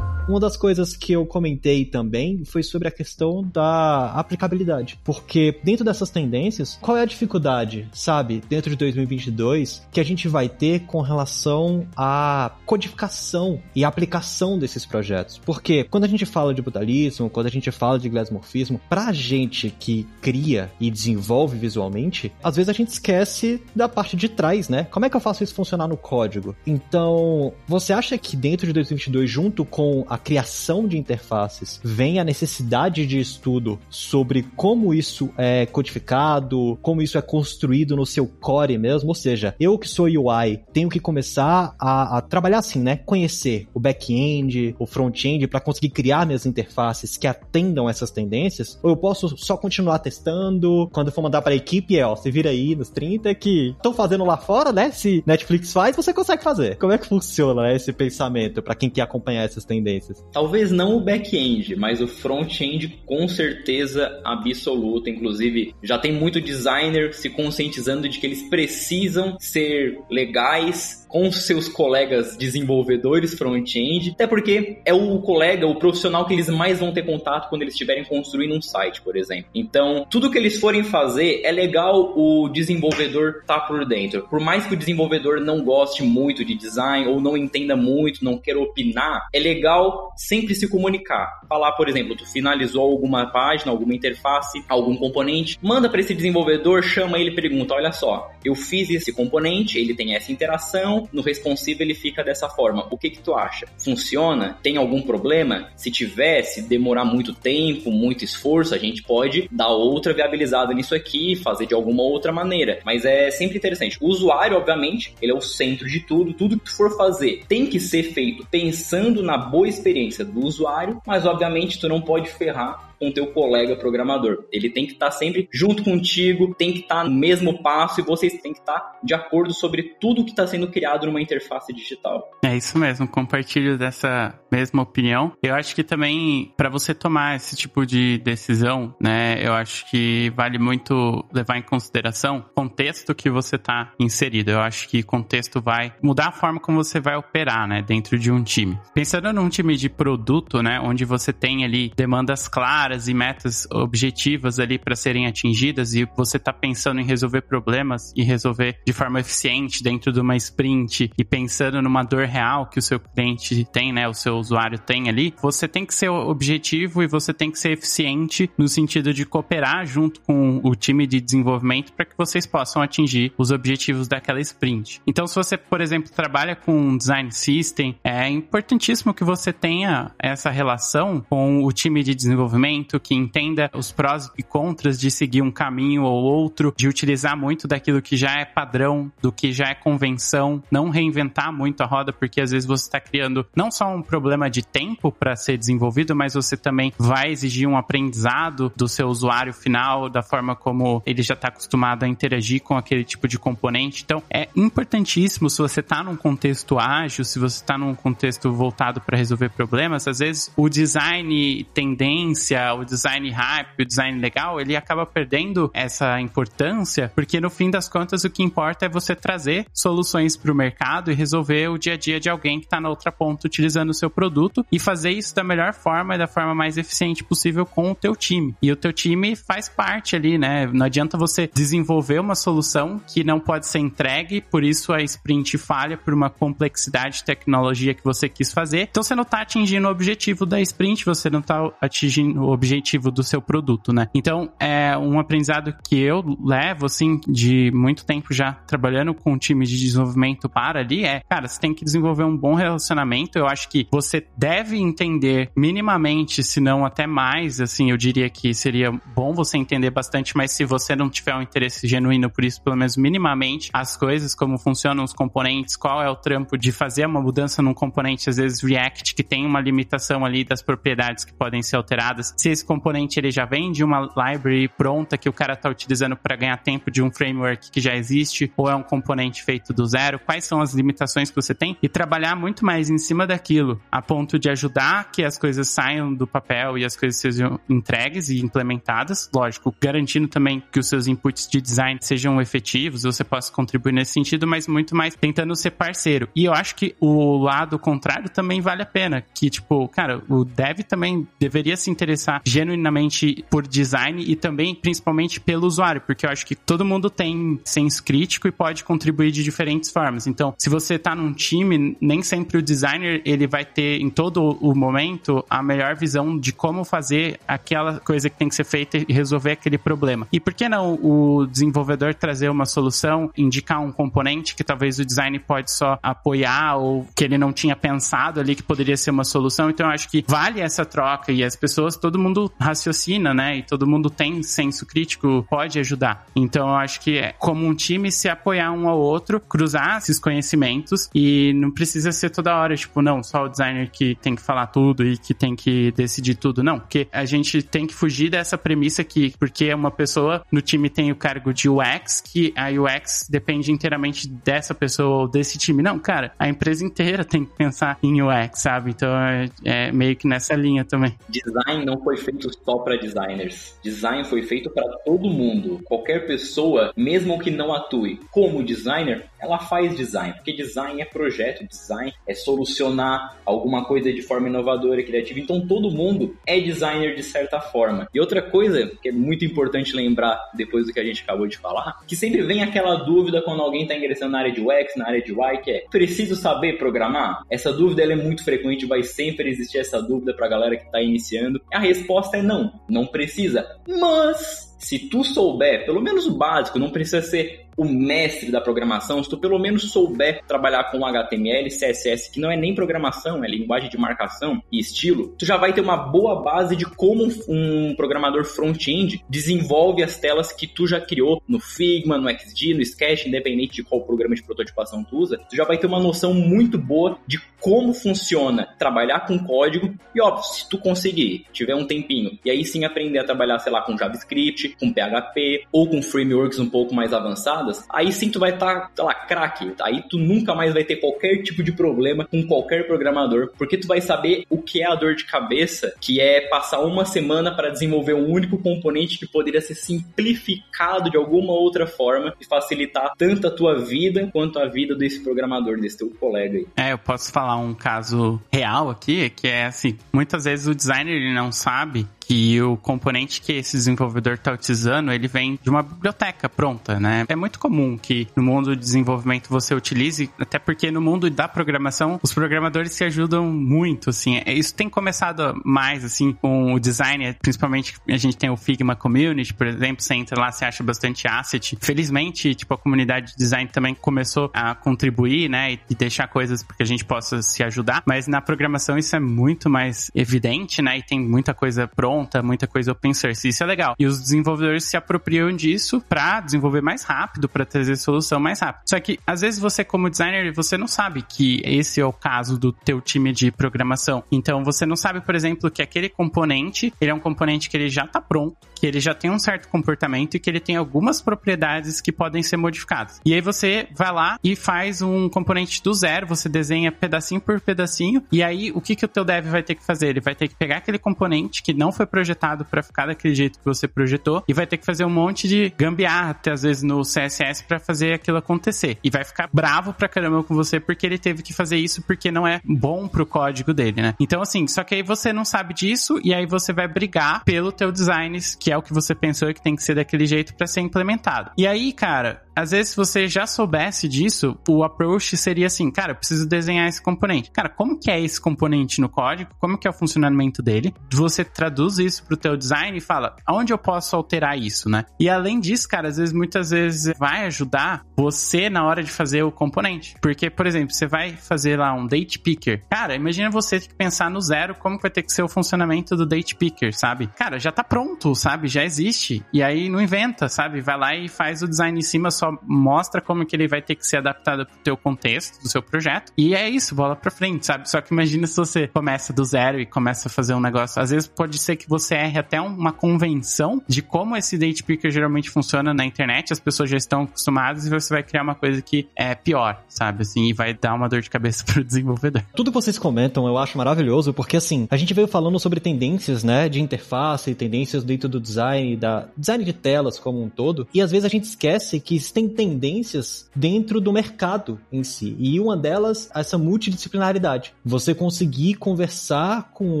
Uma 0.30 0.38
das 0.38 0.56
coisas 0.56 0.94
que 0.94 1.12
eu 1.12 1.26
comentei 1.26 1.84
também 1.84 2.44
foi 2.44 2.62
sobre 2.62 2.86
a 2.86 2.90
questão 2.92 3.42
da 3.52 4.12
aplicabilidade. 4.12 4.96
Porque 5.02 5.58
dentro 5.64 5.84
dessas 5.84 6.08
tendências, 6.08 6.78
qual 6.80 6.96
é 6.96 7.02
a 7.02 7.04
dificuldade, 7.04 7.88
sabe, 7.92 8.40
dentro 8.48 8.70
de 8.70 8.76
2022 8.76 9.88
que 9.90 9.98
a 9.98 10.04
gente 10.04 10.28
vai 10.28 10.48
ter 10.48 10.86
com 10.86 11.00
relação 11.00 11.84
à 11.96 12.52
codificação 12.64 13.60
e 13.74 13.84
aplicação 13.84 14.56
desses 14.56 14.86
projetos? 14.86 15.36
Porque 15.36 15.82
quando 15.82 16.04
a 16.04 16.08
gente 16.08 16.24
fala 16.24 16.54
de 16.54 16.62
brutalismo, 16.62 17.28
quando 17.28 17.46
a 17.46 17.50
gente 17.50 17.72
fala 17.72 17.98
de 17.98 18.08
glassmorfismo, 18.08 18.80
pra 18.88 19.12
gente 19.12 19.74
que 19.80 20.06
cria 20.22 20.70
e 20.78 20.92
desenvolve 20.92 21.58
visualmente, 21.58 22.30
às 22.40 22.54
vezes 22.54 22.68
a 22.68 22.72
gente 22.72 22.90
esquece 22.90 23.60
da 23.74 23.88
parte 23.88 24.16
de 24.16 24.28
trás, 24.28 24.68
né? 24.68 24.84
Como 24.92 25.04
é 25.04 25.10
que 25.10 25.16
eu 25.16 25.20
faço 25.20 25.42
isso 25.42 25.54
funcionar 25.54 25.88
no 25.88 25.96
código? 25.96 26.54
Então, 26.64 27.52
você 27.66 27.92
acha 27.92 28.16
que 28.16 28.36
dentro 28.36 28.64
de 28.64 28.72
2022, 28.72 29.28
junto 29.28 29.64
com 29.64 30.04
a 30.08 30.19
criação 30.22 30.86
de 30.86 30.98
interfaces 30.98 31.80
vem 31.82 32.18
a 32.18 32.24
necessidade 32.24 33.06
de 33.06 33.18
estudo 33.18 33.78
sobre 33.88 34.42
como 34.56 34.94
isso 34.94 35.30
é 35.36 35.66
codificado, 35.66 36.78
como 36.82 37.02
isso 37.02 37.18
é 37.18 37.22
construído 37.22 37.96
no 37.96 38.06
seu 38.06 38.26
core 38.26 38.78
mesmo. 38.78 39.08
Ou 39.08 39.14
seja, 39.14 39.54
eu 39.58 39.78
que 39.78 39.88
sou 39.88 40.06
UI 40.06 40.60
tenho 40.72 40.88
que 40.88 41.00
começar 41.00 41.74
a, 41.78 42.18
a 42.18 42.20
trabalhar 42.20 42.58
assim, 42.58 42.80
né? 42.80 42.96
Conhecer 42.96 43.68
o 43.74 43.80
back-end, 43.80 44.74
o 44.78 44.86
front-end, 44.86 45.46
para 45.46 45.60
conseguir 45.60 45.90
criar 45.90 46.26
minhas 46.26 46.46
interfaces 46.46 47.16
que 47.16 47.26
atendam 47.26 47.88
essas 47.88 48.10
tendências. 48.10 48.78
Ou 48.82 48.90
eu 48.90 48.96
posso 48.96 49.36
só 49.36 49.56
continuar 49.56 49.98
testando, 49.98 50.88
quando 50.92 51.12
for 51.12 51.22
mandar 51.22 51.42
para 51.42 51.52
a 51.52 51.56
equipe, 51.56 51.96
é 51.96 52.06
ó, 52.06 52.14
você 52.14 52.30
vira 52.30 52.50
aí 52.50 52.74
nos 52.74 52.90
30 52.90 53.34
que 53.34 53.70
estão 53.70 53.92
fazendo 53.92 54.24
lá 54.24 54.36
fora, 54.36 54.72
né? 54.72 54.90
Se 54.90 55.22
Netflix 55.26 55.72
faz, 55.72 55.96
você 55.96 56.12
consegue 56.12 56.42
fazer. 56.42 56.76
Como 56.76 56.92
é 56.92 56.98
que 56.98 57.06
funciona 57.06 57.62
né, 57.62 57.76
esse 57.76 57.92
pensamento 57.92 58.62
para 58.62 58.74
quem 58.74 58.90
quer 58.90 59.02
acompanhar 59.02 59.44
essas 59.44 59.64
tendências? 59.64 60.09
Talvez 60.32 60.70
não 60.70 60.96
o 60.96 61.00
back-end, 61.00 61.76
mas 61.76 62.00
o 62.00 62.06
front-end 62.06 63.00
com 63.06 63.26
certeza 63.28 64.20
absoluta. 64.24 65.10
Inclusive, 65.10 65.74
já 65.82 65.98
tem 65.98 66.12
muito 66.12 66.40
designer 66.40 67.14
se 67.14 67.28
conscientizando 67.30 68.08
de 68.08 68.18
que 68.18 68.26
eles 68.26 68.42
precisam 68.48 69.36
ser 69.38 69.98
legais 70.10 71.06
com 71.10 71.30
seus 71.32 71.68
colegas 71.68 72.36
desenvolvedores 72.36 73.34
front-end, 73.34 74.12
até 74.12 74.26
porque 74.26 74.78
é 74.84 74.94
o 74.94 75.18
colega, 75.20 75.66
o 75.66 75.76
profissional 75.76 76.24
que 76.24 76.32
eles 76.32 76.48
mais 76.48 76.78
vão 76.78 76.92
ter 76.92 77.04
contato 77.04 77.48
quando 77.48 77.62
eles 77.62 77.74
estiverem 77.74 78.04
construindo 78.04 78.54
um 78.54 78.62
site, 78.62 79.02
por 79.02 79.16
exemplo. 79.16 79.46
Então, 79.54 80.06
tudo 80.08 80.30
que 80.30 80.38
eles 80.38 80.58
forem 80.58 80.84
fazer, 80.84 81.40
é 81.44 81.50
legal 81.50 82.14
o 82.16 82.48
desenvolvedor 82.48 83.40
estar 83.40 83.60
tá 83.60 83.66
por 83.66 83.84
dentro. 83.84 84.22
Por 84.28 84.40
mais 84.40 84.66
que 84.66 84.74
o 84.74 84.76
desenvolvedor 84.76 85.40
não 85.40 85.62
goste 85.64 86.02
muito 86.02 86.44
de 86.44 86.54
design 86.54 87.08
ou 87.08 87.20
não 87.20 87.36
entenda 87.36 87.76
muito, 87.76 88.24
não 88.24 88.38
queira 88.38 88.60
opinar, 88.60 89.26
é 89.32 89.38
legal 89.38 90.12
sempre 90.16 90.54
se 90.54 90.68
comunicar. 90.68 91.40
Falar, 91.48 91.72
por 91.72 91.88
exemplo, 91.88 92.16
tu 92.16 92.24
finalizou 92.30 92.82
alguma 92.82 93.26
página, 93.26 93.72
alguma 93.72 93.94
interface, 93.94 94.62
algum 94.68 94.96
componente, 94.96 95.58
manda 95.60 95.88
para 95.88 96.00
esse 96.00 96.14
desenvolvedor, 96.14 96.82
chama 96.82 97.18
ele 97.18 97.30
e 97.30 97.34
pergunta: 97.34 97.74
olha 97.74 97.92
só, 97.92 98.30
eu 98.44 98.54
fiz 98.54 98.90
esse 98.90 99.12
componente, 99.12 99.78
ele 99.78 99.94
tem 99.94 100.14
essa 100.14 100.30
interação, 100.30 100.99
no 101.12 101.22
responsive 101.22 101.82
ele 101.82 101.94
fica 101.94 102.22
dessa 102.22 102.48
forma. 102.48 102.86
O 102.90 102.98
que 102.98 103.10
que 103.10 103.20
tu 103.20 103.34
acha? 103.34 103.66
Funciona? 103.78 104.58
Tem 104.62 104.76
algum 104.76 105.02
problema? 105.02 105.70
Se 105.76 105.90
tiver, 105.90 106.42
se 106.42 106.62
demorar 106.62 107.04
muito 107.04 107.32
tempo, 107.34 107.90
muito 107.90 108.24
esforço, 108.24 108.74
a 108.74 108.78
gente 108.78 109.02
pode 109.02 109.48
dar 109.50 109.68
outra 109.68 110.12
viabilizada 110.12 110.74
nisso 110.74 110.94
aqui, 110.94 111.36
fazer 111.36 111.66
de 111.66 111.74
alguma 111.74 112.02
outra 112.02 112.32
maneira. 112.32 112.80
Mas 112.84 113.04
é 113.04 113.30
sempre 113.30 113.58
interessante. 113.58 113.98
O 114.00 114.08
usuário, 114.08 114.56
obviamente, 114.56 115.14
ele 115.20 115.32
é 115.32 115.34
o 115.34 115.40
centro 115.40 115.88
de 115.88 116.00
tudo. 116.00 116.32
Tudo 116.32 116.58
que 116.58 116.64
tu 116.64 116.76
for 116.76 116.96
fazer 116.96 117.44
tem 117.48 117.66
que 117.66 117.80
ser 117.80 118.02
feito 118.02 118.46
pensando 118.50 119.22
na 119.22 119.36
boa 119.36 119.68
experiência 119.68 120.24
do 120.24 120.44
usuário, 120.44 121.00
mas 121.06 121.26
obviamente 121.26 121.78
tu 121.78 121.88
não 121.88 122.00
pode 122.00 122.28
ferrar 122.28 122.89
com 123.00 123.10
teu 123.10 123.28
colega 123.28 123.74
programador. 123.76 124.44
Ele 124.52 124.68
tem 124.68 124.86
que 124.86 124.92
estar 124.92 125.06
tá 125.06 125.12
sempre 125.12 125.48
junto 125.50 125.82
contigo, 125.82 126.54
tem 126.54 126.72
que 126.72 126.80
estar 126.80 126.96
tá 126.96 127.04
no 127.04 127.10
mesmo 127.10 127.62
passo 127.62 128.00
e 128.00 128.04
vocês 128.04 128.34
têm 128.40 128.52
que 128.52 128.60
estar 128.60 128.78
tá 128.78 128.98
de 129.02 129.14
acordo 129.14 129.54
sobre 129.54 129.94
tudo 129.98 130.24
que 130.24 130.30
está 130.30 130.46
sendo 130.46 130.68
criado 130.68 131.06
numa 131.06 131.20
interface 131.20 131.72
digital. 131.72 132.30
É 132.44 132.54
isso 132.56 132.78
mesmo, 132.78 133.08
compartilho 133.08 133.78
dessa 133.78 134.38
mesma 134.52 134.82
opinião. 134.82 135.32
Eu 135.42 135.54
acho 135.54 135.74
que 135.74 135.82
também 135.82 136.52
para 136.56 136.68
você 136.68 136.94
tomar 136.94 137.36
esse 137.36 137.56
tipo 137.56 137.86
de 137.86 138.18
decisão, 138.18 138.94
né, 139.00 139.38
eu 139.44 139.54
acho 139.54 139.88
que 139.88 140.30
vale 140.36 140.58
muito 140.58 141.24
levar 141.32 141.56
em 141.56 141.62
consideração 141.62 142.44
o 142.50 142.54
contexto 142.54 143.14
que 143.14 143.30
você 143.30 143.56
está 143.56 143.92
inserido. 143.98 144.50
Eu 144.50 144.60
acho 144.60 144.88
que 144.88 145.02
contexto 145.02 145.60
vai 145.62 145.94
mudar 146.02 146.28
a 146.28 146.32
forma 146.32 146.60
como 146.60 146.82
você 146.82 147.00
vai 147.00 147.16
operar, 147.16 147.66
né, 147.66 147.82
dentro 147.82 148.18
de 148.18 148.30
um 148.30 148.42
time. 148.42 148.78
Pensando 148.92 149.32
num 149.32 149.48
time 149.48 149.76
de 149.76 149.88
produto, 149.88 150.62
né, 150.62 150.80
onde 150.80 151.04
você 151.04 151.32
tem 151.32 151.64
ali 151.64 151.92
demandas 151.96 152.48
claras 152.48 152.89
claras 152.90 153.06
e 153.06 153.14
metas 153.14 153.68
objetivas 153.70 154.58
ali 154.58 154.76
para 154.76 154.96
serem 154.96 155.26
atingidas 155.26 155.94
e 155.94 156.04
você 156.16 156.38
está 156.38 156.52
pensando 156.52 157.00
em 157.00 157.04
resolver 157.04 157.42
problemas 157.42 158.12
e 158.16 158.24
resolver 158.24 158.78
de 158.84 158.92
forma 158.92 159.20
eficiente 159.20 159.82
dentro 159.82 160.12
de 160.12 160.18
uma 160.18 160.36
sprint 160.36 161.12
e 161.16 161.24
pensando 161.24 161.80
numa 161.80 162.02
dor 162.02 162.26
real 162.26 162.66
que 162.66 162.80
o 162.80 162.82
seu 162.82 162.98
cliente 162.98 163.64
tem, 163.72 163.92
né, 163.92 164.08
o 164.08 164.14
seu 164.14 164.36
usuário 164.36 164.76
tem 164.76 165.08
ali, 165.08 165.32
você 165.40 165.68
tem 165.68 165.86
que 165.86 165.94
ser 165.94 166.08
objetivo 166.08 167.00
e 167.00 167.06
você 167.06 167.32
tem 167.32 167.50
que 167.50 167.60
ser 167.60 167.72
eficiente 167.72 168.50
no 168.58 168.66
sentido 168.66 169.14
de 169.14 169.24
cooperar 169.24 169.86
junto 169.86 170.20
com 170.22 170.60
o 170.64 170.74
time 170.74 171.06
de 171.06 171.20
desenvolvimento 171.20 171.92
para 171.92 172.04
que 172.04 172.18
vocês 172.18 172.44
possam 172.44 172.82
atingir 172.82 173.32
os 173.38 173.52
objetivos 173.52 174.08
daquela 174.08 174.40
sprint. 174.40 175.00
Então, 175.06 175.28
se 175.28 175.36
você, 175.36 175.56
por 175.56 175.80
exemplo, 175.80 176.10
trabalha 176.10 176.56
com 176.56 176.76
um 176.76 176.96
design 176.96 177.30
system, 177.30 177.96
é 178.02 178.28
importantíssimo 178.28 179.14
que 179.14 179.22
você 179.22 179.52
tenha 179.52 180.10
essa 180.18 180.50
relação 180.50 181.24
com 181.28 181.62
o 181.64 181.72
time 181.72 182.02
de 182.02 182.14
desenvolvimento 182.14 182.79
que 182.84 183.14
entenda 183.14 183.70
os 183.74 183.90
prós 183.92 184.30
e 184.38 184.42
contras 184.42 184.98
de 184.98 185.10
seguir 185.10 185.42
um 185.42 185.50
caminho 185.50 186.04
ou 186.04 186.22
outro, 186.22 186.72
de 186.76 186.88
utilizar 186.88 187.36
muito 187.36 187.68
daquilo 187.68 188.00
que 188.00 188.16
já 188.16 188.38
é 188.38 188.44
padrão, 188.44 189.10
do 189.20 189.32
que 189.32 189.52
já 189.52 189.66
é 189.66 189.74
convenção, 189.74 190.62
não 190.70 190.88
reinventar 190.88 191.52
muito 191.52 191.82
a 191.82 191.86
roda, 191.86 192.12
porque 192.12 192.40
às 192.40 192.50
vezes 192.50 192.66
você 192.66 192.84
está 192.84 193.00
criando 193.00 193.46
não 193.54 193.70
só 193.70 193.94
um 193.94 194.02
problema 194.02 194.48
de 194.48 194.62
tempo 194.62 195.12
para 195.12 195.36
ser 195.36 195.56
desenvolvido, 195.56 196.14
mas 196.14 196.34
você 196.34 196.56
também 196.56 196.92
vai 196.98 197.30
exigir 197.30 197.68
um 197.68 197.76
aprendizado 197.76 198.72
do 198.76 198.88
seu 198.88 199.08
usuário 199.08 199.52
final, 199.52 200.08
da 200.08 200.22
forma 200.22 200.54
como 200.54 201.02
ele 201.04 201.22
já 201.22 201.34
está 201.34 201.48
acostumado 201.48 202.04
a 202.04 202.08
interagir 202.08 202.62
com 202.62 202.76
aquele 202.76 203.04
tipo 203.04 203.26
de 203.26 203.38
componente. 203.38 204.02
Então, 204.04 204.22
é 204.30 204.48
importantíssimo 204.56 205.50
se 205.50 205.58
você 205.58 205.80
está 205.80 206.02
num 206.02 206.16
contexto 206.16 206.78
ágil, 206.78 207.24
se 207.24 207.38
você 207.38 207.56
está 207.56 207.76
num 207.76 207.94
contexto 207.94 208.52
voltado 208.52 209.00
para 209.00 209.16
resolver 209.16 209.50
problemas, 209.50 210.06
às 210.06 210.18
vezes 210.18 210.52
o 210.56 210.68
design 210.68 211.64
tendência, 211.74 212.69
o 212.74 212.84
design 212.84 213.30
hype, 213.30 213.82
o 213.82 213.84
design 213.84 214.20
legal, 214.20 214.60
ele 214.60 214.76
acaba 214.76 215.06
perdendo 215.06 215.70
essa 215.72 216.20
importância, 216.20 217.10
porque 217.14 217.40
no 217.40 217.50
fim 217.50 217.70
das 217.70 217.88
contas 217.88 218.24
o 218.24 218.30
que 218.30 218.42
importa 218.42 218.86
é 218.86 218.88
você 218.88 219.14
trazer 219.14 219.66
soluções 219.72 220.36
para 220.36 220.52
o 220.52 220.54
mercado 220.54 221.10
e 221.10 221.14
resolver 221.14 221.68
o 221.68 221.78
dia 221.78 221.94
a 221.94 221.96
dia 221.96 222.20
de 222.20 222.28
alguém 222.28 222.58
que 222.58 222.66
está 222.66 222.80
na 222.80 222.88
outra 222.88 223.10
ponta 223.12 223.46
utilizando 223.46 223.90
o 223.90 223.94
seu 223.94 224.10
produto 224.10 224.64
e 224.70 224.78
fazer 224.78 225.10
isso 225.10 225.34
da 225.34 225.44
melhor 225.44 225.72
forma 225.72 226.14
e 226.14 226.18
da 226.18 226.26
forma 226.26 226.54
mais 226.54 226.76
eficiente 226.76 227.24
possível 227.24 227.64
com 227.64 227.90
o 227.90 227.94
teu 227.94 228.14
time. 228.14 228.54
E 228.62 228.70
o 228.70 228.76
teu 228.76 228.92
time 228.92 229.36
faz 229.36 229.68
parte 229.68 230.16
ali, 230.16 230.38
né? 230.38 230.66
Não 230.72 230.86
adianta 230.86 231.16
você 231.16 231.48
desenvolver 231.52 232.20
uma 232.20 232.34
solução 232.34 233.00
que 233.06 233.24
não 233.24 233.40
pode 233.40 233.66
ser 233.66 233.78
entregue, 233.78 234.40
por 234.40 234.64
isso 234.64 234.92
a 234.92 235.02
sprint 235.02 235.58
falha 235.58 235.96
por 235.96 236.14
uma 236.14 236.30
complexidade 236.30 237.18
de 237.18 237.24
tecnologia 237.24 237.94
que 237.94 238.04
você 238.04 238.28
quis 238.28 238.52
fazer. 238.52 238.88
Então 238.90 239.02
você 239.02 239.14
não 239.14 239.22
está 239.22 239.42
atingindo 239.42 239.86
o 239.86 239.90
objetivo 239.90 240.46
da 240.46 240.60
sprint, 240.60 241.04
você 241.04 241.30
não 241.30 241.40
está 241.40 241.70
atingindo 241.80 242.42
o 242.42 242.52
objetivo 242.60 243.10
do 243.10 243.22
seu 243.22 243.40
produto, 243.40 243.90
né? 243.90 244.08
Então 244.14 244.52
é 244.60 244.96
um 244.98 245.18
aprendizado 245.18 245.74
que 245.88 245.98
eu 245.98 246.22
levo, 246.44 246.84
assim, 246.84 247.18
de 247.26 247.70
muito 247.72 248.04
tempo 248.04 248.34
já 248.34 248.52
trabalhando 248.52 249.14
com 249.14 249.38
times 249.38 249.70
de 249.70 249.78
desenvolvimento 249.78 250.48
para 250.48 250.80
ali, 250.80 251.04
é, 251.04 251.22
cara, 251.28 251.48
você 251.48 251.58
tem 251.58 251.72
que 251.72 251.84
desenvolver 251.84 252.24
um 252.24 252.36
bom 252.36 252.54
relacionamento. 252.54 253.38
Eu 253.38 253.46
acho 253.46 253.68
que 253.70 253.88
você 253.90 254.26
deve 254.36 254.76
entender 254.76 255.50
minimamente, 255.56 256.42
se 256.42 256.60
não 256.60 256.84
até 256.84 257.06
mais, 257.06 257.60
assim, 257.60 257.90
eu 257.90 257.96
diria 257.96 258.28
que 258.28 258.52
seria 258.52 258.92
bom 259.14 259.32
você 259.32 259.56
entender 259.56 259.90
bastante, 259.90 260.36
mas 260.36 260.52
se 260.52 260.64
você 260.64 260.94
não 260.94 261.08
tiver 261.08 261.34
um 261.34 261.42
interesse 261.42 261.88
genuíno 261.88 262.28
por 262.28 262.44
isso, 262.44 262.62
pelo 262.62 262.76
menos 262.76 262.96
minimamente, 262.96 263.70
as 263.72 263.96
coisas, 263.96 264.34
como 264.34 264.58
funcionam 264.58 265.02
os 265.04 265.14
componentes, 265.14 265.76
qual 265.76 266.02
é 266.02 266.10
o 266.10 266.16
trampo 266.16 266.58
de 266.58 266.72
fazer 266.72 267.06
uma 267.06 267.20
mudança 267.20 267.62
num 267.62 267.72
componente, 267.72 268.28
às 268.28 268.36
vezes 268.36 268.62
React, 268.62 269.14
que 269.14 269.22
tem 269.22 269.46
uma 269.46 269.60
limitação 269.60 270.24
ali 270.24 270.44
das 270.44 270.62
propriedades 270.62 271.24
que 271.24 271.32
podem 271.32 271.62
ser 271.62 271.76
alteradas. 271.76 272.34
Se 272.40 272.48
esse 272.48 272.64
componente 272.64 273.20
ele 273.20 273.30
já 273.30 273.44
vem 273.44 273.70
de 273.70 273.84
uma 273.84 274.00
library 274.16 274.66
pronta 274.66 275.18
que 275.18 275.28
o 275.28 275.32
cara 275.32 275.52
está 275.52 275.68
utilizando 275.68 276.16
para 276.16 276.34
ganhar 276.36 276.56
tempo 276.56 276.90
de 276.90 277.02
um 277.02 277.10
framework 277.10 277.70
que 277.70 277.82
já 277.82 277.94
existe, 277.94 278.50
ou 278.56 278.70
é 278.70 278.74
um 278.74 278.82
componente 278.82 279.44
feito 279.44 279.74
do 279.74 279.86
zero, 279.86 280.18
quais 280.18 280.46
são 280.46 280.62
as 280.62 280.72
limitações 280.72 281.28
que 281.28 281.36
você 281.36 281.54
tem? 281.54 281.76
E 281.82 281.88
trabalhar 281.88 282.34
muito 282.34 282.64
mais 282.64 282.88
em 282.88 282.96
cima 282.96 283.26
daquilo, 283.26 283.78
a 283.92 284.00
ponto 284.00 284.38
de 284.38 284.48
ajudar 284.48 285.10
que 285.12 285.22
as 285.22 285.36
coisas 285.36 285.68
saiam 285.68 286.14
do 286.14 286.26
papel 286.26 286.78
e 286.78 286.84
as 286.86 286.96
coisas 286.96 287.20
sejam 287.20 287.60
entregues 287.68 288.30
e 288.30 288.40
implementadas, 288.40 289.28
lógico, 289.34 289.74
garantindo 289.78 290.26
também 290.26 290.62
que 290.72 290.80
os 290.80 290.88
seus 290.88 291.06
inputs 291.06 291.46
de 291.46 291.60
design 291.60 291.98
sejam 292.00 292.40
efetivos, 292.40 293.02
você 293.02 293.22
possa 293.22 293.52
contribuir 293.52 293.92
nesse 293.92 294.12
sentido, 294.12 294.46
mas 294.46 294.66
muito 294.66 294.96
mais 294.96 295.14
tentando 295.14 295.54
ser 295.54 295.72
parceiro. 295.72 296.26
E 296.34 296.46
eu 296.46 296.54
acho 296.54 296.74
que 296.74 296.96
o 296.98 297.36
lado 297.36 297.78
contrário 297.78 298.30
também 298.30 298.62
vale 298.62 298.80
a 298.80 298.86
pena, 298.86 299.22
que 299.34 299.50
tipo, 299.50 299.86
cara, 299.88 300.22
o 300.26 300.42
dev 300.42 300.78
também 300.88 301.28
deveria 301.38 301.76
se 301.76 301.90
interessar 301.90 302.29
genuinamente 302.44 303.44
por 303.50 303.66
design 303.66 304.22
e 304.22 304.36
também 304.36 304.74
principalmente 304.74 305.40
pelo 305.40 305.66
usuário, 305.66 306.00
porque 306.00 306.26
eu 306.26 306.30
acho 306.30 306.46
que 306.46 306.54
todo 306.54 306.84
mundo 306.84 307.08
tem 307.08 307.60
senso 307.64 308.02
crítico 308.02 308.46
e 308.46 308.52
pode 308.52 308.84
contribuir 308.84 309.30
de 309.30 309.42
diferentes 309.42 309.90
formas. 309.90 310.26
Então, 310.26 310.54
se 310.58 310.68
você 310.68 310.98
tá 310.98 311.14
num 311.14 311.32
time, 311.32 311.96
nem 312.00 312.22
sempre 312.22 312.58
o 312.58 312.62
designer 312.62 313.22
ele 313.24 313.46
vai 313.46 313.64
ter 313.64 314.00
em 314.00 314.10
todo 314.10 314.58
o 314.60 314.74
momento 314.74 315.44
a 315.48 315.62
melhor 315.62 315.96
visão 315.96 316.38
de 316.38 316.52
como 316.52 316.84
fazer 316.84 317.40
aquela 317.46 318.00
coisa 318.00 318.28
que 318.28 318.36
tem 318.36 318.48
que 318.48 318.54
ser 318.54 318.64
feita 318.64 318.98
e 318.98 319.12
resolver 319.12 319.52
aquele 319.52 319.78
problema. 319.78 320.28
E 320.32 320.38
por 320.38 320.54
que 320.54 320.68
não 320.68 320.94
o 320.94 321.46
desenvolvedor 321.46 322.14
trazer 322.14 322.48
uma 322.48 322.66
solução, 322.66 323.30
indicar 323.36 323.80
um 323.80 323.90
componente 323.90 324.54
que 324.54 324.62
talvez 324.62 324.98
o 324.98 325.04
design 325.04 325.38
pode 325.38 325.72
só 325.72 325.98
apoiar 326.02 326.76
ou 326.76 327.06
que 327.16 327.24
ele 327.24 327.38
não 327.38 327.52
tinha 327.52 327.74
pensado 327.74 328.40
ali 328.40 328.54
que 328.54 328.62
poderia 328.62 328.96
ser 328.96 329.10
uma 329.10 329.24
solução? 329.24 329.70
Então, 329.70 329.86
eu 329.86 329.92
acho 329.92 330.08
que 330.08 330.24
vale 330.26 330.60
essa 330.60 330.84
troca 330.84 331.32
e 331.32 331.42
as 331.42 331.56
pessoas, 331.56 331.96
todo 331.96 332.18
mundo 332.20 332.52
raciocina, 332.60 333.32
né? 333.34 333.58
E 333.58 333.62
todo 333.62 333.86
mundo 333.86 334.10
tem 334.10 334.42
senso 334.42 334.86
crítico, 334.86 335.46
pode 335.48 335.78
ajudar. 335.78 336.26
Então, 336.34 336.68
eu 336.68 336.74
acho 336.74 337.00
que 337.00 337.18
é 337.18 337.32
como 337.38 337.66
um 337.66 337.74
time 337.74 338.10
se 338.10 338.28
apoiar 338.28 338.72
um 338.72 338.88
ao 338.88 338.98
outro, 338.98 339.40
cruzar 339.40 339.98
esses 339.98 340.18
conhecimentos 340.18 341.08
e 341.14 341.52
não 341.54 341.70
precisa 341.70 342.12
ser 342.12 342.30
toda 342.30 342.56
hora, 342.56 342.76
tipo, 342.76 343.00
não, 343.02 343.22
só 343.22 343.44
o 343.44 343.48
designer 343.48 343.90
que 343.90 344.14
tem 344.16 344.34
que 344.34 344.42
falar 344.42 344.66
tudo 344.66 345.06
e 345.06 345.16
que 345.16 345.34
tem 345.34 345.54
que 345.56 345.92
decidir 345.92 346.34
tudo. 346.34 346.62
Não, 346.62 346.78
porque 346.78 347.08
a 347.12 347.24
gente 347.24 347.62
tem 347.62 347.86
que 347.86 347.94
fugir 347.94 348.30
dessa 348.30 348.56
premissa 348.58 349.02
que, 349.04 349.34
porque 349.38 349.72
uma 349.72 349.90
pessoa 349.90 350.44
no 350.50 350.60
time 350.60 350.88
tem 350.88 351.10
o 351.10 351.16
cargo 351.16 351.52
de 351.52 351.68
UX, 351.68 352.20
que 352.20 352.52
a 352.56 352.68
UX 352.70 353.26
depende 353.28 353.72
inteiramente 353.72 354.28
dessa 354.28 354.74
pessoa 354.74 355.22
ou 355.22 355.28
desse 355.28 355.58
time. 355.58 355.82
Não, 355.82 355.98
cara, 355.98 356.32
a 356.38 356.48
empresa 356.48 356.84
inteira 356.84 357.24
tem 357.24 357.44
que 357.44 357.52
pensar 357.54 357.98
em 358.02 358.22
UX, 358.22 358.60
sabe? 358.60 358.90
Então 358.90 359.08
é, 359.16 359.48
é 359.64 359.92
meio 359.92 360.16
que 360.16 360.26
nessa 360.26 360.54
linha 360.54 360.84
também. 360.84 361.16
Design 361.28 361.84
não 361.84 362.00
foi 362.02 362.09
feito 362.16 362.50
só 362.64 362.78
para 362.78 362.96
designers. 362.96 363.78
Design 363.82 364.24
foi 364.24 364.42
feito 364.42 364.70
para 364.70 364.88
todo 365.04 365.30
mundo. 365.30 365.80
Qualquer 365.84 366.26
pessoa, 366.26 366.92
mesmo 366.96 367.38
que 367.38 367.50
não 367.50 367.72
atue 367.72 368.20
como 368.30 368.62
designer, 368.62 369.26
ela 369.40 369.58
faz 369.58 369.96
design, 369.96 370.34
porque 370.34 370.52
design 370.52 371.00
é 371.00 371.04
projeto, 371.04 371.66
design 371.66 372.12
é 372.26 372.34
solucionar 372.34 373.38
alguma 373.44 373.84
coisa 373.84 374.12
de 374.12 374.22
forma 374.22 374.48
inovadora 374.48 375.00
e 375.00 375.04
criativa. 375.04 375.40
Então 375.40 375.66
todo 375.66 375.90
mundo 375.90 376.36
é 376.46 376.60
designer 376.60 377.14
de 377.14 377.22
certa 377.22 377.60
forma. 377.60 378.08
E 378.12 378.20
outra 378.20 378.42
coisa 378.42 378.90
que 379.02 379.08
é 379.08 379.12
muito 379.12 379.44
importante 379.44 379.94
lembrar 379.96 380.38
depois 380.54 380.86
do 380.86 380.92
que 380.92 381.00
a 381.00 381.04
gente 381.04 381.22
acabou 381.22 381.46
de 381.46 381.56
falar, 381.56 382.00
que 382.06 382.14
sempre 382.14 382.42
vem 382.42 382.62
aquela 382.62 382.96
dúvida 382.96 383.42
quando 383.42 383.62
alguém 383.62 383.82
está 383.82 383.94
ingressando 383.94 384.32
na 384.32 384.40
área 384.40 384.52
de 384.52 384.60
UX, 384.60 384.96
na 384.96 385.06
área 385.06 385.22
de 385.22 385.32
UI, 385.32 385.58
que 385.58 385.70
é 385.70 385.84
preciso 385.90 386.36
saber 386.36 386.78
programar? 386.78 387.42
Essa 387.50 387.72
dúvida 387.72 388.02
é 388.02 388.16
muito 388.16 388.44
frequente, 388.44 388.86
vai 388.86 389.02
sempre 389.02 389.48
existir 389.48 389.78
essa 389.78 390.02
dúvida 390.02 390.34
para 390.34 390.46
a 390.46 390.48
galera 390.48 390.76
que 390.76 390.84
está 390.84 391.00
iniciando. 391.00 391.60
A 391.72 391.78
resposta 392.00 392.36
é 392.36 392.42
não, 392.42 392.72
não 392.88 393.06
precisa. 393.06 393.66
Mas 393.86 394.74
se 394.78 394.98
tu 394.98 395.22
souber, 395.22 395.84
pelo 395.84 396.00
menos 396.00 396.26
o 396.26 396.36
básico, 396.36 396.78
não 396.78 396.90
precisa 396.90 397.22
ser 397.22 397.66
o 397.76 397.84
mestre 397.84 398.50
da 398.50 398.60
programação, 398.60 399.22
se 399.22 399.30
tu 399.30 399.38
pelo 399.38 399.58
menos 399.58 399.90
souber 399.90 400.42
trabalhar 400.46 400.90
com 400.90 401.04
HTML, 401.04 401.68
CSS, 401.68 402.30
que 402.30 402.40
não 402.40 402.50
é 402.50 402.56
nem 402.56 402.74
programação, 402.74 403.44
é 403.44 403.48
linguagem 403.48 403.90
de 403.90 403.98
marcação 403.98 404.62
e 404.70 404.78
estilo, 404.78 405.34
tu 405.38 405.44
já 405.44 405.56
vai 405.56 405.72
ter 405.72 405.80
uma 405.80 405.96
boa 405.96 406.42
base 406.42 406.76
de 406.76 406.84
como 406.84 407.28
um 407.48 407.94
programador 407.96 408.44
front-end 408.44 409.24
desenvolve 409.28 410.02
as 410.02 410.18
telas 410.18 410.52
que 410.52 410.66
tu 410.66 410.86
já 410.86 411.00
criou 411.00 411.42
no 411.48 411.60
Figma, 411.60 412.18
no 412.18 412.28
XD, 412.28 412.74
no 412.74 412.82
Sketch, 412.82 413.26
independente 413.26 413.76
de 413.76 413.82
qual 413.82 414.02
programa 414.02 414.34
de 414.34 414.42
prototipação 414.42 415.04
tu 415.04 415.16
usa, 415.18 415.38
tu 415.48 415.56
já 415.56 415.64
vai 415.64 415.78
ter 415.78 415.86
uma 415.86 416.00
noção 416.00 416.34
muito 416.34 416.78
boa 416.78 417.18
de 417.26 417.40
como 417.60 417.92
funciona 417.92 418.66
trabalhar 418.78 419.20
com 419.20 419.38
código 419.38 419.94
e 420.14 420.20
óbvio, 420.20 420.44
se 420.44 420.68
tu 420.68 420.78
conseguir, 420.78 421.46
tiver 421.52 421.74
um 421.74 421.86
tempinho, 421.86 422.38
e 422.44 422.50
aí 422.50 422.64
sim 422.64 422.84
aprender 422.84 423.18
a 423.18 423.24
trabalhar, 423.24 423.58
sei 423.58 423.72
lá, 423.72 423.82
com 423.82 423.96
JavaScript, 423.96 424.76
com 424.80 424.92
PHP 424.92 425.64
ou 425.70 425.88
com 425.88 426.02
frameworks 426.02 426.58
um 426.58 426.68
pouco 426.68 426.94
mais 426.94 427.12
avançados, 427.12 427.59
aí 427.88 428.12
sim 428.12 428.30
tu 428.30 428.38
vai 428.38 428.54
estar, 428.54 428.80
tá, 428.80 428.90
sei 428.94 429.04
lá, 429.04 429.14
craque. 429.14 429.72
Aí 429.80 430.02
tu 430.08 430.18
nunca 430.18 430.54
mais 430.54 430.72
vai 430.72 430.84
ter 430.84 430.96
qualquer 430.96 431.42
tipo 431.42 431.62
de 431.62 431.72
problema 431.72 432.26
com 432.26 432.46
qualquer 432.46 432.86
programador, 432.86 433.50
porque 433.58 433.76
tu 433.76 433.86
vai 433.86 434.00
saber 434.00 434.44
o 434.48 434.60
que 434.60 434.82
é 434.82 434.86
a 434.86 434.94
dor 434.94 435.14
de 435.14 435.24
cabeça, 435.24 435.92
que 436.00 436.20
é 436.20 436.42
passar 436.48 436.80
uma 436.80 437.04
semana 437.04 437.54
para 437.54 437.70
desenvolver 437.70 438.14
um 438.14 438.30
único 438.30 438.58
componente 438.58 439.18
que 439.18 439.26
poderia 439.26 439.60
ser 439.60 439.74
simplificado 439.74 441.10
de 441.10 441.16
alguma 441.16 441.52
outra 441.52 441.86
forma 441.86 442.34
e 442.40 442.44
facilitar 442.44 443.12
tanto 443.16 443.46
a 443.46 443.50
tua 443.50 443.78
vida 443.78 444.28
quanto 444.32 444.58
a 444.58 444.66
vida 444.66 444.94
desse 444.94 445.22
programador, 445.22 445.78
desse 445.80 445.98
teu 445.98 446.10
colega 446.10 446.58
aí. 446.58 446.66
É, 446.76 446.92
eu 446.92 446.98
posso 446.98 447.32
falar 447.32 447.56
um 447.56 447.74
caso 447.74 448.40
real 448.52 448.90
aqui, 448.90 449.30
que 449.30 449.46
é 449.46 449.66
assim, 449.66 449.96
muitas 450.12 450.44
vezes 450.44 450.66
o 450.66 450.74
designer 450.74 451.14
ele 451.14 451.34
não 451.34 451.52
sabe 451.52 452.06
que 452.30 452.62
o 452.62 452.76
componente 452.76 453.40
que 453.40 453.54
esse 453.54 453.76
desenvolvedor 453.76 454.34
está 454.34 454.52
utilizando, 454.52 455.10
ele 455.10 455.26
vem 455.26 455.58
de 455.60 455.68
uma 455.68 455.82
biblioteca 455.82 456.48
pronta, 456.48 457.00
né? 457.00 457.24
É 457.28 457.34
muito 457.34 457.58
comum 457.58 457.98
que 457.98 458.28
no 458.36 458.42
mundo 458.44 458.76
de 458.76 458.80
desenvolvimento 458.80 459.48
você 459.48 459.74
utilize, 459.74 460.30
até 460.38 460.56
porque 460.56 460.92
no 460.92 461.00
mundo 461.00 461.28
da 461.28 461.48
programação, 461.48 462.20
os 462.22 462.32
programadores 462.32 462.92
se 462.92 463.02
ajudam 463.02 463.46
muito, 463.46 464.10
assim. 464.10 464.40
É, 464.46 464.54
isso 464.54 464.72
tem 464.72 464.88
começado 464.88 465.60
mais, 465.64 466.04
assim, 466.04 466.30
com 466.30 466.72
o 466.72 466.78
design, 466.78 467.34
principalmente 467.42 467.96
a 468.08 468.16
gente 468.16 468.36
tem 468.36 468.48
o 468.48 468.56
Figma 468.56 468.94
Community, 468.94 469.52
por 469.52 469.66
exemplo, 469.66 470.00
você 470.00 470.14
entra 470.14 470.40
lá, 470.40 470.52
você 470.52 470.64
acha 470.64 470.84
bastante 470.84 471.26
asset. 471.26 471.76
Felizmente, 471.80 472.54
tipo, 472.54 472.74
a 472.74 472.78
comunidade 472.78 473.32
de 473.32 473.38
design 473.38 473.68
também 473.72 473.92
começou 473.92 474.52
a 474.54 474.72
contribuir, 474.72 475.50
né, 475.50 475.80
e 475.90 475.96
deixar 475.96 476.28
coisas 476.28 476.62
para 476.62 476.76
que 476.76 476.82
a 476.84 476.86
gente 476.86 477.04
possa 477.04 477.42
se 477.42 477.60
ajudar, 477.64 478.04
mas 478.06 478.28
na 478.28 478.40
programação 478.40 478.96
isso 478.96 479.16
é 479.16 479.20
muito 479.20 479.68
mais 479.68 480.12
evidente, 480.14 480.80
né, 480.80 480.96
e 480.98 481.02
tem 481.02 481.18
muita 481.18 481.52
coisa 481.52 481.88
pronta 481.88 482.19
muita 482.42 482.66
coisa 482.66 482.92
open 482.92 483.14
source. 483.14 483.48
Isso 483.48 483.62
é 483.62 483.66
legal. 483.66 483.94
E 483.98 484.06
os 484.06 484.20
desenvolvedores 484.20 484.84
se 484.84 484.96
apropriam 484.96 485.54
disso 485.54 486.00
para 486.00 486.40
desenvolver 486.40 486.80
mais 486.80 487.02
rápido, 487.02 487.48
para 487.48 487.64
trazer 487.64 487.96
solução 487.96 488.40
mais 488.40 488.60
rápido. 488.60 488.82
Só 488.88 488.98
que 489.00 489.18
às 489.26 489.40
vezes 489.40 489.60
você 489.60 489.84
como 489.84 490.10
designer, 490.10 490.52
você 490.52 490.76
não 490.76 490.86
sabe 490.86 491.22
que 491.22 491.60
esse 491.64 492.00
é 492.00 492.04
o 492.04 492.12
caso 492.12 492.58
do 492.58 492.72
teu 492.72 493.00
time 493.00 493.32
de 493.32 493.50
programação. 493.50 494.22
Então 494.30 494.64
você 494.64 494.86
não 494.86 494.96
sabe, 494.96 495.20
por 495.20 495.34
exemplo, 495.34 495.70
que 495.70 495.82
aquele 495.82 496.08
componente, 496.08 496.92
ele 497.00 497.10
é 497.10 497.14
um 497.14 497.20
componente 497.20 497.68
que 497.68 497.76
ele 497.76 497.88
já 497.88 498.04
está 498.04 498.20
pronto, 498.20 498.56
que 498.80 498.86
ele 498.86 498.98
já 498.98 499.14
tem 499.14 499.30
um 499.30 499.38
certo 499.38 499.68
comportamento 499.68 500.34
e 500.34 500.40
que 500.40 500.48
ele 500.48 500.58
tem 500.58 500.76
algumas 500.76 501.20
propriedades 501.20 502.00
que 502.00 502.10
podem 502.10 502.42
ser 502.42 502.56
modificadas. 502.56 503.20
E 503.24 503.34
aí 503.34 503.40
você 503.40 503.86
vai 503.94 504.10
lá 504.10 504.38
e 504.42 504.56
faz 504.56 505.02
um 505.02 505.28
componente 505.28 505.82
do 505.82 505.92
zero, 505.92 506.26
você 506.26 506.48
desenha 506.48 506.90
pedacinho 506.90 507.40
por 507.40 507.60
pedacinho, 507.60 508.24
e 508.32 508.42
aí 508.42 508.72
o 508.72 508.80
que, 508.80 508.96
que 508.96 509.04
o 509.04 509.08
teu 509.08 509.24
dev 509.24 509.46
vai 509.46 509.62
ter 509.62 509.74
que 509.74 509.84
fazer? 509.84 510.08
Ele 510.08 510.20
vai 510.20 510.34
ter 510.34 510.48
que 510.48 510.54
pegar 510.54 510.78
aquele 510.78 510.98
componente 510.98 511.62
que 511.62 511.74
não 511.74 511.92
foi 511.92 512.06
projetado 512.06 512.64
para 512.64 512.82
ficar 512.82 513.06
daquele 513.06 513.34
jeito 513.34 513.58
que 513.58 513.64
você 513.64 513.86
projetou 513.86 514.42
e 514.48 514.54
vai 514.54 514.66
ter 514.66 514.78
que 514.78 514.86
fazer 514.86 515.04
um 515.04 515.10
monte 515.10 515.46
de 515.46 515.72
gambiarra, 515.76 516.30
até 516.30 516.52
às 516.52 516.62
vezes 516.62 516.82
no 516.82 517.02
CSS 517.02 517.64
para 517.64 517.78
fazer 517.78 518.14
aquilo 518.14 518.38
acontecer. 518.38 518.98
E 519.04 519.10
vai 519.10 519.24
ficar 519.24 519.48
bravo 519.52 519.92
pra 519.92 520.08
caramba 520.08 520.42
com 520.42 520.54
você 520.54 520.80
porque 520.80 521.06
ele 521.06 521.18
teve 521.18 521.42
que 521.42 521.52
fazer 521.52 521.76
isso 521.76 522.02
porque 522.02 522.30
não 522.30 522.46
é 522.46 522.60
bom 522.64 523.06
pro 523.06 523.26
código 523.26 523.74
dele, 523.74 524.00
né? 524.00 524.14
Então 524.18 524.40
assim, 524.40 524.66
só 524.66 524.82
que 524.82 524.94
aí 524.94 525.02
você 525.02 525.32
não 525.32 525.44
sabe 525.44 525.74
disso 525.74 526.18
e 526.24 526.32
aí 526.32 526.46
você 526.46 526.72
vai 526.72 526.88
brigar 526.88 527.44
pelo 527.44 527.70
teu 527.70 527.92
design, 527.92 528.38
que 528.58 528.69
é 528.70 528.76
o 528.76 528.82
que 528.82 528.92
você 528.92 529.14
pensou 529.14 529.52
que 529.52 529.62
tem 529.62 529.76
que 529.76 529.82
ser 529.82 529.94
daquele 529.94 530.26
jeito 530.26 530.54
para 530.54 530.66
ser 530.66 530.80
implementado. 530.80 531.50
E 531.56 531.66
aí, 531.66 531.92
cara, 531.92 532.42
às 532.60 532.70
vezes, 532.70 532.90
se 532.90 532.96
você 532.96 533.26
já 533.26 533.46
soubesse 533.46 534.08
disso, 534.08 534.56
o 534.68 534.84
approach 534.84 535.36
seria 535.36 535.66
assim, 535.66 535.90
cara, 535.90 536.12
eu 536.12 536.16
preciso 536.16 536.46
desenhar 536.46 536.88
esse 536.88 537.02
componente. 537.02 537.50
Cara, 537.50 537.68
como 537.68 537.98
que 537.98 538.10
é 538.10 538.20
esse 538.20 538.40
componente 538.40 539.00
no 539.00 539.08
código? 539.08 539.50
Como 539.58 539.78
que 539.78 539.88
é 539.88 539.90
o 539.90 539.94
funcionamento 539.94 540.62
dele? 540.62 540.94
Você 541.12 541.44
traduz 541.44 541.98
isso 541.98 542.24
pro 542.24 542.36
teu 542.36 542.56
design 542.56 542.96
e 542.96 543.00
fala, 543.00 543.34
aonde 543.46 543.72
eu 543.72 543.78
posso 543.78 544.14
alterar 544.14 544.58
isso, 544.58 544.88
né? 544.88 545.04
E 545.18 545.28
além 545.28 545.58
disso, 545.58 545.88
cara, 545.88 546.08
às 546.08 546.16
vezes, 546.16 546.34
muitas 546.34 546.70
vezes 546.70 547.14
vai 547.18 547.46
ajudar 547.46 548.04
você 548.16 548.68
na 548.68 548.84
hora 548.84 549.02
de 549.02 549.10
fazer 549.10 549.42
o 549.42 549.50
componente. 549.50 550.14
Porque, 550.20 550.50
por 550.50 550.66
exemplo, 550.66 550.94
você 550.94 551.06
vai 551.06 551.32
fazer 551.36 551.78
lá 551.78 551.92
um 551.94 552.06
date 552.06 552.38
picker. 552.38 552.82
Cara, 552.90 553.14
imagina 553.14 553.50
você 553.50 553.80
ter 553.80 553.88
que 553.88 553.94
pensar 553.94 554.30
no 554.30 554.40
zero 554.40 554.74
como 554.74 554.96
que 554.96 555.02
vai 555.02 555.10
ter 555.10 555.22
que 555.22 555.32
ser 555.32 555.42
o 555.42 555.48
funcionamento 555.48 556.16
do 556.16 556.26
date 556.26 556.54
picker, 556.56 556.96
sabe? 556.96 557.28
Cara, 557.36 557.58
já 557.58 557.72
tá 557.72 557.82
pronto, 557.82 558.34
sabe? 558.34 558.68
Já 558.68 558.84
existe. 558.84 559.44
E 559.52 559.62
aí 559.62 559.88
não 559.88 560.00
inventa, 560.00 560.48
sabe? 560.48 560.80
Vai 560.80 560.98
lá 560.98 561.14
e 561.14 561.28
faz 561.28 561.62
o 561.62 561.68
design 561.68 561.98
em 561.98 562.02
cima 562.02 562.30
só 562.30 562.49
mostra 562.62 563.20
como 563.20 563.44
que 563.44 563.54
ele 563.54 563.68
vai 563.68 563.82
ter 563.82 563.94
que 563.94 564.06
ser 564.06 564.18
adaptado 564.18 564.66
pro 564.66 564.76
teu 564.78 564.96
contexto, 564.96 565.62
do 565.62 565.68
seu 565.68 565.82
projeto. 565.82 566.32
E 566.36 566.54
é 566.54 566.68
isso, 566.68 566.94
bola 566.94 567.16
pra 567.16 567.30
frente, 567.30 567.66
sabe? 567.66 567.88
Só 567.88 568.00
que 568.00 568.12
imagina 568.12 568.46
se 568.46 568.56
você 568.56 568.88
começa 568.88 569.32
do 569.32 569.44
zero 569.44 569.80
e 569.80 569.86
começa 569.86 570.28
a 570.28 570.30
fazer 570.30 570.54
um 570.54 570.60
negócio. 570.60 571.00
Às 571.00 571.10
vezes 571.10 571.28
pode 571.28 571.58
ser 571.58 571.76
que 571.76 571.88
você 571.88 572.14
erre 572.14 572.38
até 572.38 572.60
uma 572.60 572.92
convenção 572.92 573.82
de 573.86 574.02
como 574.02 574.36
esse 574.36 574.56
date 574.56 574.82
picker 574.82 575.10
geralmente 575.10 575.50
funciona 575.50 575.92
na 575.94 576.04
internet. 576.04 576.52
As 576.52 576.60
pessoas 576.60 576.90
já 576.90 576.96
estão 576.96 577.22
acostumadas 577.22 577.86
e 577.86 577.90
você 577.90 578.14
vai 578.14 578.22
criar 578.22 578.42
uma 578.42 578.54
coisa 578.54 578.80
que 578.82 579.08
é 579.16 579.34
pior, 579.34 579.82
sabe? 579.88 580.22
Assim, 580.22 580.48
e 580.48 580.52
vai 580.52 580.74
dar 580.74 580.94
uma 580.94 581.08
dor 581.08 581.20
de 581.20 581.30
cabeça 581.30 581.64
pro 581.66 581.84
desenvolvedor. 581.84 582.42
Tudo 582.54 582.70
que 582.70 582.74
vocês 582.74 582.98
comentam 582.98 583.46
eu 583.46 583.58
acho 583.58 583.76
maravilhoso, 583.76 584.32
porque 584.32 584.56
assim, 584.56 584.86
a 584.90 584.96
gente 584.96 585.14
veio 585.14 585.28
falando 585.28 585.58
sobre 585.58 585.80
tendências, 585.80 586.44
né, 586.44 586.68
de 586.68 586.80
interface, 586.80 587.54
tendências 587.54 588.04
dentro 588.04 588.28
do 588.28 588.40
design, 588.40 588.96
da 588.96 589.28
design 589.36 589.64
de 589.64 589.72
telas 589.72 590.18
como 590.18 590.42
um 590.42 590.48
todo, 590.48 590.86
e 590.92 591.00
às 591.00 591.10
vezes 591.10 591.24
a 591.24 591.28
gente 591.28 591.44
esquece 591.44 592.00
que 592.00 592.14
existem 592.30 592.48
tendências 592.48 593.48
dentro 593.54 594.00
do 594.00 594.12
mercado 594.12 594.78
em 594.92 595.02
si. 595.02 595.36
E 595.38 595.58
uma 595.58 595.76
delas, 595.76 596.30
essa 596.34 596.56
multidisciplinaridade. 596.56 597.72
Você 597.84 598.14
conseguir 598.14 598.74
conversar 598.74 599.72
com 599.72 600.00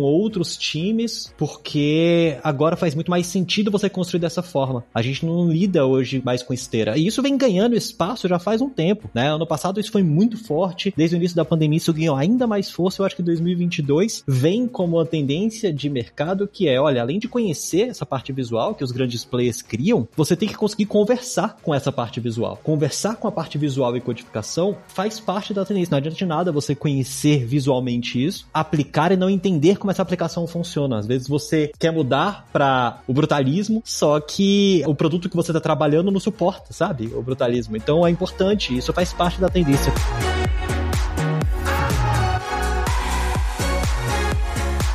outros 0.00 0.56
times, 0.56 1.32
porque 1.36 2.38
agora 2.42 2.76
faz 2.76 2.94
muito 2.94 3.10
mais 3.10 3.26
sentido 3.26 3.70
você 3.70 3.90
construir 3.90 4.20
dessa 4.20 4.42
forma. 4.42 4.84
A 4.94 5.02
gente 5.02 5.26
não 5.26 5.50
lida 5.50 5.84
hoje 5.84 6.22
mais 6.24 6.42
com 6.42 6.54
esteira. 6.54 6.96
E 6.96 7.06
isso 7.06 7.22
vem 7.22 7.36
ganhando 7.36 7.76
espaço 7.76 8.28
já 8.28 8.38
faz 8.38 8.60
um 8.60 8.70
tempo, 8.70 9.10
né? 9.12 9.28
Ano 9.28 9.46
passado 9.46 9.80
isso 9.80 9.90
foi 9.90 10.02
muito 10.02 10.36
forte, 10.36 10.94
desde 10.96 11.16
o 11.16 11.18
início 11.18 11.36
da 11.36 11.44
pandemia 11.44 11.78
isso 11.78 11.92
ganhou 11.92 12.16
ainda 12.16 12.46
mais 12.46 12.70
força. 12.70 13.02
Eu 13.02 13.06
acho 13.06 13.16
que 13.16 13.22
2022 13.22 14.22
vem 14.26 14.66
como 14.68 14.98
uma 14.98 15.06
tendência 15.06 15.72
de 15.72 15.88
mercado 15.88 16.46
que 16.46 16.68
é, 16.68 16.80
olha, 16.80 17.02
além 17.02 17.18
de 17.18 17.28
conhecer 17.28 17.88
essa 17.88 18.06
parte 18.06 18.32
visual 18.32 18.74
que 18.74 18.84
os 18.84 18.92
grandes 18.92 19.24
players 19.24 19.62
criam, 19.62 20.06
você 20.16 20.36
tem 20.36 20.48
que 20.48 20.56
conseguir 20.56 20.86
conversar 20.86 21.56
com 21.62 21.74
essa 21.74 21.90
parte 21.90 22.19
visual. 22.20 22.58
Conversar 22.62 23.16
com 23.16 23.26
a 23.26 23.32
parte 23.32 23.58
visual 23.58 23.96
e 23.96 24.00
codificação 24.00 24.76
faz 24.88 25.18
parte 25.18 25.52
da 25.52 25.64
tendência. 25.64 25.90
Não 25.90 25.98
adianta 25.98 26.16
de 26.16 26.26
nada 26.26 26.52
você 26.52 26.74
conhecer 26.74 27.44
visualmente 27.44 28.22
isso, 28.24 28.46
aplicar 28.52 29.12
e 29.12 29.16
não 29.16 29.30
entender 29.30 29.78
como 29.78 29.90
essa 29.90 30.02
aplicação 30.02 30.46
funciona. 30.46 30.98
Às 30.98 31.06
vezes 31.06 31.28
você 31.28 31.72
quer 31.78 31.92
mudar 31.92 32.46
para 32.52 33.00
o 33.06 33.12
brutalismo, 33.12 33.82
só 33.84 34.20
que 34.20 34.82
o 34.86 34.94
produto 34.94 35.28
que 35.28 35.36
você 35.36 35.50
está 35.50 35.60
trabalhando 35.60 36.10
não 36.10 36.20
suporta, 36.20 36.72
sabe? 36.72 37.10
O 37.14 37.22
brutalismo. 37.22 37.76
Então 37.76 38.06
é 38.06 38.10
importante, 38.10 38.76
isso 38.76 38.92
faz 38.92 39.12
parte 39.12 39.40
da 39.40 39.48
tendência. 39.48 39.92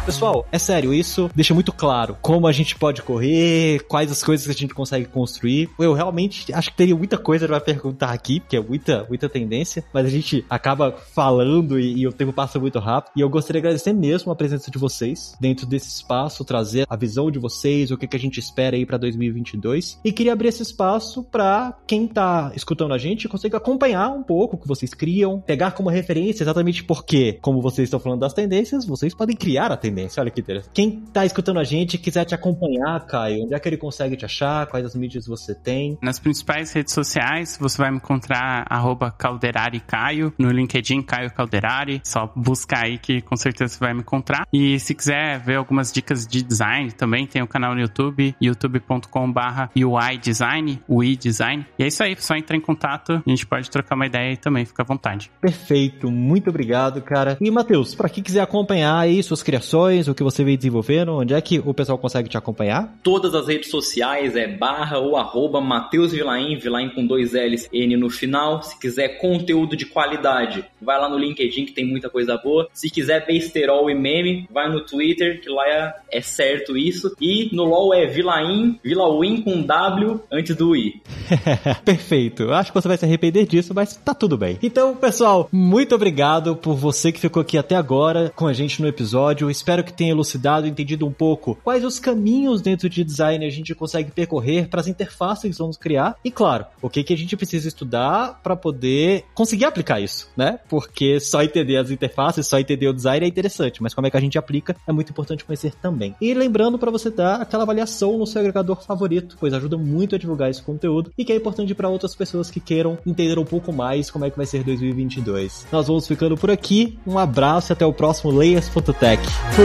Pessoal, 0.06 0.46
é 0.52 0.60
sério, 0.60 0.94
isso 0.94 1.32
deixa 1.34 1.52
muito 1.52 1.74
claro 1.74 2.16
como 2.22 2.46
a 2.46 2.52
gente 2.52 2.76
pode 2.76 3.02
correr, 3.02 3.84
quais 3.88 4.12
as 4.12 4.22
coisas 4.22 4.46
que 4.46 4.52
a 4.52 4.56
gente 4.56 4.72
consegue 4.72 5.06
construir. 5.06 5.68
Eu 5.80 5.94
realmente 5.94 6.54
acho 6.54 6.70
que 6.70 6.78
teria 6.78 6.96
muita 6.96 7.18
coisa 7.18 7.48
pra 7.48 7.60
perguntar 7.60 8.12
aqui, 8.12 8.40
porque 8.40 8.56
é 8.56 8.62
muita, 8.62 9.04
muita 9.10 9.28
tendência, 9.28 9.84
mas 9.92 10.06
a 10.06 10.10
gente 10.10 10.46
acaba 10.48 10.92
falando 10.92 11.80
e, 11.80 12.02
e 12.02 12.08
o 12.08 12.14
tempo 12.14 12.32
passa 12.32 12.60
muito 12.60 12.78
rápido. 12.78 13.14
E 13.16 13.22
eu 13.22 13.28
gostaria 13.28 13.60
de 13.60 13.66
agradecer 13.66 13.94
mesmo 13.94 14.32
a 14.32 14.36
presença 14.36 14.70
de 14.70 14.78
vocês 14.78 15.36
dentro 15.42 15.66
desse 15.66 15.88
espaço, 15.88 16.46
trazer 16.46 16.86
a 16.88 16.96
visão 16.96 17.32
de 17.32 17.40
vocês, 17.40 17.90
o 17.90 17.98
que, 17.98 18.08
que 18.08 18.16
a 18.16 18.20
gente 18.20 18.40
espera 18.40 18.76
aí 18.76 18.86
pra 18.86 19.00
2022. 19.00 20.02
E 20.06 20.12
queria 20.12 20.34
abrir 20.34 20.50
esse 20.50 20.62
espaço 20.62 21.24
pra 21.24 21.76
quem 21.88 22.08
tá 22.08 22.52
escutando 22.56 22.94
a 22.94 23.00
gente 23.00 23.28
conseguir 23.28 23.56
acompanhar 23.56 24.10
um 24.10 24.22
pouco 24.22 24.56
o 24.56 24.60
que 24.60 24.68
vocês 24.68 24.94
criam, 24.94 25.42
pegar 25.42 25.72
como 25.72 25.90
referência 25.90 26.44
exatamente 26.44 26.84
porque, 26.84 27.40
como 27.42 27.60
vocês 27.60 27.88
estão 27.88 28.00
falando 28.00 28.20
das 28.20 28.34
tendências, 28.34 28.86
vocês 28.86 29.16
podem 29.16 29.36
criar 29.36 29.72
a 29.72 29.78
tendência 29.78 29.95
tendência. 29.96 30.22
Olha 30.22 30.30
que 30.30 30.42
interessante. 30.42 30.72
Quem 30.74 31.02
tá 31.14 31.26
escutando 31.26 31.60
a 31.60 31.64
gente 31.64 31.98
quiser 31.98 32.26
te 32.26 32.36
acompanhar, 32.36 33.00
Caio, 33.06 33.46
onde 33.46 33.54
é 33.54 33.60
que 33.60 33.70
ele 33.70 33.78
consegue 33.78 34.18
te 34.18 34.26
achar? 34.26 34.68
Quais 34.68 34.86
as 34.86 34.96
mídias 34.96 35.26
você 35.26 35.56
tem? 35.56 35.98
Nas 36.02 36.20
principais 36.20 36.74
redes 36.74 36.94
sociais, 36.94 37.58
você 37.60 37.78
vai 37.78 37.90
me 37.90 37.98
encontrar 37.98 38.66
arroba 38.70 39.10
Calderari 39.10 39.80
Caio, 39.80 40.34
no 40.38 40.52
LinkedIn 40.52 41.02
Caio 41.02 41.34
Calderari. 41.34 42.02
Só 42.04 42.32
buscar 42.36 42.86
aí 42.86 42.98
que 42.98 43.22
com 43.22 43.38
certeza 43.38 43.74
você 43.74 43.80
vai 43.80 43.94
me 43.94 44.02
encontrar. 44.02 44.46
E 44.52 44.80
se 44.80 44.94
quiser 44.94 45.40
ver 45.40 45.56
algumas 45.56 45.92
dicas 45.92 46.28
de 46.28 46.44
design, 46.44 46.92
também 46.92 47.26
tem 47.26 47.42
o 47.42 47.48
canal 47.48 47.74
no 47.74 47.80
YouTube, 47.80 48.36
youtube.com 48.42 49.32
barra 49.32 49.70
UI 49.76 50.18
Design, 50.18 50.82
UI 50.90 51.16
Design. 51.16 51.66
E 51.80 51.84
é 51.84 51.88
isso 51.88 52.04
aí, 52.04 52.16
só 52.20 52.36
entrar 52.36 52.58
em 52.58 52.62
contato, 52.62 53.24
a 53.26 53.30
gente 53.30 53.46
pode 53.46 53.70
trocar 53.70 53.96
uma 53.96 54.06
ideia 54.06 54.30
aí 54.30 54.38
também, 54.38 54.66
fica 54.66 54.84
à 54.84 54.86
vontade. 54.86 55.32
Perfeito, 55.40 56.12
muito 56.12 56.50
obrigado, 56.50 57.02
cara. 57.02 57.38
E 57.40 57.50
Matheus, 57.50 57.96
para 57.96 58.10
quem 58.10 58.24
quiser 58.24 58.42
acompanhar 58.42 58.98
aí 58.98 59.22
suas 59.24 59.42
criações, 59.42 59.85
o 59.86 60.16
que 60.16 60.24
você 60.24 60.44
vem 60.44 60.58
desenvolvendo, 60.58 61.14
onde 61.14 61.34
é 61.34 61.42
que 61.42 61.60
o 61.60 61.74
pessoal 61.74 61.98
consegue 61.98 62.28
te 62.28 62.38
acompanhar? 62.38 62.98
Todas 63.04 63.34
as 63.34 63.48
redes 63.48 63.70
sociais 63.70 64.36
é 64.36 64.48
barra 64.48 64.98
ou 64.98 65.16
arroba 65.16 65.62
Matheus 65.62 66.12
Vilaim, 66.12 66.58
Vilaim 66.58 66.90
com 66.90 67.06
dois 67.06 67.34
L's, 67.34 67.70
N 67.72 67.96
no 67.98 68.10
final. 68.10 68.62
Se 68.64 68.80
quiser 68.80 69.20
conteúdo 69.20 69.76
de 69.76 69.86
qualidade, 69.86 70.66
vai 70.82 71.00
lá 71.00 71.10
no 71.10 71.18
LinkedIn 71.18 71.66
que 71.66 71.74
tem 71.74 71.86
muita 71.86 72.10
coisa 72.10 72.38
boa. 72.38 72.68
Se 72.74 72.90
quiser 72.90 73.26
besterol 73.26 73.90
e 73.90 73.96
meme, 73.96 74.48
vai 74.52 74.70
no 74.70 74.82
Twitter, 74.82 75.42
que 75.42 75.50
lá 75.50 75.68
é, 75.68 75.94
é 76.12 76.22
certo 76.22 76.78
isso. 76.78 77.16
E 77.20 77.50
no 77.54 77.64
LoL 77.64 77.94
é 77.94 78.06
Vilaim, 78.06 78.80
Vilawin 78.84 79.42
com 79.42 79.62
W 79.62 80.22
antes 80.32 80.56
do 80.56 80.76
I. 80.76 81.02
Perfeito. 81.84 82.52
Acho 82.52 82.72
que 82.72 82.82
você 82.82 82.88
vai 82.88 82.98
se 82.98 83.06
arrepender 83.06 83.46
disso, 83.46 83.74
mas 83.74 83.96
tá 83.96 84.14
tudo 84.14 84.38
bem. 84.38 84.58
Então, 84.62 84.96
pessoal, 84.96 85.50
muito 85.52 85.96
obrigado 85.96 86.56
por 86.56 86.76
você 86.76 87.12
que 87.12 87.20
ficou 87.20 87.42
aqui 87.42 87.58
até 87.58 87.76
agora 87.76 88.32
com 88.36 88.48
a 88.48 88.54
gente 88.54 88.82
no 88.82 88.88
episódio. 88.88 89.50
Espero 89.50 89.75
que 89.84 89.94
tenha 89.94 90.12
elucidado, 90.12 90.68
entendido 90.68 91.06
um 91.06 91.12
pouco 91.12 91.58
quais 91.64 91.84
os 91.84 92.00
caminhos 92.00 92.62
dentro 92.62 92.90
de 92.90 93.04
design 93.04 93.46
a 93.46 93.50
gente 93.50 93.74
consegue 93.76 94.12
percorrer 94.12 94.68
para 94.68 94.82
as 94.82 94.88
interfaces 94.88 95.52
que 95.52 95.58
vamos 95.58 95.78
criar 95.78 96.16
e, 96.24 96.32
claro, 96.32 96.66
o 96.82 96.90
que, 96.90 97.04
que 97.04 97.14
a 97.14 97.18
gente 97.18 97.36
precisa 97.36 97.68
estudar 97.68 98.40
para 98.44 98.56
poder 98.56 99.26
conseguir 99.34 99.66
aplicar 99.66 100.00
isso, 100.00 100.30
né? 100.36 100.60
Porque 100.70 101.20
só 101.20 101.44
entender 101.44 101.78
as 101.78 101.92
interfaces, 101.92 102.48
só 102.48 102.60
entender 102.60 102.88
o 102.88 102.94
design 102.94 103.26
é 103.26 103.30
interessante, 103.30 103.82
mas 103.82 103.94
como 103.94 104.08
é 104.08 104.12
que 104.12 104.18
a 104.18 104.22
gente 104.22 104.38
aplica 104.38 104.76
é 104.88 104.92
muito 104.92 105.10
importante 105.12 105.46
conhecer 105.46 105.74
também. 105.76 106.16
E 106.20 106.34
lembrando 106.34 106.78
para 106.78 106.92
você 106.92 107.10
dar 107.10 107.42
aquela 107.42 107.64
avaliação 107.64 108.18
no 108.18 108.28
seu 108.28 108.40
agregador 108.40 108.84
favorito, 108.84 109.38
pois 109.40 109.54
ajuda 109.54 109.78
muito 109.78 110.16
a 110.16 110.18
divulgar 110.18 110.50
esse 110.50 110.62
conteúdo 110.62 111.12
e 111.18 111.26
que 111.26 111.32
é 111.32 111.36
importante 111.36 111.74
para 111.74 111.90
outras 111.90 112.16
pessoas 112.16 112.50
que 112.50 112.60
queiram 112.60 112.98
entender 113.06 113.38
um 113.38 113.46
pouco 113.46 113.72
mais 113.72 114.10
como 114.10 114.26
é 114.26 114.30
que 114.30 114.38
vai 114.38 114.46
ser 114.46 114.64
2022. 114.64 115.68
Nós 115.72 115.88
vamos 115.88 116.08
ficando 116.08 116.38
por 116.38 116.52
aqui. 116.52 116.98
Um 117.06 117.18
abraço 117.18 117.72
e 117.72 117.74
até 117.74 117.86
o 117.86 117.94
próximo 117.94 118.32
Layers.tech. 118.32 119.22
Fui! 119.52 119.65